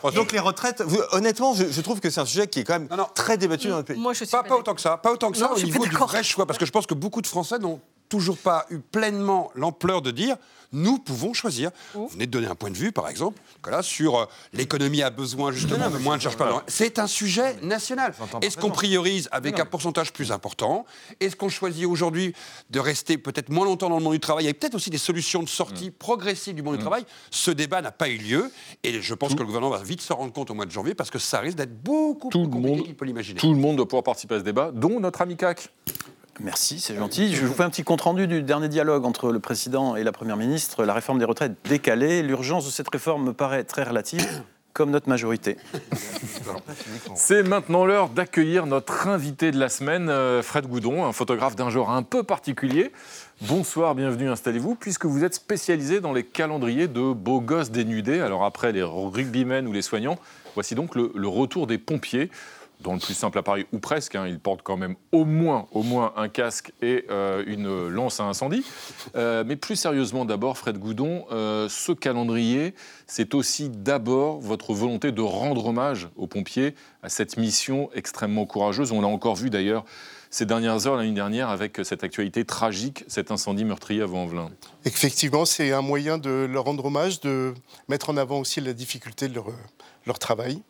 non. 0.04 0.10
Donc 0.12 0.32
les 0.32 0.40
retraites, 0.40 0.82
vous- 0.82 1.02
honnêtement, 1.12 1.54
je, 1.54 1.66
je 1.70 1.82
trouve 1.82 2.00
que 2.00 2.10
c'est 2.10 2.22
un 2.22 2.26
sujet 2.26 2.48
qui 2.48 2.60
est 2.60 2.64
quand 2.64 2.74
même 2.80 2.88
Non, 2.90 2.98
non. 2.98 3.08
très 3.14 3.38
débattu 3.38 3.68
dans 3.68 3.76
notre 3.78 3.88
pays. 3.88 4.00
Moi, 4.00 4.14
je 4.14 4.18
suis 4.24 4.28
Pas, 4.28 4.44
pas 4.44 4.50
pas 4.50 4.56
autant 4.58 4.74
que 4.76 4.82
ça, 4.82 4.98
pas 4.98 5.12
autant 5.12 5.32
que 5.32 5.38
ça 5.38 5.52
au 5.54 5.60
niveau 5.60 5.86
du 5.86 5.96
vrai 5.96 6.24
choix, 6.24 6.46
parce 6.46 6.58
que 6.60 6.66
je 6.66 6.72
pense 6.72 6.86
que 6.88 6.94
beaucoup 6.94 7.22
de 7.22 7.28
Français 7.28 7.60
n'ont 7.60 7.80
toujours 8.10 8.38
pas 8.38 8.66
eu 8.70 8.80
pleinement 8.80 9.52
l'ampleur 9.56 10.02
de 10.02 10.12
dire 10.12 10.36
nous 10.74 11.00
pouvons 11.00 11.34
choisir. 11.34 11.72
Vous 11.94 12.10
venez 12.10 12.26
de 12.26 12.32
donner 12.32 12.48
un 12.48 12.54
point 12.56 12.70
de 12.70 12.76
vue, 12.76 12.92
par 12.92 13.08
exemple, 13.08 13.40
là, 13.66 13.82
sur 13.82 14.18
euh, 14.18 14.26
l'économie 14.52 15.02
a 15.02 15.10
besoin 15.10 15.54
justement 15.54 15.90
de 15.90 15.98
moins 15.98 16.18
de 16.18 16.22
charges 16.22 16.36
par 16.36 16.62
C'est 16.68 17.00
un 17.00 17.08
sujet 17.08 17.56
national. 17.64 18.14
Est-ce 18.42 18.58
qu'on 18.58 18.70
priorise 18.70 19.30
avec 19.32 19.62
un 19.62 19.66
pourcentage 19.66 20.12
plus 20.12 20.30
important 20.34 20.86
Est-ce 21.22 21.38
qu'on 21.38 21.48
choisit 21.48 21.86
aujourd'hui 21.86 22.34
de 22.70 22.82
rester 22.82 23.18
peut-être 23.18 23.48
moins 23.48 23.64
longtemps 23.66 23.90
dans 23.90 23.98
le 23.98 24.04
monde 24.04 24.12
du 24.14 24.20
travail 24.20 24.44
Il 24.44 24.48
y 24.48 24.50
a 24.50 24.54
peut-être 24.54 24.76
aussi 24.76 24.90
des 24.90 24.98
solutions 24.98 25.42
de 25.42 25.48
sortie 25.48 25.88
Mm. 25.90 25.94
progressive 25.94 26.54
du 26.56 26.62
monde 26.62 26.76
du 26.76 26.82
travail. 26.82 27.06
Ce 27.32 27.50
débat 27.50 27.82
n'a 27.82 27.92
pas 27.94 28.10
eu 28.10 28.18
lieu 28.18 28.52
et 28.84 29.02
je 29.02 29.14
pense 29.14 29.36
que 29.36 29.40
le 29.40 29.46
gouvernement 29.46 29.72
va 29.74 29.84
vite 29.84 30.02
se 30.02 30.12
rendre 30.12 30.34
compte 30.34 30.52
au 30.52 30.54
mois 30.54 30.66
de 30.66 30.72
janvier 30.72 30.96
parce 30.96 31.10
que 31.10 31.18
ça 31.20 31.40
risque 31.40 31.58
d'être 31.58 31.82
beaucoup 31.82 32.28
Tout 32.30 32.40
plus 32.40 32.46
le 32.48 32.52
compliqué 32.52 32.76
monde- 32.76 32.86
qu'il 32.86 32.96
peut 32.96 33.06
l'imaginer. 33.06 33.40
Tout 33.40 33.54
le 33.54 33.60
monde 33.60 33.78
doit 33.78 33.88
pouvoir 33.88 34.04
participer 34.04 34.36
à 34.36 34.40
ce 34.40 34.44
débat, 34.44 34.72
dont 34.74 35.00
notre 35.00 35.22
ami 35.22 35.38
CAC. 35.38 35.70
Merci, 36.40 36.80
c'est 36.80 36.96
gentil. 36.96 37.34
Je 37.34 37.46
vous 37.46 37.54
fais 37.54 37.64
un 37.64 37.70
petit 37.70 37.84
compte-rendu 37.84 38.28
du 38.28 38.44
dernier 38.44 38.68
dialogue 38.68 39.06
entre 39.06 39.32
le 39.32 39.40
président 39.40 39.96
et 39.96 40.04
la 40.04 40.12
première 40.12 40.38
ministre. 40.38 40.86
La 40.86 40.94
réforme 40.94 41.18
des 41.18 41.26
retraites 41.26 41.56
décalée. 41.68 42.22
L'urgence 42.22 42.66
de 42.66 42.70
cette 42.70 42.90
réforme 42.90 43.26
me 43.26 43.34
paraît 43.34 43.64
très 43.64 43.84
relative, 43.84 44.44
comme 44.74 44.92
notre 44.92 45.10
majorité. 45.10 45.58
C'est 47.16 47.42
maintenant 47.42 47.86
l'heure 47.86 48.10
d'accueillir 48.10 48.68
notre 48.68 49.08
invité 49.08 49.52
de 49.52 49.58
la 49.58 49.70
semaine, 49.70 50.10
euh, 50.10 50.44
Fred 50.44 50.68
Goudon, 50.68 51.06
un 51.06 51.12
photographe 51.12 51.56
d'un 51.56 51.72
genre 51.72 51.90
un 51.90 52.04
peu 52.04 52.22
particulier. 52.22 52.92
Bonsoir, 53.42 53.96
bienvenue, 53.96 54.30
installez-vous, 54.30 54.76
puisque 54.76 55.06
vous 55.06 55.24
êtes 55.24 55.34
spécialisé 55.34 56.02
dans 56.02 56.14
les 56.14 56.24
calendriers 56.24 56.88
de 56.88 57.14
beaux 57.14 57.42
gosses 57.42 57.72
dénudés. 57.72 58.20
Alors 58.20 58.46
après 58.46 58.72
les 58.72 58.84
rugbymen 58.84 59.68
ou 59.68 59.72
les 59.74 59.82
soignants, 59.82 60.20
voici 60.54 60.76
donc 60.76 60.94
le, 60.94 61.12
le 61.16 61.28
retour 61.28 61.66
des 61.66 61.80
pompiers. 61.80 62.30
Dans 62.82 62.94
le 62.94 63.00
plus 63.00 63.16
simple 63.16 63.40
appareil, 63.40 63.66
ou 63.72 63.80
presque, 63.80 64.16
hein, 64.16 64.28
ils 64.28 64.40
portent 64.40 64.62
quand 64.62 64.78
même 64.78 64.96
au 65.12 65.26
moins, 65.26 65.68
au 65.72 65.82
moins 65.82 66.14
un 66.16 66.30
casque 66.30 66.72
et 66.82 67.06
euh, 67.10 67.44
une 67.48 67.88
lance 67.88 68.20
à 68.20 68.26
incendie. 68.26 68.64
Euh, 69.16 69.44
mais 69.46 69.56
plus 69.56 69.76
sérieusement, 69.76 70.26
d'abord, 70.26 70.58
Fred 70.58 70.78
Goudon, 70.78 71.26
euh, 71.32 71.68
ce 71.70 71.92
calendrier, 71.92 72.76
c'est 73.08 73.34
aussi 73.34 73.70
d'abord 73.70 74.40
votre 74.40 74.74
volonté 74.74 75.12
de 75.12 75.22
rendre 75.22 75.66
hommage 75.66 76.08
aux 76.18 76.28
pompiers 76.28 76.76
à 77.02 77.10
cette 77.10 77.38
mission 77.38 77.90
extrêmement 77.96 78.46
courageuse. 78.46 78.92
On 78.92 79.02
l'a 79.02 79.08
encore 79.08 79.36
vu 79.36 79.50
d'ailleurs 79.50 79.84
ces 80.30 80.46
dernières 80.46 80.88
heures, 80.88 80.98
l'année 80.98 81.14
dernière, 81.14 81.50
avec 81.50 81.80
cette 81.84 82.04
actualité 82.04 82.46
tragique, 82.46 83.06
cet 83.08 83.32
incendie 83.32 83.66
meurtrier 83.66 84.02
à 84.02 84.06
Vaux-en-Velin. 84.06 84.50
Effectivement, 84.86 85.46
c'est 85.46 85.72
un 85.72 85.82
moyen 85.82 86.18
de 86.18 86.48
leur 86.52 86.66
rendre 86.66 86.86
hommage, 86.86 87.22
de 87.22 87.54
mettre 87.88 88.10
en 88.10 88.18
avant 88.18 88.40
aussi 88.40 88.62
la 88.62 88.74
difficulté 88.74 89.28
de 89.28 89.40
leur, 90.06 90.20
travail, 90.20 90.62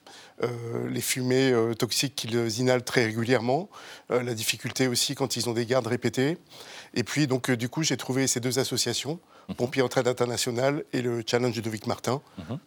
les 0.89 1.01
fumées 1.01 1.51
euh, 1.51 1.73
toxiques 1.73 2.15
qu'ils 2.15 2.59
inhalent 2.59 2.83
très 2.83 3.05
régulièrement, 3.05 3.69
euh, 4.11 4.23
la 4.23 4.33
difficulté 4.33 4.87
aussi 4.87 5.15
quand 5.15 5.35
ils 5.35 5.49
ont 5.49 5.53
des 5.53 5.65
gardes 5.65 5.87
répétés. 5.87 6.37
Et 6.93 7.03
puis, 7.03 7.27
donc, 7.27 7.49
euh, 7.49 7.57
du 7.57 7.69
coup, 7.69 7.83
j'ai 7.83 7.97
trouvé 7.97 8.27
ces 8.27 8.39
deux 8.39 8.59
associations, 8.59 9.19
Pompiers 9.55 9.81
Entraide 9.81 10.07
Internationale 10.07 10.83
et 10.93 11.01
le 11.01 11.23
Challenge 11.25 11.55
Ludovic 11.55 11.87
Martin, 11.87 12.21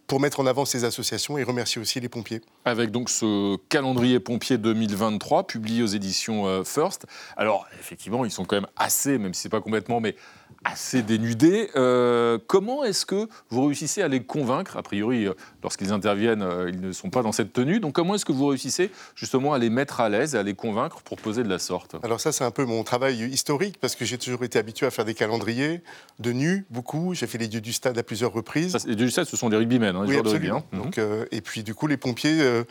pour 0.06 0.18
mettre 0.18 0.40
en 0.40 0.46
avant 0.46 0.64
ces 0.64 0.84
associations 0.84 1.36
et 1.36 1.42
remercier 1.42 1.80
aussi 1.80 2.00
les 2.00 2.08
pompiers. 2.08 2.40
Avec 2.64 2.90
donc 2.90 3.10
ce 3.10 3.56
calendrier 3.68 4.18
pompier 4.18 4.56
2023, 4.56 5.46
publié 5.46 5.82
aux 5.82 5.86
éditions 5.86 6.46
euh, 6.46 6.64
First. 6.64 7.06
Alors, 7.36 7.66
effectivement, 7.78 8.24
ils 8.24 8.30
sont 8.30 8.44
quand 8.44 8.56
même 8.56 8.70
assez, 8.76 9.18
même 9.18 9.34
si 9.34 9.42
c'est 9.42 9.48
pas 9.50 9.60
complètement, 9.60 10.00
mais 10.00 10.16
assez 10.64 11.02
dénudés. 11.02 11.70
Euh, 11.76 12.38
comment 12.46 12.84
est-ce 12.84 13.06
que 13.06 13.28
vous 13.48 13.64
réussissez 13.64 14.02
à 14.02 14.08
les 14.08 14.22
convaincre 14.22 14.76
A 14.76 14.82
priori, 14.82 15.26
euh, 15.26 15.32
lorsqu'ils 15.62 15.90
interviennent, 15.92 16.42
euh, 16.42 16.68
ils 16.70 16.80
ne 16.80 16.92
sont 16.92 17.08
pas 17.08 17.22
dans 17.22 17.32
cette 17.32 17.52
tenue. 17.52 17.80
Donc, 17.80 17.94
comment 17.94 18.14
est-ce 18.14 18.26
que 18.26 18.32
vous 18.32 18.46
réussissez 18.46 18.90
justement 19.14 19.54
à 19.54 19.58
les 19.58 19.70
mettre 19.70 20.00
à 20.00 20.08
l'aise, 20.10 20.36
à 20.36 20.42
les 20.42 20.54
convaincre 20.54 21.00
pour 21.00 21.16
poser 21.16 21.42
de 21.42 21.48
la 21.48 21.58
sorte? 21.58 21.96
Alors 22.02 22.20
ça, 22.20 22.30
c'est 22.30 22.44
un 22.44 22.50
peu 22.50 22.64
mon 22.66 22.84
travail 22.84 23.22
historique, 23.30 23.78
parce 23.80 23.94
que 23.96 24.04
j'ai 24.04 24.18
toujours 24.18 24.44
été 24.44 24.58
habitué 24.58 24.84
à 24.86 24.90
faire 24.90 25.04
des 25.06 25.14
calendriers 25.14 25.82
de 26.18 26.32
nus, 26.32 26.66
beaucoup. 26.70 27.14
J'ai 27.14 27.26
fait 27.26 27.38
les 27.38 27.48
dieux 27.48 27.62
du 27.62 27.72
stade 27.72 27.96
à 27.96 28.02
plusieurs 28.02 28.32
reprises. 28.32 28.72
Ça, 28.72 28.78
c'est- 28.80 28.90
Et 28.90 28.96
du 28.96 29.10
stade, 29.10 29.26
ce 29.26 29.36
sont 29.38 29.48
des 29.48 29.56
rugbymen, 29.56 29.96
hein, 29.96 30.02
les 30.02 30.08
Oui, 30.08 30.12
joueurs 30.12 30.24
de 30.24 30.30
rugby. 30.30 30.50
hein. 30.50 30.62
Mhm. 30.72 30.82
Donc, 30.82 30.98
euh, 30.98 31.24
et 31.32 31.40
puis 31.40 31.62
du 31.62 31.74
coup, 31.74 31.86
les 31.86 31.96
pompiers, 31.96 32.38
euh, 32.40 32.64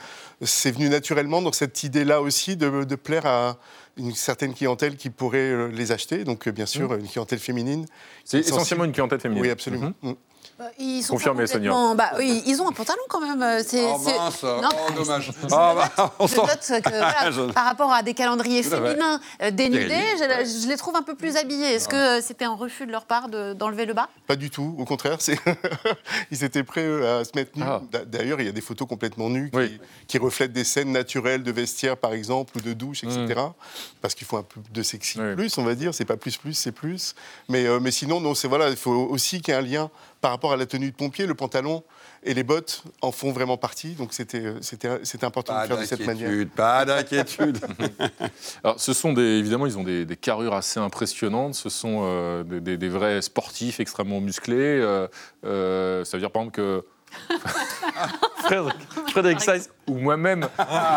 c'est 0.43 0.71
venu 0.71 0.89
naturellement 0.89 1.41
dans 1.41 1.51
cette 1.51 1.83
idée-là 1.83 2.21
aussi 2.21 2.55
de, 2.55 2.83
de 2.83 2.95
plaire 2.95 3.25
à 3.25 3.57
une 3.99 4.15
certaine 4.15 4.53
clientèle 4.53 4.95
qui 4.95 5.09
pourrait 5.09 5.51
euh, 5.51 5.67
les 5.67 5.91
acheter. 5.91 6.23
Donc 6.23 6.47
euh, 6.47 6.51
bien 6.51 6.65
sûr, 6.65 6.93
une 6.93 7.07
clientèle 7.07 7.39
féminine. 7.39 7.85
C'est 8.23 8.39
essentiellement 8.39 8.85
une 8.85 8.91
clientèle 8.91 9.19
féminine. 9.19 9.43
Oui, 9.43 9.49
absolument. 9.49 9.93
Mm. 10.01 10.13
Bah, 10.57 10.65
Ils 10.77 11.01
sont 11.03 11.13
Confirmé, 11.13 11.45
complètement- 11.45 11.95
bah, 11.95 12.11
oui, 12.17 12.43
ils 12.45 12.61
ont 12.61 12.67
un 12.67 12.73
pantalon 12.73 13.01
quand 13.07 13.21
même. 13.21 13.41
euh, 13.41 13.61
C'est, 13.65 13.81
Oh 13.85 13.97
c'est- 14.03 14.17
mince, 14.17 14.43
Non, 14.43 14.69
oh 14.89 14.91
dommage. 14.93 15.31
je 15.41 15.47
Ah, 15.55 15.73
note- 15.75 15.91
bah, 15.97 16.13
on 16.19 16.27
je 16.27 16.35
note 16.35 16.47
que, 16.83 16.89
voilà, 16.89 17.31
Je- 17.31 17.51
par 17.53 17.63
rapport 17.65 17.93
à 17.93 18.03
des 18.03 18.13
calendriers 18.13 18.63
féminins 18.63 19.21
euh, 19.41 19.51
dénudés, 19.51 20.03
je, 20.17 20.61
je 20.63 20.67
les 20.67 20.75
trouve 20.75 20.97
un 20.97 21.01
peu 21.01 21.15
plus 21.15 21.37
habillés. 21.37 21.75
Est-ce 21.75 21.87
que 21.87 21.95
euh, 21.95 22.21
c'était 22.21 22.43
un 22.45 22.55
refus 22.55 22.85
de 22.85 22.91
leur 22.91 23.05
part 23.05 23.29
de- 23.29 23.53
d'enlever 23.53 23.85
le 23.85 23.93
bas? 23.93 24.09
Pas 24.27 24.35
du 24.35 24.49
tout. 24.49 24.75
Au 24.77 24.83
contraire, 24.83 25.17
c'est 25.19 25.39
ils 26.31 26.43
étaient 26.43 26.63
prêts 26.63 26.85
eux, 26.85 27.07
à 27.07 27.23
se 27.23 27.31
mettre 27.35 27.57
nus. 27.57 27.63
Ah. 27.65 27.81
D'a- 27.91 28.03
D'ailleurs, 28.05 28.41
il 28.41 28.45
y 28.45 28.49
a 28.49 28.53
des 28.53 28.61
photos 28.61 28.87
complètement 28.87 29.29
nues 29.29 29.49
qui, 29.51 29.57
Oui. 29.57 29.79
qui 30.07 30.17
reflètent 30.17 30.53
des 30.53 30.63
scènes 30.65 30.91
naturelles 30.91 31.43
de 31.43 31.51
vestiaire, 31.51 31.95
par 31.97 32.11
exemple, 32.13 32.57
ou 32.57 32.61
de 32.61 32.73
douche, 32.73 33.03
etc. 33.03 33.17
Mm. 33.27 33.53
Parce 34.01 34.13
qu'il 34.15 34.27
faut 34.27 34.37
un 34.37 34.43
peu 34.43 34.59
de 34.71 34.83
sexy 34.83 35.19
Oui. 35.21 35.35
plus, 35.35 35.57
on 35.57 35.63
va 35.63 35.75
dire. 35.75 35.93
C'est 35.93 36.05
pas 36.05 36.17
plus 36.17 36.35
plus, 36.37 36.53
c'est 36.53 36.71
plus. 36.71 37.15
Mais, 37.47 37.65
euh, 37.65 37.79
mais 37.79 37.91
sinon, 37.91 38.19
non, 38.19 38.33
c'est 38.35 38.47
voilà, 38.47 38.69
il 38.69 38.75
faut 38.75 38.91
aussi 38.91 39.41
qu'il 39.41 39.53
y 39.53 39.57
ait 39.57 39.59
un 39.59 39.63
lien 39.63 39.89
par 40.21 40.31
rapport 40.31 40.51
à 40.51 40.57
la 40.57 40.65
tenue 40.65 40.91
de 40.91 40.95
pompier. 40.95 41.25
Le 41.25 41.33
pantalon 41.35 41.83
et 42.23 42.33
les 42.33 42.43
bottes 42.43 42.83
en 43.01 43.11
font 43.11 43.31
vraiment 43.31 43.57
partie. 43.57 43.93
Donc 43.93 44.13
c'était 44.13 44.45
euh, 44.45 44.57
c'était 44.61 44.99
c'était 45.03 45.25
important 45.25 45.53
de 45.53 45.57
Pas 45.59 45.63
le 45.63 45.67
faire 45.69 45.77
de 45.79 45.85
cette 45.85 46.05
manière. 46.05 46.29
d'inquiétude, 46.29 46.49
pas 46.51 46.85
d'inquiétude. 46.85 47.59
Alors, 48.63 48.79
ce 48.79 48.93
sont 48.93 49.13
des, 49.13 49.21
évidemment, 49.21 49.65
ils 49.65 49.77
ont 49.77 49.83
des, 49.83 50.05
des 50.05 50.15
carrures 50.17 50.53
assez 50.53 50.79
impressionnantes. 50.79 51.55
Ce 51.55 51.69
sont 51.69 52.01
euh, 52.03 52.43
des, 52.43 52.59
des- 52.61 52.77
des 52.77 52.89
vrais 52.89 53.21
sportifs 53.21 53.79
extrêmement 53.79 54.19
musclés. 54.21 54.55
Euh, 54.81 55.07
euh, 55.45 56.03
ça 56.05 56.17
veut 56.17 56.21
dire, 56.21 56.31
par 56.31 56.41
exemple, 56.43 56.55
que 56.57 56.85
Frédéric, 59.07 59.41
Seiss 59.41 59.69
ou 59.87 59.95
moi-même 59.97 60.47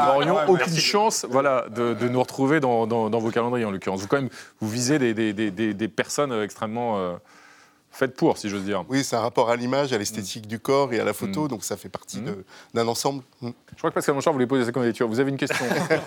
n'aurions 0.07 0.39
aucune 0.49 0.77
chance 0.77 1.27
voilà, 1.29 1.67
de, 1.71 1.95
de 1.95 2.09
nous 2.09 2.21
retrouver 2.21 2.61
dans, 2.61 2.87
dans- 2.87 3.11
dans 3.11 3.19
vos 3.19 3.31
calendriers, 3.31 3.65
en 3.65 3.71
l'occurrence. 3.71 4.01
Vous, 4.01 4.09
quand 4.09 4.17
même, 4.21 4.29
vous 4.61 4.69
visez 4.69 4.99
des, 4.99 5.15
des- 5.15 5.33
des- 5.33 5.51
des- 5.51 5.75
des 5.75 5.89
personnes 5.89 6.33
extrêmement 6.43 6.99
euh, 6.99 7.13
faites 7.93 8.17
pour, 8.17 8.39
si 8.39 8.49
j'ose 8.49 8.65
dire. 8.65 8.85
Oui, 8.89 9.05
c'est 9.05 9.17
un 9.17 9.21
rapport 9.21 9.51
à 9.51 9.57
l'image, 9.57 9.93
à 9.93 9.99
l'esthétique 9.99 10.47
du 10.47 10.59
corps 10.59 10.93
et 10.93 11.01
à 11.01 11.05
la 11.05 11.13
photo. 11.13 11.45
Mm. 11.45 11.49
Donc 11.49 11.65
ça 11.65 11.77
fait 11.77 11.89
partie 11.89 12.21
de- 12.21 12.45
d'un 12.75 12.89
ensemble. 12.89 13.23
Mm. 13.41 13.51
Je 13.73 13.79
crois 13.79 13.91
que 13.91 13.95
Pascal 13.95 14.15
Monchard 14.15 14.33
voulait 14.33 14.47
poser 14.47 14.65
sa 14.65 14.73
candidature. 14.73 15.09
Vous 15.09 15.21
avez 15.21 15.31
une 15.31 15.37
question 15.37 15.65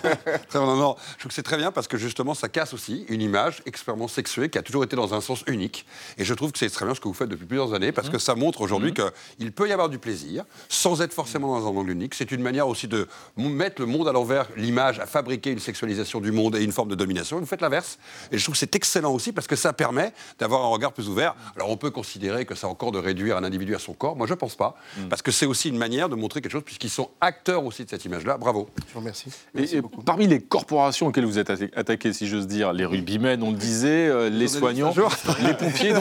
Très 0.48 0.58
bien, 0.58 0.66
non, 0.66 0.76
non. 0.76 0.96
Je 1.14 1.20
trouve 1.20 1.28
que 1.28 1.34
c'est 1.34 1.42
très 1.42 1.56
bien 1.56 1.72
parce 1.72 1.88
que 1.88 1.96
justement, 1.96 2.34
ça 2.34 2.48
casse 2.48 2.74
aussi 2.74 3.04
une 3.08 3.22
image 3.22 3.62
extrêmement 3.66 4.08
sexuée 4.08 4.48
qui 4.50 4.58
a 4.58 4.62
toujours 4.62 4.84
été 4.84 4.96
dans 4.96 5.14
un 5.14 5.20
sens 5.20 5.42
unique. 5.46 5.86
Et 6.18 6.24
je 6.24 6.34
trouve 6.34 6.52
que 6.52 6.58
c'est 6.58 6.70
très 6.70 6.84
bien 6.84 6.94
ce 6.94 7.00
que 7.00 7.08
vous 7.08 7.14
faites 7.14 7.28
depuis 7.28 7.46
plusieurs 7.46 7.72
années 7.74 7.92
parce 7.92 8.10
que 8.10 8.18
ça 8.18 8.34
montre 8.34 8.60
aujourd'hui 8.60 8.92
qu'il 8.92 9.52
peut 9.52 9.68
y 9.68 9.72
avoir 9.72 9.88
du 9.88 9.98
plaisir 9.98 10.44
sans 10.68 11.02
être 11.02 11.12
forcément 11.14 11.58
dans 11.58 11.66
un 11.66 11.70
angle 11.70 11.90
unique. 11.90 12.14
C'est 12.14 12.32
une 12.32 12.42
manière 12.42 12.68
aussi 12.68 12.88
de 12.88 13.08
mettre 13.36 13.80
le 13.80 13.86
monde 13.86 14.08
à 14.08 14.12
l'envers, 14.12 14.48
l'image, 14.56 14.98
à 14.98 15.06
fabriquer 15.06 15.50
une 15.50 15.58
sexualisation 15.60 16.20
du 16.20 16.32
monde 16.32 16.56
et 16.56 16.62
une 16.62 16.72
forme 16.72 16.88
de 16.88 16.94
domination. 16.94 17.38
Et 17.38 17.40
vous 17.40 17.46
faites 17.46 17.60
l'inverse. 17.60 17.98
Et 18.32 18.38
je 18.38 18.42
trouve 18.44 18.54
que 18.54 18.58
c'est 18.58 18.74
excellent 18.74 19.12
aussi 19.12 19.32
parce 19.32 19.46
que 19.46 19.56
ça 19.56 19.72
permet 19.72 20.12
d'avoir 20.38 20.62
un 20.64 20.68
regard 20.68 20.92
plus 20.92 21.08
ouvert. 21.08 21.34
Alors 21.54 21.70
on 21.70 21.75
peut 21.76 21.90
considérer 21.90 22.44
que 22.44 22.54
c'est 22.54 22.66
encore 22.66 22.92
de 22.92 22.98
réduire 22.98 23.36
un 23.36 23.44
individu 23.44 23.74
à 23.74 23.78
son 23.78 23.92
corps. 23.92 24.16
Moi, 24.16 24.26
je 24.26 24.34
pense 24.34 24.54
pas. 24.56 24.76
Parce 25.10 25.22
que 25.22 25.30
c'est 25.30 25.46
aussi 25.46 25.68
une 25.68 25.78
manière 25.78 26.08
de 26.08 26.14
montrer 26.16 26.40
quelque 26.40 26.52
chose 26.52 26.62
puisqu'ils 26.64 26.90
sont 26.90 27.10
acteurs 27.20 27.64
aussi 27.64 27.84
de 27.84 27.90
cette 27.90 28.04
image-là. 28.04 28.36
Bravo. 28.38 28.68
Je 28.88 28.92
vous 28.94 29.00
remercie. 29.00 29.28
Et- 29.28 29.58
Merci 29.60 29.76
et 29.76 29.80
beaucoup. 29.80 30.02
parmi 30.02 30.26
les 30.26 30.40
corporations 30.40 31.06
auxquelles 31.08 31.24
vous 31.26 31.38
êtes 31.38 31.50
atta- 31.50 31.70
attaqué, 31.76 32.12
si 32.12 32.26
j'ose 32.26 32.46
dire, 32.46 32.72
les 32.72 32.84
rugbymen, 32.84 33.42
on 33.42 33.50
le 33.50 33.56
disait, 33.56 34.08
euh, 34.08 34.28
les 34.30 34.48
soignants, 34.48 34.94
les 35.46 35.54
pompiers, 35.54 35.92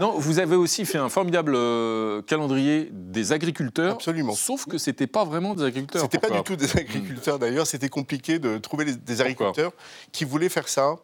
non, 0.00 0.14
vous 0.18 0.38
avez 0.38 0.56
aussi 0.56 0.84
fait 0.84 0.98
un 0.98 1.08
formidable 1.08 1.54
euh, 1.56 2.22
calendrier 2.22 2.88
des 2.92 3.32
agriculteurs. 3.32 3.94
Absolument. 3.94 4.32
Sauf 4.34 4.66
que 4.66 4.78
c'était 4.78 5.06
pas 5.06 5.24
vraiment 5.24 5.54
des 5.54 5.64
agriculteurs. 5.64 6.02
C'était 6.02 6.18
pas 6.18 6.30
du 6.30 6.42
tout 6.42 6.56
des 6.56 6.76
agriculteurs 6.76 7.38
d'ailleurs, 7.38 7.66
c'était 7.66 7.88
compliqué 7.88 8.38
de 8.38 8.58
trouver 8.58 8.84
les- 8.86 8.92
des 8.94 8.98
Pourquoi 9.14 9.24
agriculteurs 9.48 9.72
qui 10.12 10.24
voulaient 10.24 10.48
faire 10.48 10.68
ça. 10.68 10.96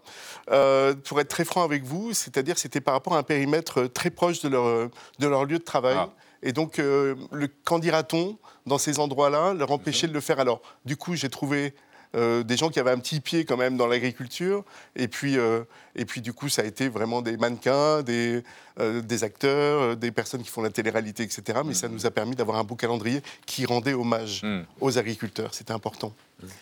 Euh, 0.50 0.94
pour 1.04 1.20
être 1.20 1.28
très 1.28 1.44
franc 1.44 1.62
avec 1.64 1.84
vous, 1.84 2.12
c'est-à-dire 2.12 2.58
c'était 2.58 2.80
par 2.80 2.94
rapport 2.94 3.14
à 3.14 3.18
un 3.18 3.22
périmètre 3.22 3.84
très 3.86 4.10
proche 4.14 4.40
de 4.40 4.48
leur, 4.48 4.88
de 5.18 5.26
leur 5.26 5.44
lieu 5.44 5.58
de 5.58 5.64
travail. 5.64 5.96
Ah. 5.98 6.10
Et 6.42 6.52
donc, 6.52 6.78
euh, 6.78 7.14
le, 7.32 7.48
qu'en 7.64 7.78
dira-t-on 7.78 8.38
dans 8.66 8.78
ces 8.78 8.98
endroits-là, 8.98 9.54
leur 9.54 9.70
empêcher 9.70 10.06
de 10.06 10.12
le 10.12 10.20
faire 10.20 10.40
Alors, 10.40 10.60
du 10.84 10.96
coup, 10.96 11.14
j'ai 11.16 11.30
trouvé 11.30 11.74
euh, 12.14 12.42
des 12.44 12.56
gens 12.56 12.68
qui 12.68 12.78
avaient 12.78 12.90
un 12.92 12.98
petit 12.98 13.20
pied 13.20 13.44
quand 13.44 13.56
même 13.56 13.76
dans 13.76 13.86
l'agriculture. 13.86 14.62
Et 14.94 15.08
puis, 15.08 15.36
euh, 15.38 15.64
et 15.96 16.04
puis, 16.04 16.20
du 16.20 16.32
coup, 16.32 16.48
ça 16.48 16.62
a 16.62 16.64
été 16.66 16.88
vraiment 16.88 17.22
des 17.22 17.36
mannequins, 17.38 18.02
des, 18.02 18.42
euh, 18.78 19.00
des 19.00 19.24
acteurs, 19.24 19.80
euh, 19.80 19.94
des 19.96 20.12
personnes 20.12 20.42
qui 20.42 20.50
font 20.50 20.62
la 20.62 20.70
télé-réalité, 20.70 21.22
etc. 21.22 21.60
Mais 21.64 21.74
ça 21.74 21.88
nous 21.88 22.04
a 22.06 22.10
permis 22.10 22.36
d'avoir 22.36 22.58
un 22.58 22.64
beau 22.64 22.76
calendrier 22.76 23.22
qui 23.46 23.64
rendait 23.66 23.94
hommage 23.94 24.42
Hmm. 24.44 24.62
aux 24.80 24.98
agriculteurs. 24.98 25.54
C'était 25.54 25.72
important. 25.72 26.12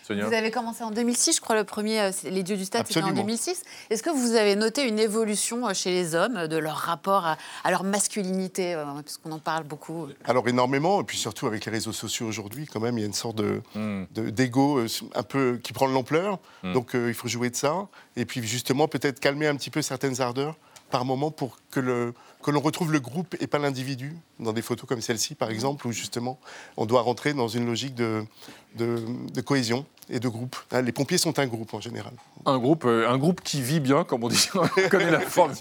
Sonia 0.07 0.25
Vous 0.27 0.33
avez 0.33 0.51
commencé 0.51 0.83
en 0.83 0.91
2006, 0.91 1.35
je 1.37 1.41
crois, 1.41 1.55
le 1.55 1.63
premier, 1.63 1.99
euh, 1.99 2.11
Les 2.25 2.43
Dieux 2.43 2.55
du 2.57 2.65
Stade, 2.65 2.85
c'était 2.87 2.99
en 2.99 3.03
Absolument. 3.07 3.25
2006. 3.25 3.63
Est-ce 3.89 4.03
que 4.03 4.09
vous 4.09 4.35
avez 4.35 4.55
noté 4.55 4.87
une 4.87 4.99
évolution 4.99 5.67
euh, 5.67 5.73
chez 5.73 5.91
les 5.91 6.15
hommes 6.15 6.47
de 6.47 6.57
leur 6.57 6.75
rapport 6.77 7.25
à, 7.25 7.37
à 7.63 7.71
leur 7.71 7.83
masculinité 7.83 8.75
euh, 8.75 8.85
Parce 8.85 9.17
qu'on 9.17 9.31
en 9.31 9.39
parle 9.39 9.63
beaucoup. 9.63 10.07
Alors 10.25 10.47
énormément, 10.47 11.01
et 11.01 11.03
puis 11.03 11.17
surtout 11.17 11.47
avec 11.47 11.65
les 11.65 11.71
réseaux 11.71 11.91
sociaux 11.93 12.27
aujourd'hui, 12.27 12.65
quand 12.65 12.79
même, 12.79 12.97
il 12.97 13.01
y 13.01 13.03
a 13.03 13.07
une 13.07 13.13
sorte 13.13 13.35
de, 13.37 13.61
Hmm. 13.75 14.05
de- 14.11 14.29
d'ego 14.29 14.81
un 15.15 15.23
peu 15.23 15.59
qui 15.61 15.73
prend 15.73 15.87
de 15.87 15.93
l'ampleur. 15.93 16.39
Hmm. 16.63 16.73
Donc 16.73 16.95
euh, 16.95 17.09
il 17.09 17.13
faut 17.13 17.27
jouer 17.27 17.49
de 17.49 17.55
ça. 17.55 17.87
Et 18.15 18.25
puis 18.25 18.41
justement, 18.45 18.87
peut-être 18.87 19.19
calmer 19.19 19.47
un 19.47 19.55
petit 19.55 19.69
peu 19.69 19.81
certaines 19.81 20.21
ardeurs 20.21 20.55
par 20.91 21.05
moment 21.05 21.31
pour 21.31 21.57
que 21.71 21.79
le 21.79 22.13
que 22.43 22.51
l'on 22.51 22.59
retrouve 22.59 22.91
le 22.91 22.99
groupe 22.99 23.35
et 23.39 23.47
pas 23.47 23.57
l'individu, 23.57 24.13
dans 24.43 24.53
des 24.53 24.61
photos 24.61 24.87
comme 24.87 25.01
celle-ci 25.01 25.35
par 25.35 25.49
exemple, 25.49 25.87
où 25.87 25.91
justement 25.91 26.39
on 26.77 26.85
doit 26.85 27.01
rentrer 27.01 27.33
dans 27.33 27.47
une 27.47 27.65
logique 27.65 27.95
de, 27.95 28.23
de, 28.75 28.99
de 29.33 29.41
cohésion 29.41 29.85
et 30.09 30.19
de 30.19 30.27
groupe. 30.27 30.55
Hein, 30.71 30.81
Les 30.81 30.91
pompiers 30.91 31.17
sont 31.17 31.39
un 31.39 31.47
groupe 31.47 31.73
en 31.73 31.81
général. 31.81 32.13
Un 32.45 32.57
groupe, 32.57 32.83
euh, 32.85 33.09
un 33.09 33.17
groupe 33.17 33.41
qui 33.41 33.61
vit 33.61 33.79
bien, 33.79 34.03
comme 34.03 34.23
on 34.23 34.27
dit. 34.27 34.49
on 34.55 34.89
connaît 34.89 35.11
la 35.11 35.21
formule. 35.21 35.55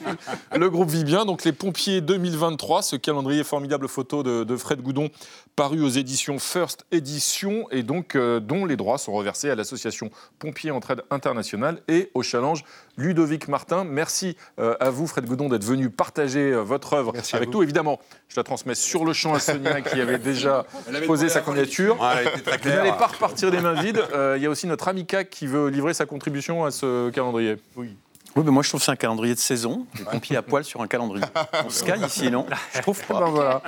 Le 0.55 0.69
groupe 0.69 0.91
vit 0.91 1.05
bien. 1.05 1.25
Donc, 1.25 1.45
les 1.45 1.53
pompiers 1.53 2.01
2023, 2.01 2.83
ce 2.83 2.97
calendrier 2.97 3.45
formidable 3.45 3.89
photo 3.89 4.23
de, 4.23 4.43
de 4.45 4.57
Fred 4.57 4.81
Goudon, 4.81 5.11
paru 5.57 5.83
aux 5.83 5.89
éditions 5.89 6.39
First 6.39 6.87
Edition, 6.91 7.69
et 7.71 7.83
donc 7.83 8.17
euh, 8.17 8.41
dont 8.41 8.65
les 8.65 8.77
droits 8.77 8.99
sont 8.99 9.13
reversés 9.13 9.51
à 9.51 9.55
l'association 9.55 10.11
Pompiers 10.39 10.71
Entraide 10.71 11.03
Internationale 11.11 11.83
et 11.89 12.11
au 12.15 12.23
challenge 12.23 12.65
Ludovic 12.97 13.49
Martin. 13.49 13.85
Merci 13.85 14.37
euh, 14.59 14.75
à 14.81 14.91
vous, 14.91 15.07
Fred 15.07 15.27
Goudon, 15.27 15.49
d'être 15.49 15.65
venu 15.65 15.91
partager 15.91 16.53
euh, 16.53 16.63
votre 16.63 16.95
œuvre 16.95 17.13
avec 17.33 17.51
nous. 17.51 17.63
Évidemment, 17.63 18.01
je 18.29 18.37
la 18.37 18.45
transmets 18.45 18.72
sur 18.75 19.05
le 19.05 19.13
champ 19.13 19.35
à 19.35 19.41
Sonia, 19.41 19.81
qui 19.81 20.01
avait 20.01 20.19
déjà 20.19 20.65
posé 21.07 21.29
sa 21.29 21.41
candidature. 21.41 21.97
Vous 21.97 22.69
n'allez 22.69 22.91
pas 22.91 23.07
repartir 23.07 23.51
les 23.51 23.61
mains 23.61 23.75
vides. 23.75 24.03
Euh, 24.15 24.35
Il 24.37 24.43
y 24.43 24.47
a 24.47 24.51
aussi 24.51 24.67
notre 24.67 24.89
ami 24.89 25.07
CAC 25.07 25.31
qui 25.31 25.47
veut 25.47 25.69
livrer 25.69 25.95
sa 25.95 26.07
contribution 26.07 26.65
à 26.65 26.71
ce 26.71 27.11
calendrier. 27.11 27.57
Oui. 27.77 27.97
Oui, 28.35 28.45
mais 28.47 28.51
moi 28.51 28.63
je 28.63 28.71
trouve 28.71 28.81
que 28.81 28.87
c'est 28.87 28.93
un 28.93 28.97
calendrier 28.97 29.35
de 29.35 29.39
saison. 29.39 29.87
Les 29.99 30.05
pompiers 30.05 30.37
à 30.37 30.43
poil 30.43 30.65
sur 30.65 30.81
un 30.81 30.87
calendrier. 30.87 31.25
On 31.67 31.69
se 31.69 31.85
caille 31.85 32.03
ici, 32.03 32.31
non 32.31 32.47
Je 32.75 32.81
trouve 32.81 32.99
pas. 33.05 33.21
Ben 33.21 33.27
voilà. 33.29 33.63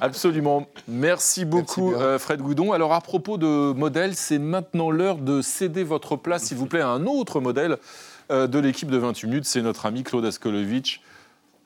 Absolument. 0.00 0.66
Merci 0.86 1.46
beaucoup, 1.46 1.94
euh, 1.94 2.18
Fred 2.18 2.42
Goudon. 2.42 2.72
Alors, 2.72 2.92
à 2.92 3.00
propos 3.00 3.38
de 3.38 3.72
modèles, 3.72 4.14
c'est 4.14 4.38
maintenant 4.38 4.90
l'heure 4.90 5.16
de 5.16 5.40
céder 5.40 5.84
votre 5.84 6.16
place, 6.16 6.44
s'il 6.44 6.58
vous 6.58 6.66
plaît, 6.66 6.82
à 6.82 6.88
un 6.88 7.06
autre 7.06 7.40
modèle 7.40 7.78
euh, 8.30 8.46
de 8.46 8.58
l'équipe 8.58 8.90
de 8.90 8.98
28 8.98 9.26
minutes. 9.26 9.44
C'est 9.46 9.62
notre 9.62 9.86
ami 9.86 10.02
Claude 10.02 10.24
Askolovitch. 10.26 11.00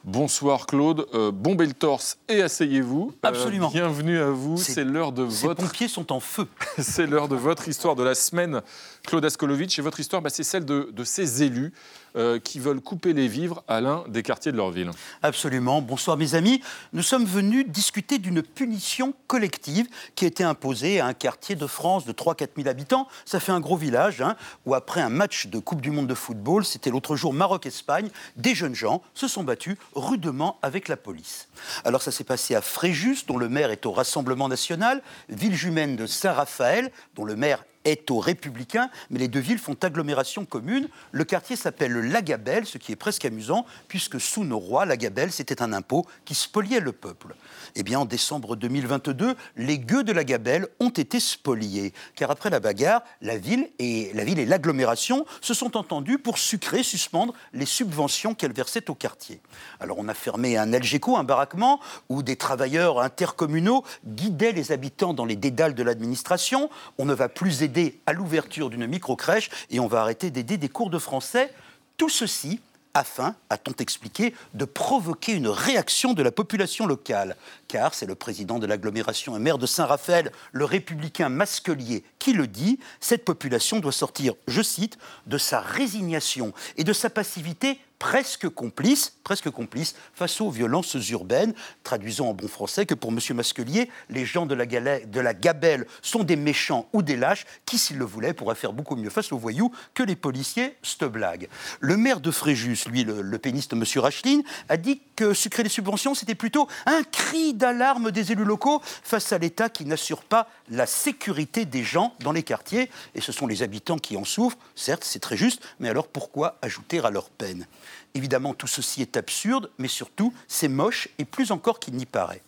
Bonsoir 0.05 0.67
Claude, 0.67 1.07
Euh, 1.15 1.31
bombez 1.31 1.65
le 1.65 1.75
torse 1.75 2.19
et 2.29 2.43
asseyez-vous. 2.43 3.13
Euh, 3.13 3.29
Absolument. 3.29 3.69
bienvenue 3.71 4.19
à 4.19 4.31
vous. 4.31 4.57
C'est- 4.57 4.83
l'heure 4.83 5.13
de 5.13 5.31
Ces 5.31 5.47
votre 5.47 5.63
pompiers 5.63 5.87
sont 5.87 6.11
en 6.11 6.19
feu. 6.19 6.49
c'est 6.79 7.07
l'heure 7.07 7.29
de 7.29 7.37
votre 7.37 7.69
histoire 7.69 7.95
de 7.95 8.03
la 8.03 8.17
semaine, 8.17 8.63
Claude 9.07 9.25
Askolovitch. 9.25 9.79
Et 9.79 9.83
votre 9.83 10.01
histoire, 10.01 10.21
bah, 10.21 10.29
c'est 10.31 10.43
celle 10.43 10.65
de, 10.65 10.91
de 10.93 11.05
ces 11.05 11.45
élus 11.45 11.73
euh, 12.17 12.41
qui 12.41 12.59
veulent 12.59 12.81
couper 12.81 13.13
les 13.13 13.29
vivres 13.29 13.63
à 13.69 13.81
l'un 13.81 14.03
des 14.09 14.25
quartiers 14.25 14.51
de 14.51 14.57
leur 14.57 14.71
ville. 14.73 14.91
Absolument. 15.23 15.81
Bonsoir 15.81 16.17
mes 16.17 16.35
amis. 16.35 16.61
Nous 16.93 17.03
sommes 17.03 17.25
venus 17.25 17.67
discuter 17.69 18.19
d'une 18.19 18.43
punition 18.43 19.15
collective 19.29 19.87
qui 20.17 20.25
a 20.25 20.29
été 20.29 20.43
imposée 20.43 20.99
à 21.01 21.07
un 21.07 21.15
quartier 21.15 21.55
de 21.55 21.67
France 21.69 22.05
de 22.07 22.13
3-4 22.13 22.51
000 22.57 22.69
habitants. 22.69 23.07
Ça 23.25 23.39
fait 23.39 23.53
un 23.53 23.61
gros 23.61 23.77
village 23.77 24.21
hein, 24.21 24.35
où 24.67 24.75
après 24.75 25.01
un 25.01 25.09
match 25.11 25.47
de 25.47 25.61
Coupe 25.61 25.81
du 25.81 25.93
Monde 25.93 26.09
de 26.09 26.15
football, 26.15 26.65
c'était 26.65 26.91
l'autre 26.91 27.15
jour 27.15 27.33
Maroc-Espagne, 27.33 28.09
des 28.37 28.55
jeunes 28.57 28.75
gens 28.75 29.01
se 29.15 29.29
sont 29.29 29.45
battus 29.45 29.77
rudement 29.95 30.59
avec 30.63 30.89
la 30.89 30.97
police. 30.97 31.49
Alors 31.85 32.03
ça 32.03 32.11
s'est 32.11 32.25
passé 32.25 32.55
à 32.55 32.61
Fréjus, 32.61 33.25
dont 33.27 33.39
le 33.39 33.49
maire 33.49 33.71
est 33.71 33.87
au 33.87 33.93
Rassemblement 33.93 34.49
national, 34.49 35.03
ville 35.29 35.55
jumelle 35.55 35.97
de 35.97 36.07
Saint-Raphaël, 36.07 36.91
dont 37.15 37.25
le 37.25 37.37
maire 37.37 37.65
est 37.85 38.11
aux 38.11 38.19
Républicains, 38.19 38.91
mais 39.11 39.19
les 39.19 39.29
deux 39.29 39.41
villes 39.41 39.59
font 39.59 39.77
agglomération 39.83 40.45
commune. 40.45 40.89
Le 41.11 41.25
quartier 41.25 41.57
s'appelle 41.57 41.93
le 41.93 42.03
Lagabelle, 42.03 42.67
ce 42.67 42.79
qui 42.79 42.93
est 42.93 42.97
presque 42.97 43.25
amusant, 43.25 43.67
puisque 43.89 44.21
sous 44.21 44.45
nos 44.45 44.59
rois, 44.59 44.87
la 44.87 44.97
gabelle, 44.97 45.33
c'était 45.33 45.63
un 45.63 45.73
impôt 45.73 46.07
qui 46.25 46.35
spoliait 46.35 46.81
le 46.81 46.93
peuple. 46.93 47.35
Eh 47.75 47.83
bien, 47.83 48.01
en 48.01 48.05
décembre 48.05 48.57
2022, 48.57 49.35
les 49.57 49.79
gueux 49.79 50.05
de 50.05 50.13
la 50.13 50.25
gabelle 50.25 50.69
ont 50.81 50.91
été 50.91 51.21
spoliés, 51.21 51.93
car 52.15 52.31
après 52.31 52.51
la 52.51 52.61
bagarre, 52.61 53.03
la 53.21 53.37
ville 53.37 53.69
et 53.79 54.11
la 54.15 54.25
ville 54.25 54.39
et 54.39 54.47
l'agglomération 54.47 55.25
se 55.41 55.55
sont 55.55 55.77
entendus 55.77 56.19
pour 56.19 56.39
sucrer, 56.39 56.83
suspendre 56.83 57.35
les 57.53 57.67
subventions 57.67 58.35
qu'elles 58.35 58.53
versaient 58.53 58.91
au 58.91 58.95
quartier. 58.95 59.41
Alors, 59.81 59.99
on 59.99 60.09
a 60.09 60.15
fermé 60.15 60.57
un 60.57 60.73
Algeco, 60.73 61.17
un 61.17 61.25
baraquement, 61.25 61.81
où 62.09 62.23
des 62.23 62.37
travailleurs 62.37 63.01
intercommunaux 63.01 63.85
guidaient 64.07 64.53
les 64.53 64.73
habitants 64.73 65.15
dans 65.15 65.25
les 65.25 65.37
dédales 65.37 65.75
de 65.75 65.83
l'administration. 65.83 66.71
On 66.99 67.05
ne 67.05 67.15
va 67.15 67.29
plus 67.29 67.63
aider 67.63 67.72
à 68.07 68.13
l'ouverture 68.13 68.71
d'une 68.71 68.87
micro-crèche 68.87 69.51
et 69.71 69.81
on 69.81 69.87
va 69.87 70.01
arrêter 70.01 70.31
d'aider 70.31 70.57
des 70.57 70.69
cours 70.69 70.91
de 70.91 70.99
français. 70.99 71.53
Tout 71.97 72.09
ceci 72.09 72.61
afin, 72.95 73.35
a-t-on 73.49 73.73
expliqué, 73.79 74.35
de 74.55 74.65
provoquer 74.65 75.33
une 75.33 75.49
réaction 75.49 76.13
de 76.13 76.23
la 76.23 76.31
population 76.31 76.87
locale. 76.87 77.37
Car 77.69 77.95
c'est 77.95 78.07
le 78.07 78.15
président 78.15 78.59
de 78.59 78.67
l'agglomération 78.67 79.37
et 79.37 79.41
maire 79.41 79.59
de 79.59 79.67
Saint-Raphaël, 79.67 80.31
le 80.53 80.65
républicain 80.65 81.29
Masquelier, 81.29 82.05
qui 82.19 82.33
le 82.33 82.47
dit, 82.47 82.79
cette 83.01 83.25
population 83.25 83.81
doit 83.81 83.93
sortir, 83.93 84.35
je 84.47 84.63
cite, 84.63 84.99
de 85.27 85.39
sa 85.39 85.61
résignation 85.61 86.53
et 86.77 86.85
de 86.85 86.93
sa 86.93 87.11
passivité 87.11 87.79
presque 88.03 88.49
complice, 88.49 89.13
presque 89.23 89.49
complice 89.49 89.95
face 90.13 90.41
aux 90.41 90.51
violences 90.51 90.97
urbaines. 91.11 91.55
Traduisons 91.85 92.31
en 92.31 92.35
bon 92.35 92.49
français 92.49 92.85
que 92.85 92.95
pour 92.95 93.13
M. 93.13 93.21
Masquelier, 93.37 93.89
les 94.11 94.27
gens 94.27 94.45
de 94.45 94.57
la, 94.57 95.35
gabelle 95.35 95.87
sont 96.03 96.25
des 96.25 96.35
méchants 96.35 96.89
ou 96.93 97.03
des 97.03 97.17
lâches 97.17 97.47
qui, 97.65 97.79
s'ils 97.79 97.99
le 97.99 98.05
voulaient, 98.05 98.35
pourraient 98.35 98.57
faire 98.57 98.73
beaucoup 98.73 98.97
mieux 98.97 99.09
face 99.09 99.31
aux 99.31 99.39
voyous 99.39 99.73
que 99.95 100.03
les 100.03 100.17
policiers, 100.17 100.77
cette 100.83 101.05
blague. 101.05 101.49
Le 101.79 101.97
maire 101.97 102.19
de 102.19 102.33
Fréjus, 102.33 102.89
lui, 102.89 103.05
le, 103.05 103.23
le 103.23 103.39
péniste 103.39 103.73
M. 103.73 103.85
Racheline, 103.95 104.43
a 104.69 104.77
dit 104.77 105.01
que 105.15 105.33
sucrer 105.33 105.63
les 105.63 105.69
subventions, 105.69 106.17
c'était 106.17 106.35
plutôt 106.35 106.67
un 106.87 107.05
cri 107.05 107.55
d'alarme 107.55 108.11
des 108.11 108.33
élus 108.33 108.45
locaux 108.45 108.83
face 109.05 109.33
à 109.33 109.39
l'État 109.39 109.69
qui 109.69 109.85
n'assure 109.85 110.25
pas 110.25 110.49
la 110.69 110.87
sécurité 110.87 111.67
des 111.67 111.85
gens 111.85 112.15
dans 112.19 112.33
les 112.33 112.43
quartiers. 112.43 112.91
Et 113.15 113.21
ce 113.21 113.31
sont 113.31 113.47
les 113.47 113.63
habitants 113.63 113.99
qui 113.99 114.17
en 114.17 114.25
souffrent. 114.25 114.59
Certes, 114.75 115.05
c'est 115.05 115.21
très 115.21 115.37
juste, 115.37 115.63
mais 115.79 115.89
alors 115.89 116.09
pourquoi 116.09 116.59
ajouter 116.63 116.99
à 116.99 117.11
leur 117.11 117.31
peine? 117.31 117.69
Évidemment, 118.15 118.55
tout 118.55 118.67
ceci 118.67 119.03
est 119.03 119.17
absurde, 119.17 119.71
mais 119.79 119.89
surtout, 119.89 120.35
c'est 120.49 120.69
moche 120.69 121.09
et 121.19 121.25
plus 121.25 121.51
encore 121.51 121.81
qu'il 121.81 121.95
n'y 121.95 122.07
paraît. 122.07 122.43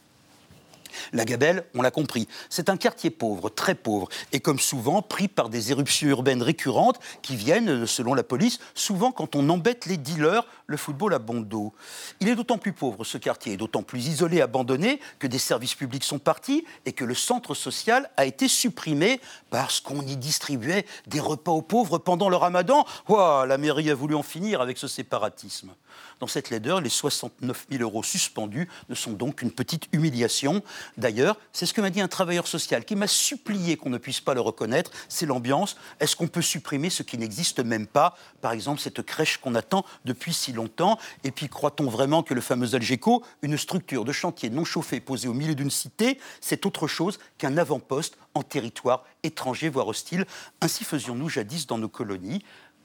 La 1.12 1.24
Gabelle, 1.24 1.64
on 1.74 1.82
l'a 1.82 1.90
compris, 1.90 2.28
c'est 2.50 2.68
un 2.68 2.76
quartier 2.76 3.10
pauvre, 3.10 3.48
très 3.48 3.74
pauvre, 3.74 4.08
et 4.32 4.40
comme 4.40 4.58
souvent 4.58 5.02
pris 5.02 5.28
par 5.28 5.48
des 5.48 5.70
éruptions 5.70 6.08
urbaines 6.08 6.42
récurrentes 6.42 7.00
qui 7.22 7.36
viennent, 7.36 7.86
selon 7.86 8.14
la 8.14 8.22
police, 8.22 8.58
souvent 8.74 9.12
quand 9.12 9.36
on 9.36 9.48
embête 9.48 9.86
les 9.86 9.96
dealers, 9.96 10.46
le 10.66 10.76
football 10.76 11.14
bon 11.18 11.40
dos. 11.40 11.72
Il 12.20 12.28
est 12.28 12.34
d'autant 12.34 12.58
plus 12.58 12.72
pauvre 12.72 13.04
ce 13.04 13.18
quartier, 13.18 13.56
d'autant 13.56 13.82
plus 13.82 14.08
isolé, 14.08 14.40
abandonné, 14.40 15.00
que 15.18 15.26
des 15.26 15.38
services 15.38 15.74
publics 15.74 16.04
sont 16.04 16.18
partis 16.18 16.64
et 16.86 16.92
que 16.92 17.04
le 17.04 17.14
centre 17.14 17.54
social 17.54 18.10
a 18.16 18.24
été 18.24 18.48
supprimé 18.48 19.20
parce 19.50 19.80
qu'on 19.80 20.02
y 20.02 20.16
distribuait 20.16 20.86
des 21.06 21.20
repas 21.20 21.52
aux 21.52 21.62
pauvres 21.62 21.98
pendant 21.98 22.28
le 22.28 22.36
ramadan. 22.36 22.84
Ouah, 23.08 23.46
la 23.46 23.58
mairie 23.58 23.90
a 23.90 23.94
voulu 23.94 24.14
en 24.14 24.22
finir 24.22 24.60
avec 24.60 24.78
ce 24.78 24.88
séparatisme. 24.88 25.74
Dans 26.20 26.26
cette 26.26 26.50
laideur, 26.50 26.80
les 26.80 26.90
69 26.90 27.66
000 27.70 27.82
euros 27.82 28.02
suspendus 28.02 28.68
ne 28.88 28.94
sont 28.94 29.12
donc 29.12 29.36
qu'une 29.36 29.50
petite 29.50 29.88
humiliation. 29.92 30.62
D'ailleurs, 30.96 31.36
c'est 31.52 31.66
ce 31.66 31.74
que 31.74 31.80
m'a 31.80 31.90
dit 31.90 32.00
un 32.00 32.08
travailleur 32.08 32.46
social 32.46 32.84
qui 32.84 32.96
m'a 32.96 33.06
supplié 33.06 33.76
qu'on 33.76 33.90
ne 33.90 33.98
puisse 33.98 34.20
pas 34.20 34.34
le 34.34 34.40
reconnaître, 34.40 34.90
c'est 35.08 35.26
l'ambiance. 35.26 35.76
Est-ce 36.00 36.16
qu'on 36.16 36.28
peut 36.28 36.42
supprimer 36.42 36.90
ce 36.90 37.02
qui 37.02 37.18
n'existe 37.18 37.60
même 37.60 37.86
pas? 37.86 38.16
Par 38.40 38.52
exemple, 38.52 38.80
cette 38.80 39.02
crèche 39.02 39.38
qu'on 39.38 39.54
attend 39.54 39.84
depuis 40.04 40.32
si 40.32 40.52
longtemps. 40.52 40.98
Et 41.24 41.30
puis, 41.30 41.48
croit-on 41.48 41.88
vraiment 41.88 42.22
que 42.22 42.34
le 42.34 42.40
fameux 42.40 42.74
Algeco, 42.74 43.22
une 43.42 43.56
structure 43.56 44.04
de 44.04 44.12
chantier 44.12 44.50
non 44.50 44.64
chauffée 44.64 45.00
posée 45.00 45.28
au 45.28 45.34
milieu 45.34 45.54
d'une 45.54 45.70
cité, 45.70 46.18
c'est 46.40 46.66
autre 46.66 46.86
chose 46.86 47.18
qu'un 47.38 47.56
avant-poste 47.56 48.16
en 48.34 48.42
territoire 48.42 49.04
étranger, 49.22 49.68
voire 49.68 49.88
hostile? 49.88 50.26
Ainsi 50.60 50.84
faisions-nous 50.84 51.28
jadis 51.28 51.66
dans 51.66 51.78
nos 51.78 51.88
colonies. 51.88 52.44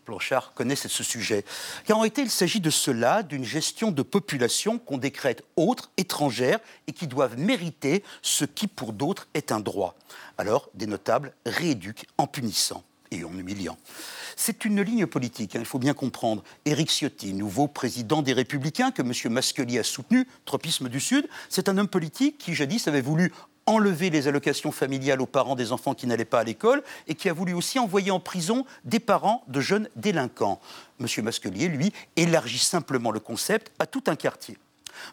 Blanchard 0.09 0.53
connaît 0.55 0.75
ce 0.75 1.03
sujet. 1.03 1.45
Car 1.85 1.97
en 1.97 2.01
réalité, 2.01 2.23
il 2.23 2.31
s'agit 2.31 2.59
de 2.59 2.71
cela, 2.71 3.21
d'une 3.21 3.43
gestion 3.43 3.91
de 3.91 4.01
population 4.01 4.79
qu'on 4.79 4.97
décrète 4.97 5.43
autres, 5.55 5.91
étrangères, 5.97 6.59
et 6.87 6.93
qui 6.93 7.05
doivent 7.05 7.37
mériter 7.37 8.03
ce 8.23 8.43
qui, 8.43 8.67
pour 8.67 8.91
d'autres, 8.91 9.27
est 9.35 9.51
un 9.51 9.59
droit. 9.59 9.95
Alors, 10.37 10.69
des 10.73 10.87
notables 10.87 11.33
rééduquent 11.45 12.07
en 12.17 12.25
punissant 12.25 12.83
et 13.11 13.23
en 13.23 13.33
humiliant. 13.37 13.77
C'est 14.35 14.65
une 14.65 14.81
ligne 14.81 15.05
politique, 15.05 15.55
hein, 15.55 15.59
il 15.59 15.65
faut 15.65 15.79
bien 15.79 15.93
comprendre. 15.93 16.43
Éric 16.65 16.89
Ciotti, 16.89 17.33
nouveau 17.33 17.67
président 17.67 18.21
des 18.21 18.33
Républicains, 18.33 18.91
que 18.91 19.01
M. 19.01 19.33
Masquelier 19.33 19.79
a 19.79 19.83
soutenu, 19.83 20.27
tropisme 20.45 20.89
du 20.89 20.99
Sud, 20.99 21.27
c'est 21.49 21.69
un 21.69 21.77
homme 21.77 21.87
politique 21.87 22.37
qui, 22.37 22.55
jadis, 22.55 22.87
avait 22.87 23.01
voulu 23.01 23.33
enlever 23.69 24.09
les 24.09 24.27
allocations 24.27 24.71
familiales 24.71 25.21
aux 25.21 25.27
parents 25.27 25.55
des 25.55 25.71
enfants 25.71 25.93
qui 25.93 26.07
n'allaient 26.07 26.25
pas 26.25 26.39
à 26.39 26.43
l'école 26.43 26.83
et 27.07 27.15
qui 27.15 27.29
a 27.29 27.33
voulu 27.33 27.53
aussi 27.53 27.79
envoyer 27.79 28.11
en 28.11 28.19
prison 28.19 28.65
des 28.83 28.99
parents 28.99 29.43
de 29.47 29.61
jeunes 29.61 29.89
délinquants. 29.95 30.59
Monsieur 30.99 31.21
Masquelier, 31.21 31.67
lui, 31.67 31.93
élargit 32.15 32.59
simplement 32.59 33.11
le 33.11 33.19
concept 33.19 33.71
à 33.79 33.85
tout 33.85 34.03
un 34.07 34.15
quartier. 34.15 34.57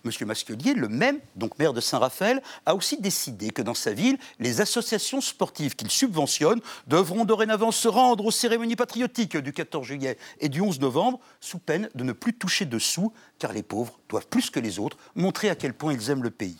Monsieur 0.04 0.26
Masquelier, 0.26 0.74
le 0.74 0.88
même, 0.88 1.20
donc 1.36 1.58
maire 1.58 1.72
de 1.72 1.80
Saint-Raphaël, 1.80 2.42
a 2.64 2.74
aussi 2.74 3.00
décidé 3.00 3.50
que 3.50 3.62
dans 3.62 3.74
sa 3.74 3.92
ville, 3.92 4.18
les 4.40 4.60
associations 4.60 5.20
sportives 5.20 5.76
qu'il 5.76 5.90
subventionne 5.90 6.60
devront 6.86 7.24
dorénavant 7.24 7.70
se 7.70 7.88
rendre 7.88 8.24
aux 8.24 8.30
cérémonies 8.30 8.76
patriotiques 8.76 9.36
du 9.36 9.52
14 9.52 9.86
juillet 9.86 10.18
et 10.40 10.48
du 10.48 10.60
11 10.60 10.80
novembre, 10.80 11.20
sous 11.40 11.58
peine 11.58 11.88
de 11.94 12.04
ne 12.04 12.12
plus 12.12 12.34
toucher 12.34 12.64
dessous, 12.64 13.12
car 13.38 13.52
les 13.52 13.62
pauvres 13.62 13.98
doivent 14.08 14.26
plus 14.26 14.50
que 14.50 14.60
les 14.60 14.78
autres 14.78 14.96
montrer 15.14 15.50
à 15.50 15.54
quel 15.54 15.74
point 15.74 15.92
ils 15.92 16.10
aiment 16.10 16.22
le 16.22 16.30
pays. 16.30 16.58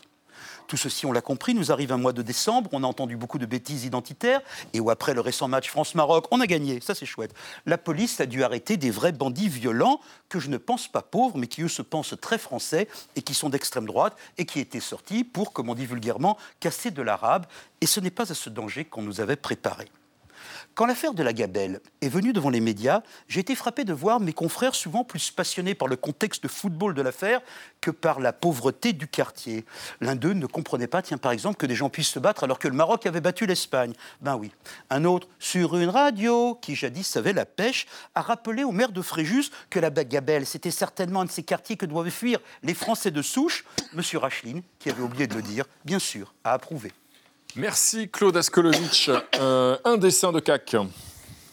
Tout 0.66 0.76
ceci, 0.76 1.06
on 1.06 1.12
l'a 1.12 1.20
compris, 1.20 1.54
nous 1.54 1.70
arrive 1.70 1.92
un 1.92 1.96
mois 1.96 2.12
de 2.12 2.22
décembre, 2.22 2.70
on 2.72 2.82
a 2.82 2.86
entendu 2.86 3.16
beaucoup 3.16 3.38
de 3.38 3.46
bêtises 3.46 3.84
identitaires, 3.84 4.40
et 4.72 4.80
où 4.80 4.90
après 4.90 5.14
le 5.14 5.20
récent 5.20 5.48
match 5.48 5.70
France-Maroc, 5.70 6.26
on 6.30 6.40
a 6.40 6.46
gagné, 6.46 6.80
ça 6.80 6.94
c'est 6.94 7.06
chouette. 7.06 7.34
La 7.66 7.78
police 7.78 8.20
a 8.20 8.26
dû 8.26 8.42
arrêter 8.42 8.76
des 8.76 8.90
vrais 8.90 9.12
bandits 9.12 9.48
violents 9.48 10.00
que 10.28 10.40
je 10.40 10.48
ne 10.48 10.56
pense 10.56 10.88
pas 10.88 11.02
pauvres, 11.02 11.38
mais 11.38 11.46
qui 11.46 11.62
eux 11.62 11.68
se 11.68 11.82
pensent 11.82 12.14
très 12.20 12.38
français 12.38 12.88
et 13.14 13.22
qui 13.22 13.34
sont 13.34 13.48
d'extrême 13.48 13.86
droite 13.86 14.16
et 14.38 14.46
qui 14.46 14.60
étaient 14.60 14.80
sortis 14.80 15.24
pour, 15.24 15.52
comme 15.52 15.68
on 15.70 15.74
dit 15.74 15.86
vulgairement, 15.86 16.36
casser 16.60 16.90
de 16.90 17.02
l'arabe. 17.02 17.46
Et 17.80 17.86
ce 17.86 18.00
n'est 18.00 18.10
pas 18.10 18.30
à 18.30 18.34
ce 18.34 18.50
danger 18.50 18.84
qu'on 18.84 19.02
nous 19.02 19.20
avait 19.20 19.36
préparé. 19.36 19.86
Quand 20.76 20.84
l'affaire 20.84 21.14
de 21.14 21.22
la 21.22 21.32
Gabelle 21.32 21.80
est 22.02 22.10
venue 22.10 22.34
devant 22.34 22.50
les 22.50 22.60
médias, 22.60 23.00
j'ai 23.28 23.40
été 23.40 23.54
frappé 23.54 23.84
de 23.84 23.94
voir 23.94 24.20
mes 24.20 24.34
confrères 24.34 24.74
souvent 24.74 25.04
plus 25.04 25.30
passionnés 25.30 25.74
par 25.74 25.88
le 25.88 25.96
contexte 25.96 26.42
de 26.42 26.48
football 26.48 26.92
de 26.92 27.00
l'affaire 27.00 27.40
que 27.80 27.90
par 27.90 28.20
la 28.20 28.34
pauvreté 28.34 28.92
du 28.92 29.08
quartier. 29.08 29.64
L'un 30.02 30.16
d'eux 30.16 30.34
ne 30.34 30.44
comprenait 30.44 30.86
pas, 30.86 31.00
tiens, 31.00 31.16
par 31.16 31.32
exemple, 31.32 31.56
que 31.56 31.64
des 31.64 31.74
gens 31.74 31.88
puissent 31.88 32.10
se 32.10 32.18
battre 32.18 32.44
alors 32.44 32.58
que 32.58 32.68
le 32.68 32.74
Maroc 32.74 33.06
avait 33.06 33.22
battu 33.22 33.46
l'Espagne. 33.46 33.94
Ben 34.20 34.36
oui. 34.36 34.52
Un 34.90 35.06
autre, 35.06 35.28
sur 35.38 35.78
une 35.78 35.88
radio, 35.88 36.58
qui 36.60 36.74
jadis 36.74 37.06
savait 37.06 37.32
la 37.32 37.46
pêche, 37.46 37.86
a 38.14 38.20
rappelé 38.20 38.62
au 38.62 38.70
maire 38.70 38.92
de 38.92 39.00
Fréjus 39.00 39.50
que 39.70 39.78
la 39.78 39.88
Gabelle, 39.88 40.44
c'était 40.44 40.70
certainement 40.70 41.22
un 41.22 41.24
de 41.24 41.30
ces 41.30 41.42
quartiers 41.42 41.78
que 41.78 41.86
doivent 41.86 42.10
fuir 42.10 42.38
les 42.62 42.74
Français 42.74 43.10
de 43.10 43.22
souche. 43.22 43.64
Monsieur 43.94 44.18
Racheline, 44.18 44.60
qui 44.78 44.90
avait 44.90 45.02
oublié 45.02 45.26
de 45.26 45.36
le 45.36 45.42
dire, 45.42 45.64
bien 45.86 45.98
sûr, 45.98 46.34
a 46.44 46.52
approuvé. 46.52 46.92
Merci 47.56 48.10
Claude 48.10 48.36
Askolovitch. 48.36 49.10
Euh, 49.40 49.78
un 49.84 49.96
dessin 49.96 50.30
de 50.30 50.40
CAC. 50.40 50.76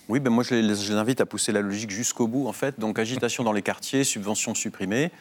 Oui, 0.10 0.20
ben 0.20 0.32
moi 0.32 0.44
je 0.44 0.54
les, 0.54 0.92
invite 0.92 1.22
à 1.22 1.26
pousser 1.26 1.54
la 1.54 1.62
logique 1.62 1.92
jusqu'au 1.92 2.28
bout 2.28 2.46
en 2.46 2.52
fait. 2.52 2.78
Donc 2.78 3.00
agitation 3.00 3.46
dans 3.46 3.54
les 3.54 3.62
quartiers, 3.62 4.04
subventions 4.04 4.54
supprimées. 4.54 5.12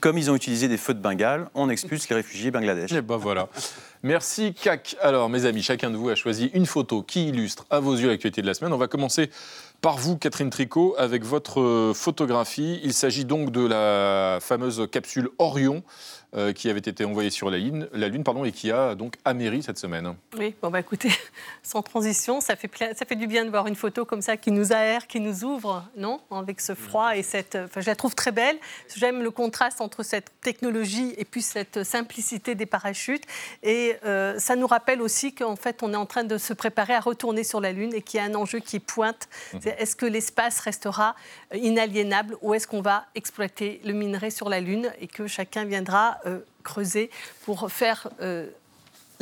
Comme 0.00 0.16
ils 0.16 0.30
ont 0.30 0.34
utilisé 0.34 0.68
des 0.68 0.78
feux 0.78 0.94
de 0.94 1.00
Bengale, 1.00 1.50
on 1.54 1.68
expulse 1.68 2.08
les 2.08 2.16
réfugiés 2.16 2.50
Bangladesh. 2.50 2.90
Et 2.92 3.02
ben 3.02 3.18
voilà. 3.18 3.48
Merci 4.02 4.54
CAC. 4.54 4.96
Alors 5.02 5.28
mes 5.28 5.44
amis, 5.44 5.62
chacun 5.62 5.90
de 5.90 5.96
vous 5.96 6.08
a 6.08 6.14
choisi 6.14 6.50
une 6.54 6.64
photo 6.64 7.02
qui 7.02 7.28
illustre 7.28 7.66
à 7.68 7.80
vos 7.80 7.94
yeux 7.94 8.08
l'actualité 8.08 8.40
de 8.40 8.46
la 8.46 8.54
semaine. 8.54 8.72
On 8.72 8.78
va 8.78 8.88
commencer 8.88 9.28
par 9.82 9.98
vous, 9.98 10.16
Catherine 10.16 10.48
Tricot, 10.48 10.94
avec 10.96 11.24
votre 11.24 11.92
photographie. 11.94 12.80
Il 12.84 12.94
s'agit 12.94 13.26
donc 13.26 13.50
de 13.50 13.66
la 13.66 14.38
fameuse 14.40 14.88
capsule 14.90 15.28
Orion 15.38 15.82
euh, 16.34 16.52
qui 16.52 16.70
avait 16.70 16.78
été 16.78 17.04
envoyée 17.04 17.28
sur 17.28 17.50
la 17.50 17.58
Lune, 17.58 17.88
la 17.92 18.08
Lune 18.08 18.24
pardon, 18.24 18.44
et 18.44 18.52
qui 18.52 18.70
a 18.70 18.94
donc 18.94 19.16
améri 19.24 19.62
cette 19.62 19.78
semaine. 19.78 20.14
Oui, 20.38 20.54
bon 20.62 20.70
bah 20.70 20.80
écoutez, 20.80 21.10
sans 21.62 21.82
transition, 21.82 22.40
ça 22.40 22.56
fait, 22.56 22.70
ça 22.94 23.04
fait 23.06 23.16
du 23.16 23.26
bien 23.26 23.44
de 23.44 23.50
voir 23.50 23.66
une 23.66 23.76
photo 23.76 24.06
comme 24.06 24.22
ça 24.22 24.38
qui 24.38 24.50
nous 24.50 24.72
aère, 24.72 25.06
qui 25.06 25.20
nous 25.20 25.44
ouvre, 25.44 25.84
non 25.96 26.20
Avec 26.30 26.60
ce 26.60 26.74
froid 26.74 27.16
et 27.16 27.22
cette... 27.22 27.56
Enfin, 27.56 27.82
je 27.82 27.86
la 27.86 27.96
trouve 27.96 28.14
très 28.14 28.32
belle. 28.32 28.56
J'aime 28.96 29.22
le 29.22 29.30
contraste 29.30 29.82
entre 29.82 30.02
cette 30.02 30.32
technologie 30.40 31.14
et 31.18 31.26
puis 31.26 31.42
cette 31.42 31.84
simplicité 31.84 32.54
des 32.54 32.64
parachutes. 32.66 33.24
Et 33.62 33.96
euh, 34.04 34.38
ça 34.38 34.56
nous 34.56 34.66
rappelle 34.66 35.02
aussi 35.02 35.34
qu'en 35.34 35.56
fait, 35.56 35.82
on 35.82 35.92
est 35.92 35.96
en 35.96 36.06
train 36.06 36.24
de 36.24 36.38
se 36.38 36.54
préparer 36.54 36.94
à 36.94 37.00
retourner 37.00 37.44
sur 37.44 37.60
la 37.60 37.72
Lune 37.72 37.92
et 37.92 38.00
qu'il 38.00 38.18
y 38.18 38.22
a 38.22 38.26
un 38.26 38.34
enjeu 38.34 38.60
qui 38.60 38.80
pointe. 38.80 39.28
Mmh. 39.52 39.58
Est-ce 39.78 39.96
que 39.96 40.06
l'espace 40.06 40.60
restera 40.60 41.14
inaliénable 41.54 42.36
ou 42.40 42.54
est-ce 42.54 42.66
qu'on 42.66 42.80
va 42.80 43.04
exploiter 43.14 43.80
le 43.84 43.92
minerai 43.92 44.30
sur 44.30 44.48
la 44.48 44.60
Lune 44.60 44.90
et 44.98 45.08
que 45.08 45.26
chacun 45.26 45.64
viendra 45.64 46.18
euh, 46.26 46.40
creuser 46.62 47.10
pour 47.44 47.70
faire 47.70 48.08
euh, 48.20 48.48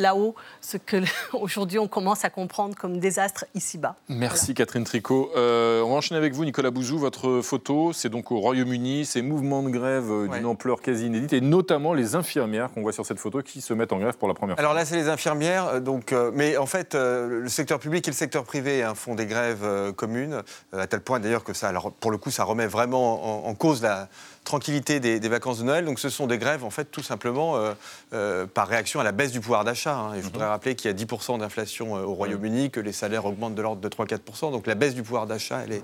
là-haut 0.00 0.34
ce 0.60 0.76
que 0.76 0.96
aujourd'hui 1.32 1.78
on 1.78 1.86
commence 1.86 2.24
à 2.24 2.30
comprendre 2.30 2.74
comme 2.74 2.98
désastre 2.98 3.44
ici-bas. 3.54 3.96
Merci 4.08 4.46
voilà. 4.46 4.54
Catherine 4.54 4.84
Tricot. 4.84 5.30
Euh, 5.36 5.82
on 5.82 5.90
va 5.90 5.96
enchaîner 5.96 6.18
avec 6.18 6.32
vous, 6.32 6.44
Nicolas 6.44 6.70
Bouzou. 6.70 6.98
Votre 6.98 7.40
photo, 7.42 7.92
c'est 7.92 8.08
donc 8.08 8.32
au 8.32 8.40
Royaume-Uni, 8.40 9.04
ces 9.04 9.22
mouvements 9.22 9.62
de 9.62 9.70
grève 9.70 10.10
euh, 10.10 10.22
d'une 10.22 10.32
ouais. 10.32 10.44
ampleur 10.44 10.80
quasi 10.80 11.06
inédite, 11.06 11.32
et 11.32 11.40
notamment 11.40 11.94
les 11.94 12.14
infirmières 12.14 12.72
qu'on 12.72 12.82
voit 12.82 12.92
sur 12.92 13.06
cette 13.06 13.18
photo 13.18 13.42
qui 13.42 13.60
se 13.60 13.74
mettent 13.74 13.92
en 13.92 13.98
grève 13.98 14.16
pour 14.16 14.28
la 14.28 14.34
première 14.34 14.56
fois. 14.56 14.60
Alors 14.60 14.74
là, 14.74 14.84
c'est 14.84 14.96
les 14.96 15.08
infirmières, 15.08 15.80
donc, 15.80 16.12
euh, 16.12 16.30
mais 16.34 16.56
en 16.56 16.66
fait, 16.66 16.94
euh, 16.94 17.40
le 17.40 17.48
secteur 17.48 17.78
public 17.78 18.06
et 18.08 18.10
le 18.10 18.16
secteur 18.16 18.44
privé 18.44 18.82
hein, 18.82 18.94
font 18.94 19.14
des 19.14 19.26
grèves 19.26 19.64
euh, 19.64 19.92
communes, 19.92 20.42
à 20.72 20.86
tel 20.86 21.00
point 21.00 21.20
d'ailleurs 21.20 21.44
que 21.44 21.52
ça, 21.52 21.68
alors, 21.68 21.92
pour 21.92 22.10
le 22.10 22.18
coup, 22.18 22.30
ça 22.30 22.44
remet 22.44 22.66
vraiment 22.66 23.44
en, 23.46 23.50
en 23.50 23.54
cause 23.54 23.82
la 23.82 24.08
tranquillité 24.44 25.00
des, 25.00 25.20
des, 25.20 25.28
vacances 25.28 25.58
de 25.58 25.64
Noël. 25.64 25.84
Donc 25.84 25.98
ce 25.98 26.08
sont 26.08 26.26
des 26.26 26.38
grèves, 26.38 26.64
en 26.64 26.70
fait, 26.70 26.86
tout 26.86 27.02
simplement 27.02 27.56
euh, 27.56 27.72
euh, 28.12 28.46
par 28.46 28.68
réaction 28.68 29.00
à 29.00 29.04
la 29.04 29.12
baisse 29.12 29.32
du 29.32 29.40
pouvoir 29.40 29.64
d'achat. 29.64 29.94
Hein. 29.94 30.14
Et 30.14 30.18
je 30.18 30.24
voudrais 30.24 30.46
rappeler 30.46 30.74
qu'il 30.74 30.90
y 30.90 30.94
a 30.94 30.96
10% 30.96 31.38
d'inflation 31.38 31.96
euh, 31.96 32.02
au 32.02 32.14
Royaume-Uni, 32.14 32.70
que 32.70 32.80
les 32.80 32.92
salaires 32.92 33.26
augmentent 33.26 33.54
de 33.54 33.62
l'ordre 33.62 33.80
de 33.80 33.88
3-4%. 33.88 34.50
Donc 34.50 34.66
la 34.66 34.74
baisse 34.74 34.94
du 34.94 35.02
pouvoir 35.02 35.26
d'achat, 35.26 35.60
elle 35.64 35.72
est, 35.72 35.82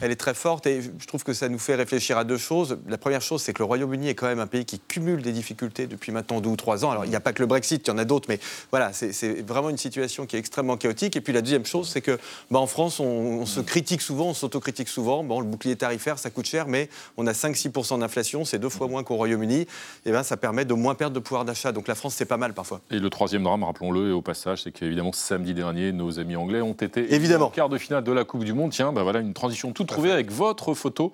elle 0.00 0.10
est 0.10 0.16
très 0.16 0.34
forte. 0.34 0.66
Et 0.66 0.82
je 0.82 1.06
trouve 1.06 1.22
que 1.22 1.32
ça 1.32 1.48
nous 1.48 1.58
fait 1.58 1.74
réfléchir 1.74 2.18
à 2.18 2.24
deux 2.24 2.36
choses. 2.36 2.78
La 2.88 2.98
première 2.98 3.22
chose, 3.22 3.42
c'est 3.42 3.52
que 3.52 3.60
le 3.60 3.66
Royaume-Uni 3.66 4.08
est 4.08 4.14
quand 4.14 4.26
même 4.26 4.40
un 4.40 4.46
pays 4.46 4.64
qui 4.64 4.78
cumule 4.80 5.22
des 5.22 5.32
difficultés 5.32 5.86
depuis 5.86 6.12
maintenant 6.12 6.40
deux 6.40 6.50
ou 6.50 6.56
trois 6.56 6.84
ans. 6.84 6.90
Alors 6.90 7.04
il 7.04 7.10
n'y 7.10 7.16
a 7.16 7.20
pas 7.20 7.32
que 7.32 7.40
le 7.40 7.46
Brexit, 7.46 7.86
il 7.86 7.90
y 7.90 7.94
en 7.94 7.98
a 7.98 8.04
d'autres, 8.04 8.26
mais 8.28 8.40
voilà, 8.70 8.92
c'est 8.92 9.40
vraiment 9.46 9.70
une 9.70 9.78
situation 9.78 10.26
qui 10.26 10.36
est 10.36 10.38
extrêmement 10.38 10.76
chaotique. 10.76 11.16
Et 11.16 11.20
puis 11.20 11.32
la 11.32 11.40
deuxième 11.40 11.66
chose, 11.66 11.88
c'est 11.88 12.02
que 12.02 12.18
bah, 12.50 12.58
en 12.58 12.66
France, 12.66 13.00
on, 13.00 13.04
on, 13.04 13.46
se 13.46 13.60
critique 13.60 14.02
souvent, 14.02 14.26
on 14.26 14.34
s'autocritique 14.34 14.88
souvent. 14.88 15.24
Bon, 15.24 15.40
le 15.40 15.46
bouclier 15.46 15.76
tarifaire, 15.76 16.18
ça 16.18 16.30
coûte 16.30 16.46
cher, 16.46 16.66
mais 16.66 16.90
on 17.16 17.26
a 17.26 17.32
5-6% 17.32 18.01
d'inflation, 18.02 18.44
c'est 18.44 18.58
deux 18.58 18.68
fois 18.68 18.88
moins 18.88 19.02
qu'au 19.02 19.16
Royaume-Uni. 19.16 19.66
Et 20.04 20.12
ben, 20.12 20.22
ça 20.22 20.36
permet 20.36 20.64
de 20.64 20.74
moins 20.74 20.94
perdre 20.94 21.14
de 21.14 21.20
pouvoir 21.20 21.44
d'achat. 21.44 21.72
Donc 21.72 21.88
la 21.88 21.94
France, 21.94 22.14
c'est 22.14 22.26
pas 22.26 22.36
mal 22.36 22.52
parfois. 22.52 22.80
Et 22.90 22.98
le 22.98 23.10
troisième 23.10 23.42
drame, 23.42 23.64
rappelons-le, 23.64 24.10
et 24.10 24.12
au 24.12 24.22
passage, 24.22 24.62
c'est 24.62 24.72
qu'évidemment, 24.72 25.12
samedi 25.12 25.54
dernier, 25.54 25.92
nos 25.92 26.18
amis 26.18 26.36
anglais 26.36 26.60
ont 26.60 26.72
été 26.72 27.14
évidemment 27.14 27.46
en 27.46 27.50
quart 27.50 27.68
de 27.68 27.78
finale 27.78 28.04
de 28.04 28.12
la 28.12 28.24
Coupe 28.24 28.44
du 28.44 28.52
Monde. 28.52 28.72
Tiens, 28.72 28.92
ben 28.92 29.02
voilà 29.02 29.20
une 29.20 29.34
transition 29.34 29.72
toute 29.72 29.88
trouvée 29.88 30.12
avec 30.12 30.30
votre 30.30 30.74
photo. 30.74 31.12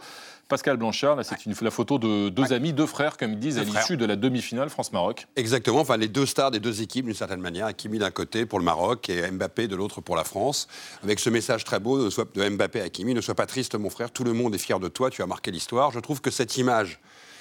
Pascal 0.49 0.79
Blanchard, 0.79 1.17
là, 1.17 1.25
c'est 1.25 1.61
la 1.61 1.71
photo 1.71 1.99
de 1.99 2.31
deux 2.31 2.45
ouais. 2.45 2.53
amis, 2.55 2.73
deux 2.73 2.87
frères, 2.87 3.19
comme 3.19 3.33
ils 3.33 3.39
disent, 3.39 3.59
à 3.59 3.65
l'issue 3.65 3.99
de 3.99 4.07
la 4.07 4.17
demi-finale 4.17 4.71
France-Maroc. 4.71 5.27
Exactement, 5.37 5.81
enfin 5.81 5.99
les 5.99 6.09
deux 6.09 6.25
stars 6.25 6.51
des 6.51 6.59
deux 6.59 6.81
équipes, 6.81 7.05
d'une 7.05 7.15
certaine 7.15 7.41
manière, 7.41 7.67
Hakimi 7.67 7.99
d'un 7.99 8.11
côté 8.11 8.47
pour 8.47 8.59
le 8.59 8.65
Maroc 8.65 9.11
et 9.11 9.31
Mbappé 9.31 9.69
de 9.69 9.77
l'autre 9.77 10.01
pour 10.01 10.17
la 10.17 10.25
France, 10.25 10.67
avec 11.05 11.21
ce 11.21 11.29
message 11.29 11.65
très 11.65 11.81
beau 11.81 11.99
de, 11.99 12.11
de 12.35 12.49
Mbappé 12.49 12.81
à 12.81 12.85
Hakimi, 12.85 13.13
ne 13.13 13.21
sois 13.21 13.35
pas 13.35 13.47
triste 13.47 13.75
mon 13.75 13.91
frère, 13.91 14.11
tout 14.11 14.25
le 14.25 14.33
monde 14.33 14.55
est 14.55 14.59
fier 14.59 14.81
de 14.81 14.89
toi, 14.89 15.11
tu 15.11 15.23
as 15.23 15.27
marqué 15.27 15.51
l'histoire. 15.51 15.91
Je 15.91 16.01
trouve 16.01 16.23
que 16.23 16.31
cette 16.31 16.57
image 16.57 16.99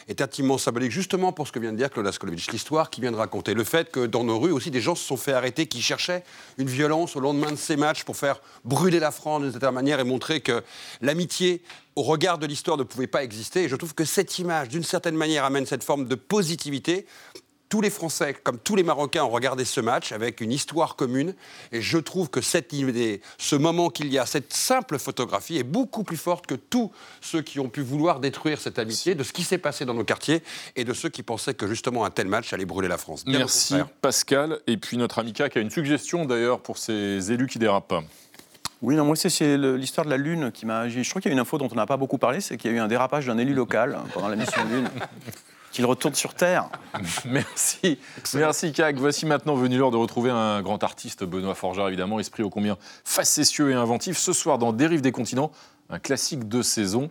est 0.08 0.22
intimement 0.22 0.58
symbolique, 0.58 0.92
justement 0.92 1.34
pour 1.34 1.48
ce 1.48 1.52
que 1.52 1.60
vient 1.60 1.72
de 1.72 1.78
dire 1.78 1.90
Claude 1.90 2.08
Askolovitch, 2.08 2.50
l'histoire 2.52 2.90
qui 2.90 3.02
vient 3.02 3.12
de 3.12 3.18
raconter. 3.18 3.54
Le 3.54 3.64
fait 3.64 3.92
que 3.92 4.06
dans 4.06 4.24
nos 4.24 4.40
rues 4.40 4.52
aussi, 4.52 4.72
des 4.72 4.82
gens 4.82 4.96
se 4.96 5.06
sont 5.06 5.18
fait 5.18 5.34
arrêter 5.34 5.68
qui 5.68 5.82
cherchaient 5.82 6.24
une 6.58 6.70
violence 6.70 7.16
au 7.16 7.20
lendemain 7.20 7.52
de 7.52 7.58
ces 7.58 7.76
matchs 7.76 8.04
pour 8.04 8.16
faire 8.16 8.42
brûler 8.64 9.00
la 9.00 9.12
France 9.12 9.42
d'une 9.42 9.52
certaine 9.52 9.72
manière 9.72 10.00
et 10.00 10.04
montrer 10.04 10.42
que 10.42 10.64
l'amitié 11.02 11.62
au 11.96 12.04
regard 12.04 12.38
de 12.38 12.46
l'histoire 12.46 12.78
ne 12.78 12.84
pouvait 12.84 13.08
pas 13.08 13.24
exister. 13.24 13.64
Et 13.64 13.70
je 13.70 13.76
trouve 13.76 13.94
que 13.94 14.06
cette 14.06 14.40
image, 14.40 14.70
d'une 14.70 14.84
certaine 14.84 15.16
manière, 15.16 15.44
amène 15.44 15.66
cette 15.66 15.84
forme 15.84 16.06
de 16.06 16.16
positivité 16.16 17.06
tous 17.70 17.82
les 17.82 17.90
Français, 17.90 18.34
comme 18.44 18.58
tous 18.58 18.76
les 18.76 18.84
Marocains, 18.84 19.24
ont 19.24 19.30
regardé 19.30 19.66
ce 19.66 19.82
match 19.82 20.12
avec 20.12 20.42
une 20.42 20.52
histoire 20.52 20.96
commune. 20.96 21.34
Et 21.72 21.82
je 21.82 21.98
trouve 21.98 22.30
que 22.30 22.42
cette 22.42 22.74
idée, 22.74 23.22
ce 23.38 23.56
moment 23.56 23.90
qu'il 23.90 24.12
y 24.12 24.18
a, 24.18 24.26
cette 24.26 24.54
simple 24.54 24.98
photographie 25.00 25.58
est 25.58 25.64
beaucoup 25.64 26.04
plus 26.04 26.18
forte 26.18 26.48
que 26.48 26.56
tous 26.56 26.92
ceux 27.22 27.42
qui 27.42 27.60
ont 27.60 27.70
pu 27.70 27.82
vouloir 27.82 28.20
détruire 28.20 28.60
cette 28.60 28.80
amitié, 28.80 29.16
de 29.16 29.24
ce 29.24 29.34
qui 29.34 29.44
s'est 29.44 29.58
passé 29.58 29.86
dans 29.86 29.94
nos 29.94 30.04
quartiers 30.04 30.42
et 30.76 30.84
de 30.84 30.94
ceux 30.94 31.10
qui 31.10 31.24
pensaient 31.24 31.54
que 31.54 31.68
justement 31.68 32.06
un 32.06 32.10
tel 32.10 32.28
match 32.28 32.54
allait 32.54 32.66
brûler 32.66 32.88
la 32.88 32.98
France. 32.98 33.26
Bien 33.26 33.40
Merci 33.40 33.76
Pascal. 34.02 34.60
Et 34.68 34.78
puis 34.78 34.98
notre 34.98 35.20
amica 35.20 35.50
qui 35.50 35.58
a 35.58 35.62
une 35.62 35.72
suggestion 35.72 36.26
d'ailleurs 36.26 36.60
pour 36.62 36.78
ces 36.78 37.32
élus 37.32 37.48
qui 37.48 37.60
dérapent. 37.60 38.04
Oui, 38.82 38.96
non, 38.96 39.06
moi 39.06 39.16
c'est 39.16 39.58
l'histoire 39.58 40.06
de 40.06 40.12
la 40.12 40.18
Lune 40.18 40.52
qui 40.52 40.66
m'a. 40.66 40.88
Je 40.88 41.10
crois 41.10 41.22
qu'il 41.22 41.30
y 41.30 41.34
a 41.34 41.36
une 41.36 41.40
info 41.40 41.58
dont 41.58 41.68
on 41.72 41.76
n'a 41.76 41.88
pas 41.88 41.98
beaucoup 41.98 42.20
parlé, 42.20 42.42
c'est 42.42 42.58
qu'il 42.58 42.72
y 42.72 42.74
a 42.74 42.78
eu 42.78 42.80
un 42.80 42.88
dérapage 42.88 43.26
d'un 43.26 43.38
élu 43.38 43.54
local 43.54 43.98
pendant 44.14 44.28
la 44.28 44.36
mission 44.36 44.64
Lune. 44.66 44.90
qu'il 45.78 45.86
retourne 45.86 46.16
sur 46.16 46.34
Terre. 46.34 46.70
Merci. 47.26 48.00
Merci, 48.34 48.72
Cag. 48.72 48.98
Voici 48.98 49.28
maintenant 49.28 49.54
venu 49.54 49.78
l'heure 49.78 49.92
de 49.92 49.98
retrouver 49.98 50.32
un 50.32 50.64
grand 50.64 50.84
artiste, 50.84 51.24
Benoît 51.24 51.54
Forger, 51.54 51.84
évidemment, 51.88 52.20
esprit 52.20 52.42
ô 52.42 52.50
combien 52.50 52.80
facétieux 53.06 53.70
et 53.70 53.76
inventif. 53.76 54.18
Ce 54.18 54.34
soir, 54.34 54.58
dans 54.58 54.74
Dérive 54.74 55.02
des 55.02 55.12
continents, 55.12 55.52
un 55.92 56.00
classique 56.00 56.48
de 56.48 56.64
saison. 56.64 57.10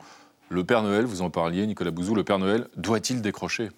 Le 0.49 0.65
Père 0.65 0.83
Noël, 0.83 1.05
vous 1.05 1.23
en 1.23 1.31
parliez, 1.31 1.65
Nicolas 1.65 1.93
Bouzou, 1.93 2.17
le 2.17 2.25
Père 2.25 2.41
Noël, 2.41 2.67
doit-il 2.77 3.23
décrocher? 3.23 3.71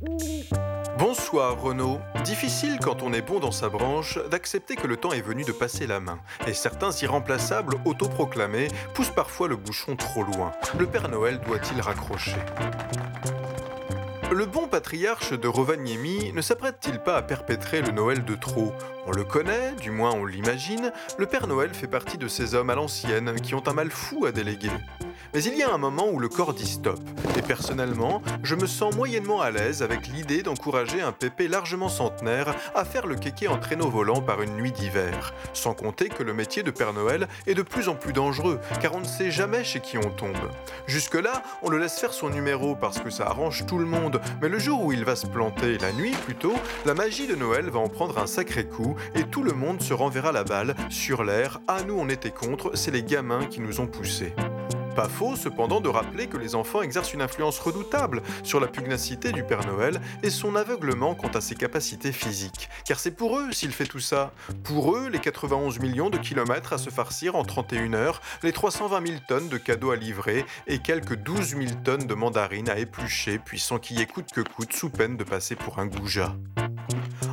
Bonsoir 0.98 1.60
Renaud. 1.60 2.00
Difficile 2.24 2.80
quand 2.82 3.04
on 3.04 3.12
est 3.12 3.22
bon 3.22 3.38
dans 3.38 3.52
sa 3.52 3.68
branche 3.68 4.18
d'accepter 4.32 4.74
que 4.74 4.88
le 4.88 4.96
temps 4.96 5.12
est 5.12 5.20
venu 5.20 5.44
de 5.44 5.52
passer 5.52 5.86
la 5.86 6.00
main. 6.00 6.18
Et 6.48 6.54
certains 6.54 6.90
irremplaçables 6.90 7.76
autoproclamés 7.84 8.66
poussent 8.94 9.14
parfois 9.14 9.46
le 9.46 9.54
bouchon 9.54 9.94
trop 9.94 10.24
loin. 10.24 10.50
Le 10.76 10.88
Père 10.88 11.08
Noël 11.08 11.38
doit-il 11.46 11.80
raccrocher? 11.80 12.34
Le 14.30 14.44
bon 14.44 14.68
patriarche 14.68 15.32
de 15.32 15.48
Rovaniemi 15.48 16.32
ne 16.34 16.42
s'apprête-t-il 16.42 16.98
pas 16.98 17.16
à 17.16 17.22
perpétrer 17.22 17.80
le 17.80 17.92
Noël 17.92 18.24
de 18.24 18.34
trop? 18.34 18.72
On 19.06 19.12
le 19.12 19.24
connaît, 19.24 19.72
du 19.80 19.90
moins 19.90 20.12
on 20.12 20.26
l'imagine, 20.26 20.92
le 21.16 21.26
Père 21.26 21.46
Noël 21.46 21.70
fait 21.72 21.86
partie 21.86 22.18
de 22.18 22.28
ces 22.28 22.54
hommes 22.54 22.68
à 22.68 22.74
l'ancienne 22.74 23.40
qui 23.40 23.54
ont 23.54 23.66
un 23.66 23.72
mal 23.72 23.90
fou 23.90 24.26
à 24.26 24.32
déléguer. 24.32 24.70
Mais 25.34 25.42
il 25.42 25.56
y 25.56 25.62
a 25.62 25.72
un 25.72 25.78
moment 25.78 26.08
où 26.10 26.18
le 26.18 26.28
corps 26.28 26.54
dit 26.54 26.66
stop. 26.66 27.00
Et 27.36 27.42
personnellement, 27.42 28.22
je 28.42 28.54
me 28.54 28.66
sens 28.66 28.94
moyennement 28.94 29.40
à 29.40 29.50
l'aise 29.50 29.82
avec 29.82 30.06
l'idée 30.08 30.42
d'encourager 30.42 31.02
un 31.02 31.12
pépé 31.12 31.48
largement 31.48 31.88
centenaire 31.88 32.54
à 32.74 32.84
faire 32.84 33.06
le 33.06 33.14
kéké 33.14 33.48
en 33.48 33.58
traîneau 33.58 33.88
volant 33.88 34.22
par 34.22 34.42
une 34.42 34.56
nuit 34.56 34.72
d'hiver. 34.72 35.34
Sans 35.52 35.74
compter 35.74 36.08
que 36.08 36.22
le 36.22 36.32
métier 36.32 36.62
de 36.62 36.70
Père 36.70 36.92
Noël 36.92 37.28
est 37.46 37.54
de 37.54 37.62
plus 37.62 37.88
en 37.88 37.94
plus 37.94 38.12
dangereux, 38.12 38.60
car 38.80 38.94
on 38.94 39.00
ne 39.00 39.06
sait 39.06 39.30
jamais 39.30 39.64
chez 39.64 39.80
qui 39.80 39.98
on 39.98 40.10
tombe. 40.10 40.36
Jusque-là, 40.86 41.42
on 41.62 41.68
le 41.68 41.78
laisse 41.78 41.98
faire 41.98 42.12
son 42.12 42.30
numéro 42.30 42.74
parce 42.74 42.98
que 42.98 43.10
ça 43.10 43.26
arrange 43.26 43.66
tout 43.66 43.78
le 43.78 43.86
monde, 43.86 44.17
mais 44.42 44.48
le 44.48 44.58
jour 44.58 44.84
où 44.84 44.92
il 44.92 45.04
va 45.04 45.16
se 45.16 45.26
planter, 45.26 45.78
la 45.78 45.92
nuit 45.92 46.14
plutôt, 46.24 46.54
la 46.86 46.94
magie 46.94 47.26
de 47.26 47.34
Noël 47.34 47.70
va 47.70 47.80
en 47.80 47.88
prendre 47.88 48.18
un 48.18 48.26
sacré 48.26 48.66
coup 48.66 48.96
et 49.14 49.24
tout 49.24 49.42
le 49.42 49.52
monde 49.52 49.82
se 49.82 49.94
renverra 49.94 50.32
la 50.32 50.44
balle 50.44 50.74
sur 50.90 51.24
l'air. 51.24 51.60
Ah, 51.68 51.78
nous 51.86 51.98
on 51.98 52.08
était 52.08 52.30
contre, 52.30 52.72
c'est 52.74 52.90
les 52.90 53.02
gamins 53.02 53.46
qui 53.46 53.60
nous 53.60 53.80
ont 53.80 53.86
poussés. 53.86 54.34
Pas 54.98 55.08
faux 55.08 55.36
cependant 55.36 55.80
de 55.80 55.88
rappeler 55.88 56.26
que 56.26 56.36
les 56.36 56.56
enfants 56.56 56.82
exercent 56.82 57.14
une 57.14 57.22
influence 57.22 57.60
redoutable 57.60 58.20
sur 58.42 58.58
la 58.58 58.66
pugnacité 58.66 59.30
du 59.30 59.44
Père 59.44 59.64
Noël 59.64 60.00
et 60.24 60.28
son 60.28 60.56
aveuglement 60.56 61.14
quant 61.14 61.28
à 61.28 61.40
ses 61.40 61.54
capacités 61.54 62.10
physiques. 62.10 62.68
Car 62.84 62.98
c'est 62.98 63.12
pour 63.12 63.38
eux 63.38 63.52
s'il 63.52 63.70
fait 63.70 63.86
tout 63.86 64.00
ça. 64.00 64.32
Pour 64.64 64.96
eux, 64.96 65.08
les 65.08 65.20
91 65.20 65.78
millions 65.78 66.10
de 66.10 66.18
kilomètres 66.18 66.72
à 66.72 66.78
se 66.78 66.90
farcir 66.90 67.36
en 67.36 67.44
31 67.44 67.94
heures, 67.94 68.20
les 68.42 68.50
320 68.50 69.06
000 69.06 69.20
tonnes 69.28 69.48
de 69.48 69.56
cadeaux 69.56 69.92
à 69.92 69.96
livrer 69.96 70.44
et 70.66 70.80
quelques 70.80 71.14
12 71.14 71.50
000 71.50 71.62
tonnes 71.84 72.08
de 72.08 72.14
mandarines 72.14 72.68
à 72.68 72.76
éplucher, 72.76 73.38
puis 73.38 73.60
s'enquiller 73.60 74.06
coûte 74.06 74.32
que 74.34 74.40
coûte 74.40 74.72
sous 74.72 74.90
peine 74.90 75.16
de 75.16 75.22
passer 75.22 75.54
pour 75.54 75.78
un 75.78 75.86
goujat. 75.86 76.34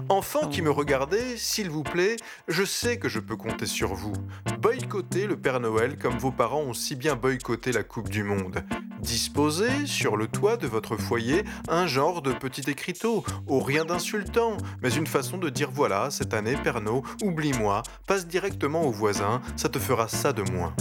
Enfants 0.09 0.47
qui 0.47 0.61
me 0.61 0.69
regardez, 0.69 1.35
s'il 1.35 1.71
vous 1.71 1.81
plaît, 1.81 2.15
je 2.47 2.63
sais 2.63 2.97
que 2.97 3.09
je 3.09 3.19
peux 3.19 3.35
compter 3.35 3.65
sur 3.65 3.95
vous. 3.95 4.13
Boycottez 4.59 5.25
le 5.25 5.35
Père 5.35 5.59
Noël 5.59 5.97
comme 5.97 6.19
vos 6.19 6.31
parents 6.31 6.61
ont 6.61 6.75
si 6.75 6.95
bien 6.95 7.15
boycotté 7.15 7.71
la 7.71 7.83
Coupe 7.83 8.09
du 8.09 8.23
Monde. 8.23 8.63
Disposez 8.99 9.87
sur 9.87 10.15
le 10.15 10.27
toit 10.27 10.57
de 10.57 10.67
votre 10.67 10.95
foyer 10.95 11.43
un 11.69 11.87
genre 11.87 12.21
de 12.21 12.33
petit 12.33 12.69
écriteau, 12.69 13.23
au 13.47 13.59
rien 13.59 13.83
d'insultant, 13.83 14.57
mais 14.83 14.93
une 14.93 15.07
façon 15.07 15.39
de 15.39 15.49
dire 15.49 15.71
voilà, 15.71 16.11
cette 16.11 16.35
année, 16.35 16.55
Pernod, 16.55 17.03
oublie-moi, 17.23 17.81
passe 18.05 18.27
directement 18.27 18.83
au 18.83 18.91
voisin, 18.91 19.41
ça 19.55 19.69
te 19.69 19.79
fera 19.79 20.07
ça 20.07 20.33
de 20.33 20.43
moins. 20.51 20.75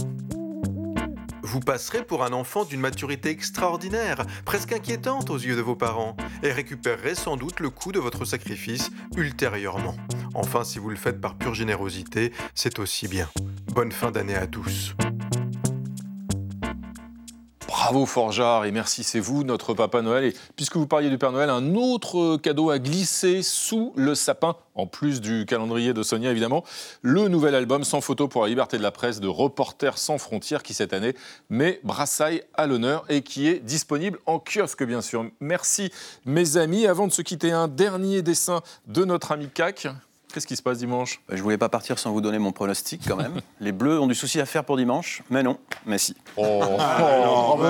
Vous 1.45 1.59
passerez 1.59 2.03
pour 2.03 2.23
un 2.23 2.33
enfant 2.33 2.65
d'une 2.65 2.79
maturité 2.79 3.29
extraordinaire, 3.29 4.25
presque 4.45 4.73
inquiétante 4.73 5.29
aux 5.29 5.37
yeux 5.37 5.55
de 5.55 5.61
vos 5.61 5.75
parents, 5.75 6.17
et 6.41 6.51
récupérerez 6.51 7.13
sans 7.13 7.37
doute 7.37 7.59
le 7.59 7.69
coût 7.69 7.91
de 7.91 7.99
votre 7.99 8.25
sacrifice 8.25 8.89
ultérieurement. 9.15 9.95
Enfin, 10.33 10.63
si 10.63 10.79
vous 10.79 10.89
le 10.89 10.95
faites 10.95 11.21
par 11.21 11.35
pure 11.35 11.53
générosité, 11.53 12.31
c'est 12.55 12.79
aussi 12.79 13.07
bien. 13.07 13.29
Bonne 13.75 13.91
fin 13.91 14.09
d'année 14.09 14.35
à 14.35 14.47
tous. 14.47 14.95
Bravo 17.85 18.07
Forgeard 18.07 18.65
et 18.65 18.71
merci, 18.71 19.03
c'est 19.03 19.19
vous 19.19 19.43
notre 19.43 19.75
Papa 19.75 20.01
Noël. 20.01 20.23
Et 20.23 20.33
puisque 20.55 20.75
vous 20.75 20.87
parliez 20.87 21.11
du 21.11 21.19
Père 21.19 21.31
Noël, 21.31 21.51
un 21.51 21.75
autre 21.75 22.37
cadeau 22.37 22.71
à 22.71 22.79
glisser 22.79 23.43
sous 23.43 23.93
le 23.95 24.15
sapin, 24.15 24.55
en 24.73 24.87
plus 24.87 25.21
du 25.21 25.45
calendrier 25.45 25.93
de 25.93 26.01
Sonia 26.01 26.31
évidemment, 26.31 26.63
le 27.03 27.27
nouvel 27.27 27.53
album 27.53 27.83
Sans 27.83 28.01
photo 28.01 28.27
pour 28.27 28.41
la 28.41 28.47
liberté 28.47 28.79
de 28.79 28.81
la 28.81 28.89
presse 28.89 29.19
de 29.19 29.27
Reporters 29.27 29.99
sans 29.99 30.17
frontières 30.17 30.63
qui 30.63 30.73
cette 30.73 30.93
année 30.93 31.13
met 31.51 31.79
Brassailles 31.83 32.41
à 32.55 32.65
l'honneur 32.65 33.05
et 33.07 33.21
qui 33.21 33.47
est 33.47 33.59
disponible 33.59 34.17
en 34.25 34.39
kiosque 34.39 34.83
bien 34.83 35.03
sûr. 35.03 35.23
Merci 35.39 35.91
mes 36.25 36.57
amis. 36.57 36.87
Avant 36.87 37.05
de 37.05 37.13
se 37.13 37.21
quitter, 37.21 37.51
un 37.51 37.67
dernier 37.67 38.23
dessin 38.23 38.63
de 38.87 39.05
notre 39.05 39.31
ami 39.31 39.47
CAC. 39.47 39.89
Qu'est-ce 40.35 40.47
qui 40.47 40.57
se 40.57 40.61
passe 40.61 40.79
dimanche? 40.79 41.21
Je 41.29 41.41
voulais 41.41 41.57
pas 41.57 41.69
partir 41.69 41.97
sans 41.97 42.11
vous 42.11 42.19
donner 42.19 42.39
mon 42.39 42.51
pronostic 42.51 43.03
quand 43.07 43.15
même. 43.15 43.39
Les 43.61 43.71
Bleus 43.71 44.01
ont 44.01 44.05
du 44.05 44.15
souci 44.15 44.41
à 44.41 44.45
faire 44.45 44.65
pour 44.65 44.75
dimanche, 44.75 45.23
mais 45.29 45.43
non, 45.43 45.57
mais 45.85 45.97
si. 45.97 46.13
Oh, 46.35 46.59
oh, 46.61 47.55
bravo, 47.57 47.63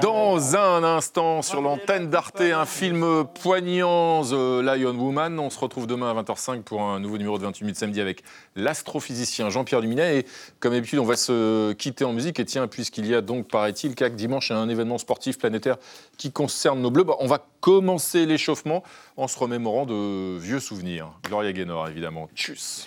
Dans 0.00 0.54
un 0.54 0.84
instant, 0.84 1.42
sur 1.42 1.60
l'antenne 1.60 2.08
d'Arte, 2.08 2.40
un 2.40 2.66
film 2.66 3.24
poignant, 3.42 4.22
The 4.22 4.62
Lion 4.62 4.94
Woman. 4.94 5.40
On 5.40 5.50
se 5.50 5.58
retrouve 5.58 5.88
demain 5.88 6.16
à 6.16 6.22
20h05 6.22 6.62
pour 6.62 6.82
un 6.82 7.00
nouveau 7.00 7.18
numéro 7.18 7.36
de 7.36 7.42
28 7.42 7.64
minutes 7.64 7.78
samedi 7.78 8.00
avec 8.00 8.22
l'astrophysicien 8.54 9.50
Jean-Pierre 9.50 9.80
Luminet. 9.80 10.20
Et 10.20 10.26
comme 10.60 10.72
d'habitude, 10.72 11.00
on 11.00 11.04
va 11.04 11.16
se 11.16 11.72
quitter 11.72 12.04
en 12.04 12.12
musique. 12.12 12.38
Et 12.38 12.44
tiens, 12.44 12.68
puisqu'il 12.68 13.06
y 13.06 13.14
a 13.16 13.22
donc, 13.22 13.48
paraît-il, 13.48 13.96
qu'à 13.96 14.08
dimanche, 14.08 14.52
un 14.52 14.68
événement 14.68 14.98
sportif 14.98 15.36
planétaire 15.38 15.78
qui 16.16 16.30
concerne 16.30 16.80
nos 16.80 16.92
Bleus, 16.92 17.02
bah, 17.02 17.16
on 17.18 17.26
va 17.26 17.44
commencer 17.60 18.24
l'échauffement 18.24 18.84
en 19.16 19.26
se 19.26 19.38
remémorant 19.38 19.84
de 19.84 20.38
vieux 20.38 20.60
souvenirs. 20.60 21.08
Gloria 21.24 21.52
Gaynor, 21.52 21.88
évidemment. 21.88 22.28
Tchuss 22.34 22.86